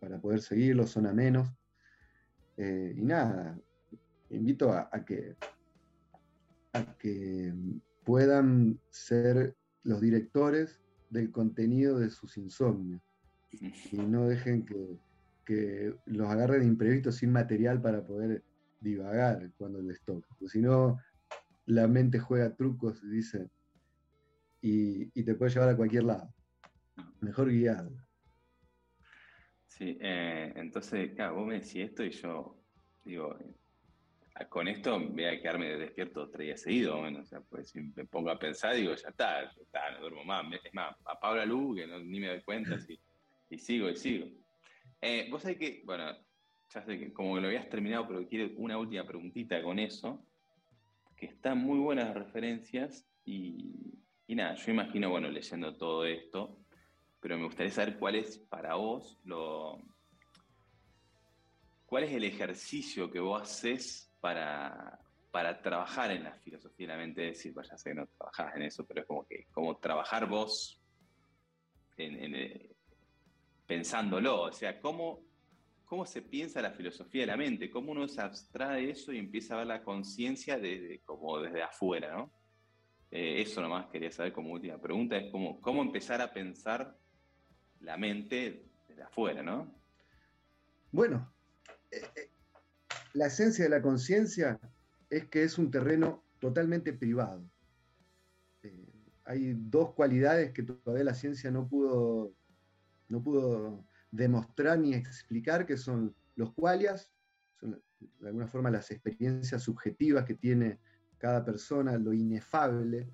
para, 0.00 0.20
poder 0.20 0.40
seguirlos, 0.40 0.90
son 0.90 1.06
a 1.06 1.12
menos. 1.12 1.48
y 2.56 3.02
nada, 3.02 3.56
invito 4.34 4.72
a, 4.72 4.90
que, 5.04 5.36
puedan 8.04 8.78
ser 8.90 9.56
los 9.82 10.00
directores 10.00 10.80
del 11.10 11.30
contenido 11.30 11.98
de 11.98 12.10
sus 12.10 12.36
insomnios 12.36 13.00
y 13.50 13.96
no 13.96 14.28
dejen 14.28 14.66
que, 15.46 15.94
los 16.06 16.28
agarre 16.28 16.58
de 16.58 16.66
imprevisto 16.66 17.12
sin 17.12 17.30
material 17.30 17.80
para 17.80 18.04
poder 18.04 18.42
divagar 18.80 19.50
cuando 19.56 19.80
les 19.80 20.02
toca. 20.02 20.28
Si 20.46 20.60
no, 20.60 20.98
la 21.66 21.86
mente 21.86 22.18
juega 22.18 22.54
trucos, 22.54 23.00
dice, 23.08 23.48
y, 24.60 25.22
te 25.22 25.34
puede 25.34 25.52
llevar 25.52 25.68
a 25.68 25.76
cualquier 25.76 26.04
lado. 26.04 26.32
Mejor 27.20 27.50
guiado. 27.50 27.90
Sí, 29.66 29.98
eh, 30.00 30.52
entonces, 30.56 31.12
claro, 31.14 31.36
vos 31.36 31.46
me 31.46 31.54
decís 31.54 31.76
esto 31.76 32.04
y 32.04 32.10
yo 32.10 32.64
digo, 33.04 33.36
con 34.48 34.66
esto 34.66 34.98
voy 34.98 35.24
a 35.24 35.40
quedarme 35.40 35.76
despierto 35.76 36.28
tres 36.28 36.46
días 36.46 36.60
seguidos, 36.62 36.98
bueno, 36.98 37.20
o 37.20 37.24
sea, 37.24 37.40
pues 37.40 37.70
si 37.70 37.80
me 37.80 38.04
pongo 38.04 38.30
a 38.30 38.38
pensar, 38.38 38.74
digo, 38.74 38.92
ya 38.94 39.08
está, 39.08 39.44
ya 39.44 39.62
está, 39.62 39.90
no 39.92 40.00
duermo 40.00 40.24
más. 40.24 40.44
Es 40.64 40.74
más, 40.74 40.96
apago 41.04 41.36
la 41.36 41.46
luz, 41.46 41.76
que 41.76 41.86
ni 41.86 42.18
me 42.18 42.28
doy 42.28 42.42
cuenta, 42.42 42.76
y 43.50 43.58
sigo 43.58 43.88
y 43.88 43.96
sigo. 43.96 44.26
Eh, 45.00 45.28
vos 45.30 45.42
sabés 45.42 45.58
que, 45.58 45.82
bueno, 45.84 46.16
ya 46.68 46.82
sé 46.82 46.98
que 46.98 47.12
como 47.12 47.36
que 47.36 47.42
lo 47.42 47.46
habías 47.46 47.68
terminado, 47.68 48.08
pero 48.08 48.26
quiero 48.26 48.50
una 48.56 48.76
última 48.76 49.04
preguntita 49.04 49.62
con 49.62 49.78
eso, 49.78 50.26
que 51.16 51.26
están 51.26 51.58
muy 51.58 51.78
buenas 51.78 52.08
las 52.08 52.16
referencias 52.16 53.06
y, 53.24 54.00
y 54.26 54.34
nada, 54.34 54.56
yo 54.56 54.72
imagino, 54.72 55.10
bueno, 55.10 55.28
leyendo 55.28 55.76
todo 55.76 56.04
esto, 56.04 56.58
pero 57.20 57.38
me 57.38 57.44
gustaría 57.44 57.70
saber 57.70 57.98
cuál 57.98 58.16
es 58.16 58.38
para 58.38 58.74
vos 58.74 59.18
lo... 59.24 59.80
¿Cuál 61.86 62.04
es 62.04 62.12
el 62.12 62.24
ejercicio 62.24 63.08
que 63.08 63.20
vos 63.20 63.40
haces 63.40 64.13
para, 64.24 64.98
para 65.30 65.60
trabajar 65.60 66.10
en 66.10 66.24
la 66.24 66.32
filosofía 66.32 66.86
de 66.86 66.92
la 66.94 66.98
mente? 66.98 67.20
Decir, 67.20 67.52
vaya, 67.52 67.76
sé 67.76 67.90
que 67.90 67.94
no 67.94 68.06
trabajás 68.06 68.56
en 68.56 68.62
eso, 68.62 68.86
pero 68.86 69.02
es 69.02 69.06
como 69.06 69.26
que 69.26 69.48
como 69.52 69.76
trabajar 69.76 70.26
vos 70.26 70.80
pensándolo. 73.66 74.44
O 74.44 74.52
sea, 74.52 74.80
¿cómo, 74.80 75.20
cómo 75.84 76.06
se 76.06 76.22
piensa 76.22 76.62
la 76.62 76.70
filosofía 76.70 77.20
de 77.20 77.26
la 77.26 77.36
mente, 77.36 77.68
cómo 77.68 77.92
uno 77.92 78.08
se 78.08 78.22
abstrae 78.22 78.86
de 78.86 78.92
eso 78.92 79.12
y 79.12 79.18
empieza 79.18 79.56
a 79.56 79.58
ver 79.58 79.66
la 79.66 79.84
conciencia 79.84 80.58
desde, 80.58 81.00
como 81.00 81.38
desde 81.40 81.62
afuera, 81.62 82.16
¿no? 82.16 82.32
Eh, 83.10 83.42
eso 83.42 83.60
nomás 83.60 83.88
quería 83.88 84.10
saber 84.10 84.32
como 84.32 84.54
última 84.54 84.80
pregunta, 84.80 85.18
es 85.18 85.30
cómo, 85.30 85.60
cómo 85.60 85.82
empezar 85.82 86.22
a 86.22 86.32
pensar 86.32 86.96
la 87.80 87.98
mente 87.98 88.70
desde 88.88 89.02
afuera, 89.02 89.42
¿no? 89.42 89.70
Bueno, 90.90 91.30
eh, 91.90 92.00
eh, 92.16 92.30
la 93.14 93.26
esencia 93.26 93.64
de 93.64 93.70
la 93.70 93.80
conciencia 93.80 94.60
es 95.08 95.26
que 95.26 95.44
es 95.44 95.56
un 95.56 95.70
terreno 95.70 96.24
totalmente 96.40 96.92
privado. 96.92 97.48
Eh, 98.62 98.92
hay 99.24 99.54
dos 99.56 99.94
cualidades 99.94 100.52
que 100.52 100.64
todavía 100.64 101.04
la 101.04 101.14
ciencia 101.14 101.50
no 101.50 101.66
pudo, 101.68 102.34
no 103.08 103.22
pudo 103.22 103.86
demostrar 104.10 104.78
ni 104.78 104.94
explicar, 104.94 105.64
que 105.64 105.76
son 105.76 106.14
los 106.34 106.52
cualias, 106.54 107.10
de 107.62 108.28
alguna 108.28 108.48
forma 108.48 108.70
las 108.70 108.90
experiencias 108.90 109.62
subjetivas 109.62 110.24
que 110.24 110.34
tiene 110.34 110.80
cada 111.16 111.44
persona, 111.44 111.96
lo 111.96 112.12
inefable, 112.12 113.08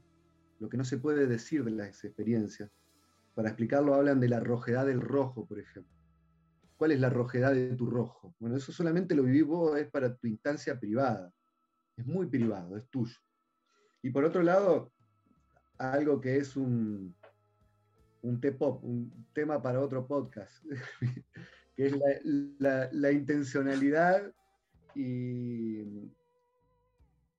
lo 0.59 0.69
que 0.69 0.77
no 0.77 0.85
se 0.85 0.99
puede 0.99 1.27
decir 1.27 1.63
de 1.63 1.71
las 1.73 2.05
experiencias. 2.05 2.71
Para 3.35 3.51
explicarlo 3.51 3.95
hablan 3.95 4.19
de 4.19 4.29
la 4.29 4.41
rojedad 4.41 4.87
del 4.87 5.01
rojo, 5.01 5.47
por 5.47 5.61
ejemplo. 5.61 6.00
¿Cuál 6.81 6.93
es 6.93 7.01
la 7.01 7.11
rojedad 7.11 7.53
de 7.53 7.77
tu 7.77 7.85
rojo? 7.85 8.35
Bueno, 8.39 8.57
eso 8.57 8.73
solamente 8.73 9.15
lo 9.15 9.23
vivís 9.23 9.45
vos, 9.45 9.79
es 9.79 9.91
para 9.91 10.17
tu 10.17 10.27
instancia 10.27 10.81
privada. 10.81 11.31
Es 11.95 12.07
muy 12.07 12.27
privado, 12.27 12.75
es 12.79 12.89
tuyo. 12.89 13.19
Y 14.01 14.09
por 14.09 14.25
otro 14.25 14.43
lado, 14.43 14.91
algo 15.77 16.23
que 16.23 16.39
es 16.39 16.57
un, 16.57 17.15
un 18.23 18.41
T-pop, 18.41 18.83
un 18.83 19.27
tema 19.35 19.61
para 19.61 19.79
otro 19.79 20.07
podcast, 20.07 20.65
que 21.77 21.87
es 21.87 21.95
la, 22.59 23.13
intencionalidad 23.13 24.33
y, 24.95 25.81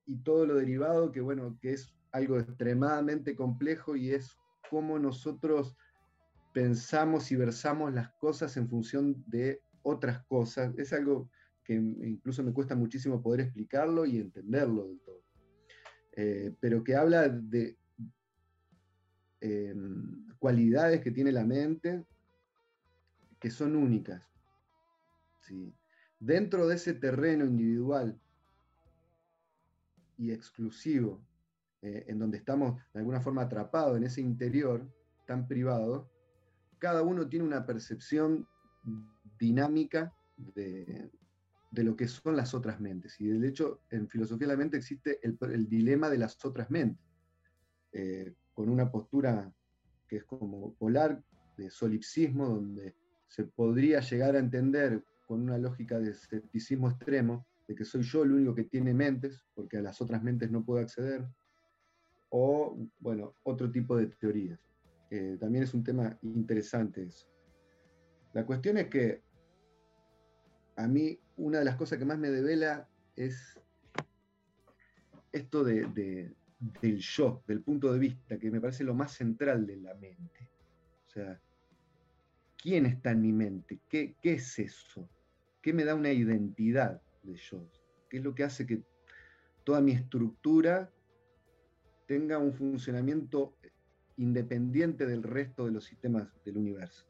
y, 0.06 0.18
todo 0.24 0.46
lo 0.46 0.58
derivado, 0.58 1.12
que 1.12 1.22
bueno, 1.22 1.58
que 1.60 1.74
es 1.74 1.92
algo 2.12 2.38
extremadamente 2.38 3.36
complejo 3.36 3.96
y 3.96 4.12
es 4.12 4.38
cómo 4.70 5.00
nosotros 5.00 5.76
pensamos 6.54 7.32
y 7.32 7.36
versamos 7.36 7.94
las 7.94 8.10
cosas 8.14 8.56
en 8.58 8.70
función 8.70 9.24
de 9.28 9.62
otras 9.82 10.24
cosas. 10.26 10.74
Es 10.78 10.94
algo 10.94 11.30
que 11.64 11.74
incluso 11.74 12.44
me 12.44 12.54
cuesta 12.54 12.76
muchísimo 12.76 13.22
poder 13.22 13.42
explicarlo 13.42 14.06
y 14.06 14.18
entenderlo 14.18 14.88
del 14.88 15.00
todo. 15.02 15.24
Eh, 16.14 16.54
pero 16.60 16.84
que 16.84 16.96
habla 16.96 17.30
de 17.30 17.78
em, 19.40 20.28
cualidades 20.38 21.02
que 21.02 21.12
tiene 21.12 21.32
la 21.32 21.46
mente 21.46 22.06
que 23.40 23.50
son 23.50 23.76
únicas. 23.76 24.22
Dentro 26.20 26.68
de 26.68 26.76
ese 26.76 26.94
terreno 26.94 27.44
individual 27.46 28.18
y 30.18 30.32
exclusivo, 30.32 31.20
eh, 31.82 32.06
en 32.08 32.20
donde 32.20 32.38
estamos 32.38 32.80
de 32.94 33.00
alguna 33.00 33.20
forma 33.20 33.42
atrapados 33.42 33.98
en 33.98 34.04
ese 34.04 34.22
interior 34.22 34.88
tan 35.26 35.48
privado, 35.48 36.10
cada 36.82 37.04
uno 37.04 37.30
tiene 37.30 37.46
una 37.46 37.64
percepción 37.64 38.48
dinámica 39.40 40.12
de, 40.36 41.12
lo 41.74 41.96
que 41.96 42.08
son 42.08 42.36
las 42.36 42.56
otras 42.56 42.82
mentes. 42.82 43.22
Y 43.22 43.28
de 43.28 43.48
hecho, 43.48 43.82
en 43.92 44.10
filosofía 44.10 44.48
de 44.48 44.54
la 44.54 44.58
mente 44.58 44.78
existe 44.78 45.20
el, 45.22 45.70
dilema 45.70 46.10
de 46.10 46.18
las 46.18 46.44
otras 46.44 46.72
mentes, 46.72 47.06
eh, 47.94 48.34
con 48.56 48.68
una 48.68 48.92
postura 48.92 49.54
que 50.08 50.18
es 50.18 50.24
como 50.26 50.74
polar, 50.74 51.24
de 51.56 51.70
solipsismo, 51.70 52.48
donde 52.48 52.96
se 53.28 53.44
podría 53.44 54.00
llegar 54.00 54.36
a 54.36 54.40
entender 54.40 55.04
con 55.28 55.42
una 55.42 55.60
lógica 55.60 56.00
de 56.00 56.12
escepticismo 56.12 56.90
extremo, 56.90 57.46
de 57.68 57.76
que 57.76 57.86
soy 57.86 58.02
yo 58.02 58.24
el 58.24 58.32
único 58.32 58.56
que 58.56 58.64
tiene 58.64 58.94
mentes, 58.96 59.46
porque 59.54 59.78
a 59.78 59.82
las 59.82 60.02
otras 60.02 60.24
mentes 60.24 60.50
no 60.50 60.66
puedo 60.66 60.82
acceder, 60.82 61.28
o, 62.30 62.76
bueno, 63.00 63.36
otro 63.44 63.70
tipo 63.72 63.96
de 63.96 64.08
teorías 64.08 64.60
también 65.40 65.66
es 65.66 65.74
un 65.74 65.84
tema 65.84 66.18
interesante 66.22 67.04
eso. 67.04 67.28
La 68.34 68.46
cuestión 68.46 68.78
es 68.78 68.88
que 68.88 69.22
a 70.78 70.88
mí 70.88 71.20
una 71.36 71.60
de 71.60 71.66
las 71.66 71.76
cosas 71.76 72.00
que 72.00 72.06
más 72.06 72.18
me 72.18 72.30
devela 72.30 72.88
es 73.16 73.60
esto 75.34 75.64
de, 75.64 76.34
del 76.82 76.98
yo, 77.00 77.44
del 77.46 77.62
punto 77.62 77.92
de 77.92 78.00
vista, 78.00 78.38
que 78.40 78.50
me 78.50 78.62
parece 78.62 78.84
lo 78.84 78.94
más 78.94 79.12
central 79.12 79.66
de 79.66 79.78
la 79.78 79.94
mente. 79.96 80.50
O 81.08 81.10
sea, 81.10 81.42
¿quién 82.58 82.86
está 82.86 83.12
en 83.12 83.22
mi 83.22 83.34
mente? 83.34 83.82
¿Qué, 83.90 84.16
qué 84.22 84.34
es 84.34 84.60
eso? 84.60 85.10
¿Qué 85.62 85.74
me 85.74 85.84
da 85.84 85.96
una 85.96 86.12
identidad 86.12 87.02
de 87.24 87.36
yo? 87.36 87.70
¿Qué 88.10 88.18
es 88.18 88.24
lo 88.24 88.34
que 88.34 88.44
hace 88.44 88.66
que 88.66 88.82
toda 89.66 89.82
mi 89.82 89.92
estructura 89.92 90.90
tenga 92.08 92.38
un 92.38 92.54
funcionamiento 92.54 93.56
independiente 94.18 95.06
del 95.06 95.24
resto 95.24 95.66
de 95.66 95.72
los 95.72 95.86
sistemas 95.86 96.28
del 96.46 96.58
universo, 96.58 97.08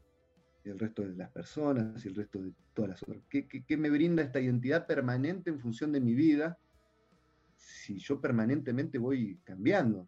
y 0.63 0.69
el 0.69 0.79
resto 0.79 1.01
de 1.01 1.15
las 1.15 1.31
personas 1.31 2.03
y 2.05 2.09
el 2.09 2.15
resto 2.15 2.41
de 2.41 2.53
todas 2.73 2.91
las 2.91 3.03
otras. 3.03 3.21
¿Qué, 3.29 3.77
me 3.77 3.89
brinda 3.89 4.21
esta 4.23 4.39
identidad 4.39 4.85
permanente 4.85 5.49
en 5.49 5.59
función 5.59 5.91
de 5.91 5.99
mi 5.99 6.13
vida 6.13 6.57
si 7.55 7.97
yo 7.97 8.21
permanentemente 8.21 8.97
voy 8.97 9.39
cambiando? 9.43 10.07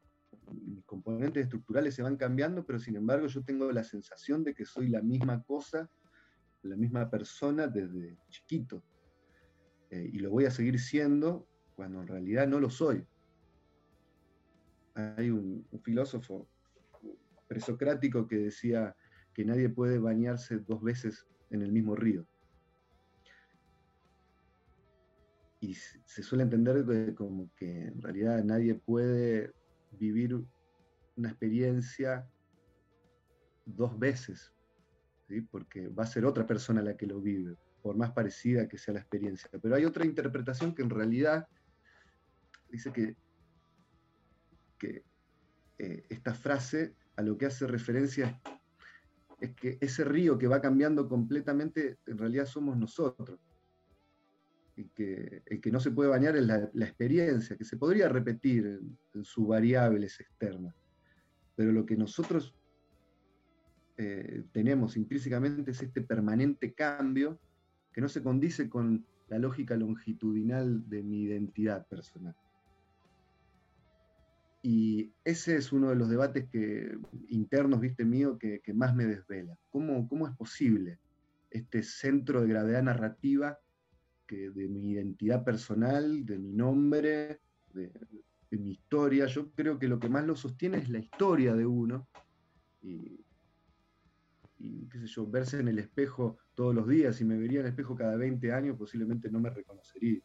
Mis 0.52 0.84
componentes 0.86 1.44
estructurales 1.44 1.96
se 1.96 2.04
van 2.04 2.18
cambiando, 2.18 2.66
pero 2.66 2.80
sin 2.80 2.96
embargo 2.96 3.28
yo 3.28 3.44
tengo 3.44 3.72
la 3.72 3.84
sensación 3.84 4.44
de 4.44 4.54
que 4.54 4.66
soy 4.66 4.90
la 4.90 5.02
misma 5.02 5.42
cosa, 5.44 5.90
la 6.62 6.76
misma 6.76 7.10
persona 7.10 7.68
desde 7.68 8.18
chiquito. 8.30 8.84
Eh, 9.90 10.10
y 10.12 10.20
lo 10.20 10.32
voy 10.32 10.46
a 10.46 10.52
seguir 10.52 10.80
siendo 10.80 11.48
cuando 11.76 12.02
en 12.02 12.08
realidad 12.08 12.48
no 12.48 12.60
lo 12.60 12.70
soy. 12.70 13.06
Hay 14.96 15.32
un 15.32 15.66
filósofo 15.82 16.48
presocrático 17.54 18.28
que 18.28 18.38
decía 18.38 18.96
que 19.32 19.46
nadie 19.46 19.70
puede 19.70 20.00
bañarse 20.00 20.58
dos 20.58 20.82
veces 20.82 21.28
en 21.52 21.62
el 21.62 21.72
mismo 21.72 21.96
río. 21.96 22.26
Y 25.60 25.76
se 25.76 26.24
suele 26.24 26.44
entender 26.44 27.14
como 27.14 27.52
que 27.56 27.86
en 27.86 28.02
realidad 28.02 28.44
nadie 28.44 28.74
puede 28.74 29.54
vivir 29.92 30.44
una 31.16 31.30
experiencia 31.30 32.28
dos 33.66 33.98
veces, 34.00 34.52
porque 35.52 35.88
va 35.90 36.04
a 36.04 36.08
ser 36.08 36.26
otra 36.26 36.48
persona 36.48 36.82
la 36.82 36.98
que 36.98 37.06
lo 37.06 37.22
vive, 37.22 37.56
por 37.84 37.96
más 37.96 38.12
parecida 38.12 38.68
que 38.68 38.80
sea 38.80 38.96
la 38.96 39.00
experiencia. 39.02 39.48
Pero 39.62 39.76
hay 39.76 39.86
otra 39.86 40.06
interpretación 40.06 40.74
que 40.74 40.82
en 40.82 40.90
realidad 40.90 41.48
dice 42.70 42.92
que, 42.92 43.16
que 44.80 45.04
eh, 45.78 46.04
esta 46.10 46.34
frase 46.34 46.96
a 47.16 47.22
lo 47.22 47.38
que 47.38 47.46
hace 47.46 47.68
referencia 47.68 48.40
es 49.40 49.54
que 49.56 49.78
ese 49.82 50.04
río 50.06 50.38
que 50.38 50.48
va 50.48 50.62
cambiando 50.62 51.08
completamente, 51.08 51.98
en 52.06 52.18
realidad 52.18 52.46
somos 52.46 52.78
nosotros. 52.78 53.40
Y 54.76 54.86
que 54.86 55.44
el 55.46 55.62
que 55.62 55.72
no 55.72 55.80
se 55.80 55.92
puede 55.92 56.10
bañar 56.10 56.36
es 56.36 56.46
la, 56.48 56.86
experiencia, 56.86 57.56
que 57.58 57.66
se 57.66 57.78
podría 57.78 58.10
repetir 58.10 58.66
en, 59.14 59.26
sus 59.26 59.48
variables 59.48 60.20
externas. 60.20 60.74
Pero 61.56 61.72
lo 61.72 61.86
que 61.86 61.96
nosotros 61.96 62.56
eh, 63.98 64.44
tenemos 64.52 64.98
intrínsecamente 64.98 65.72
es 65.72 65.84
este 65.84 66.02
permanente 66.02 66.74
cambio 66.74 67.40
que 67.92 68.02
no 68.02 68.10
se 68.10 68.24
condice 68.24 68.70
con 68.70 69.06
la 69.28 69.38
lógica 69.38 69.76
longitudinal 69.76 70.90
de 70.90 71.04
mi 71.04 71.24
identidad 71.24 71.86
personal. 71.88 72.36
Y 74.66 75.14
ese 75.26 75.58
es 75.58 75.74
uno 75.74 75.90
de 75.90 75.98
los 75.98 76.10
debates 76.10 76.48
que, 76.50 76.98
internos, 77.28 77.82
viste, 77.82 78.06
mío, 78.06 78.40
que, 78.40 78.62
más 78.74 78.96
me 78.96 79.06
desvela. 79.06 79.60
¿Cómo, 79.70 80.08
¿Cómo, 80.08 80.26
es 80.26 80.34
posible 80.38 81.00
este 81.52 81.84
centro 81.84 82.42
de 82.42 82.48
gravedad 82.48 82.82
narrativa 82.82 83.60
que 84.26 84.52
de 84.52 84.70
mi 84.70 84.92
identidad 84.92 85.44
personal, 85.44 86.26
de 86.26 86.40
mi 86.40 86.54
nombre, 86.54 87.42
de, 87.74 87.92
mi 88.52 88.72
historia? 88.72 89.26
Yo 89.26 89.52
creo 89.52 89.78
que 89.78 89.90
lo 89.90 90.00
que 90.00 90.08
más 90.08 90.26
lo 90.26 90.38
sostiene 90.38 90.78
es 90.78 90.88
la 90.88 91.00
historia 91.00 91.54
de 91.56 91.66
uno. 91.66 92.08
Y, 92.82 93.20
qué 94.90 94.98
sé 94.98 95.08
yo, 95.08 95.28
verse 95.30 95.60
en 95.60 95.68
el 95.68 95.80
espejo 95.80 96.38
todos 96.54 96.74
los 96.74 96.88
días, 96.88 97.18
si 97.18 97.26
me 97.26 97.38
vería 97.38 97.60
en 97.60 97.66
el 97.66 97.72
espejo 97.72 97.98
cada 97.98 98.16
20 98.16 98.54
años, 98.54 98.78
posiblemente 98.78 99.30
no 99.30 99.42
me 99.42 99.50
reconocería. 99.50 100.22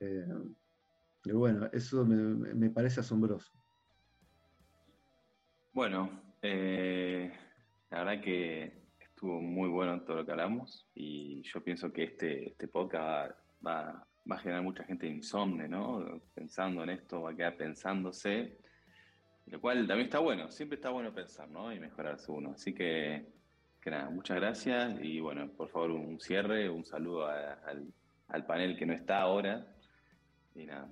Eh, 0.00 0.26
pero 1.22 1.38
bueno, 1.38 1.68
eso 1.72 2.04
me, 2.04 2.70
parece 2.70 3.00
asombroso. 3.00 3.52
Bueno, 5.72 6.10
eh, 6.42 7.32
la 7.90 8.04
verdad 8.04 8.22
que 8.22 8.80
estuvo 8.98 9.40
muy 9.40 9.68
bueno 9.68 10.00
todo 10.02 10.16
lo 10.16 10.24
que 10.24 10.32
hablamos 10.32 10.88
y 10.94 11.42
yo 11.42 11.62
pienso 11.62 11.92
que 11.92 12.04
este, 12.04 12.48
este 12.48 12.68
podcast 12.68 13.38
va, 13.64 14.06
a 14.28 14.38
generar 14.38 14.62
mucha 14.62 14.84
gente 14.84 15.06
insomne, 15.06 15.68
¿no? 15.68 16.22
Pensando 16.34 16.82
en 16.84 16.90
esto, 16.90 17.22
va 17.22 17.32
a 17.32 17.36
quedar 17.36 17.56
pensándose, 17.56 18.58
lo 19.46 19.60
cual 19.60 19.86
también 19.86 20.06
está 20.06 20.20
bueno, 20.20 20.50
siempre 20.50 20.76
está 20.76 20.90
bueno 20.90 21.12
pensar, 21.12 21.50
¿no? 21.50 21.72
Y 21.72 21.80
mejorarse 21.80 22.32
uno. 22.32 22.52
Así 22.52 22.72
que, 22.72 23.26
que 23.80 23.90
nada, 23.90 24.08
muchas 24.08 24.36
gracias 24.38 24.98
y 25.02 25.20
bueno, 25.20 25.50
por 25.50 25.68
favor 25.68 25.90
un 25.90 26.18
cierre, 26.18 26.70
un 26.70 26.84
saludo 26.84 27.26
al, 27.26 27.92
al 28.28 28.46
panel 28.46 28.76
que 28.78 28.86
no 28.86 28.94
está 28.94 29.20
ahora 29.20 29.66
y 30.54 30.64
nada. 30.64 30.88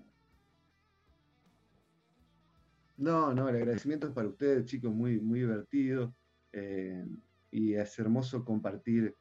No, 2.98 3.32
no, 3.32 3.48
el 3.48 3.56
agradecimiento 3.56 4.08
es 4.08 4.12
para 4.12 4.28
ustedes, 4.28 4.66
chicos, 4.66 4.92
muy, 4.92 5.20
muy 5.20 5.40
divertido. 5.40 6.14
Eh, 6.52 7.06
y 7.50 7.74
es 7.74 7.98
hermoso 7.98 8.44
compartir 8.44 9.14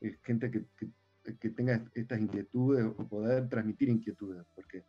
eh, 0.00 0.18
gente 0.22 0.50
que, 0.50 0.66
tenga 1.50 1.84
estas 1.94 2.20
inquietudes 2.20 2.84
o 2.84 3.08
poder 3.08 3.48
transmitir 3.48 3.88
inquietudes, 3.88 4.44
porque 4.54 4.84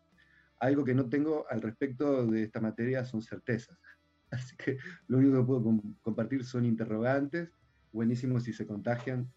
algo 0.59 0.83
que 0.83 0.93
no 0.93 1.09
tengo 1.09 1.45
al 1.49 1.61
respecto 1.61 2.27
de 2.27 2.43
esta 2.43 2.59
materia 2.59 3.05
son 3.05 3.21
certezas. 3.21 3.77
Así 4.31 4.55
que 4.57 4.77
lo 5.07 5.19
único 5.19 5.37
que 5.39 5.45
puedo 5.45 5.81
compartir 6.01 6.43
son 6.43 6.65
interrogantes, 6.65 7.49
buenísimos 7.91 8.43
si 8.43 8.53
se 8.53 8.67
contagian. 8.67 9.31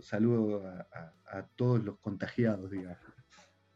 saludo 0.00 0.66
a, 0.66 1.46
todos 1.56 1.84
los 1.84 1.98
contagiados, 1.98 2.70
digamos. 2.70 2.98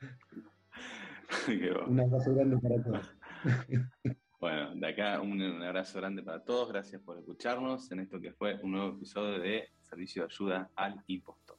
Un 1.88 2.00
abrazo 2.00 2.34
grande 2.34 2.58
para 2.58 2.82
todos. 2.82 3.15
Bueno, 4.38 4.74
de 4.74 4.86
acá 4.86 5.20
un, 5.22 5.40
abrazo 5.62 5.98
grande 5.98 6.22
para 6.22 6.44
todos. 6.44 6.68
Gracias 6.68 7.00
por 7.00 7.18
escucharnos 7.18 7.90
en 7.90 8.00
esto 8.00 8.20
que 8.20 8.32
fue 8.32 8.54
un 8.62 8.72
nuevo 8.72 8.96
episodio 8.96 9.38
de 9.40 9.68
Servicio 9.80 10.22
de 10.22 10.28
Ayuda 10.32 10.70
al 10.76 11.02
Impostor. 11.06 11.58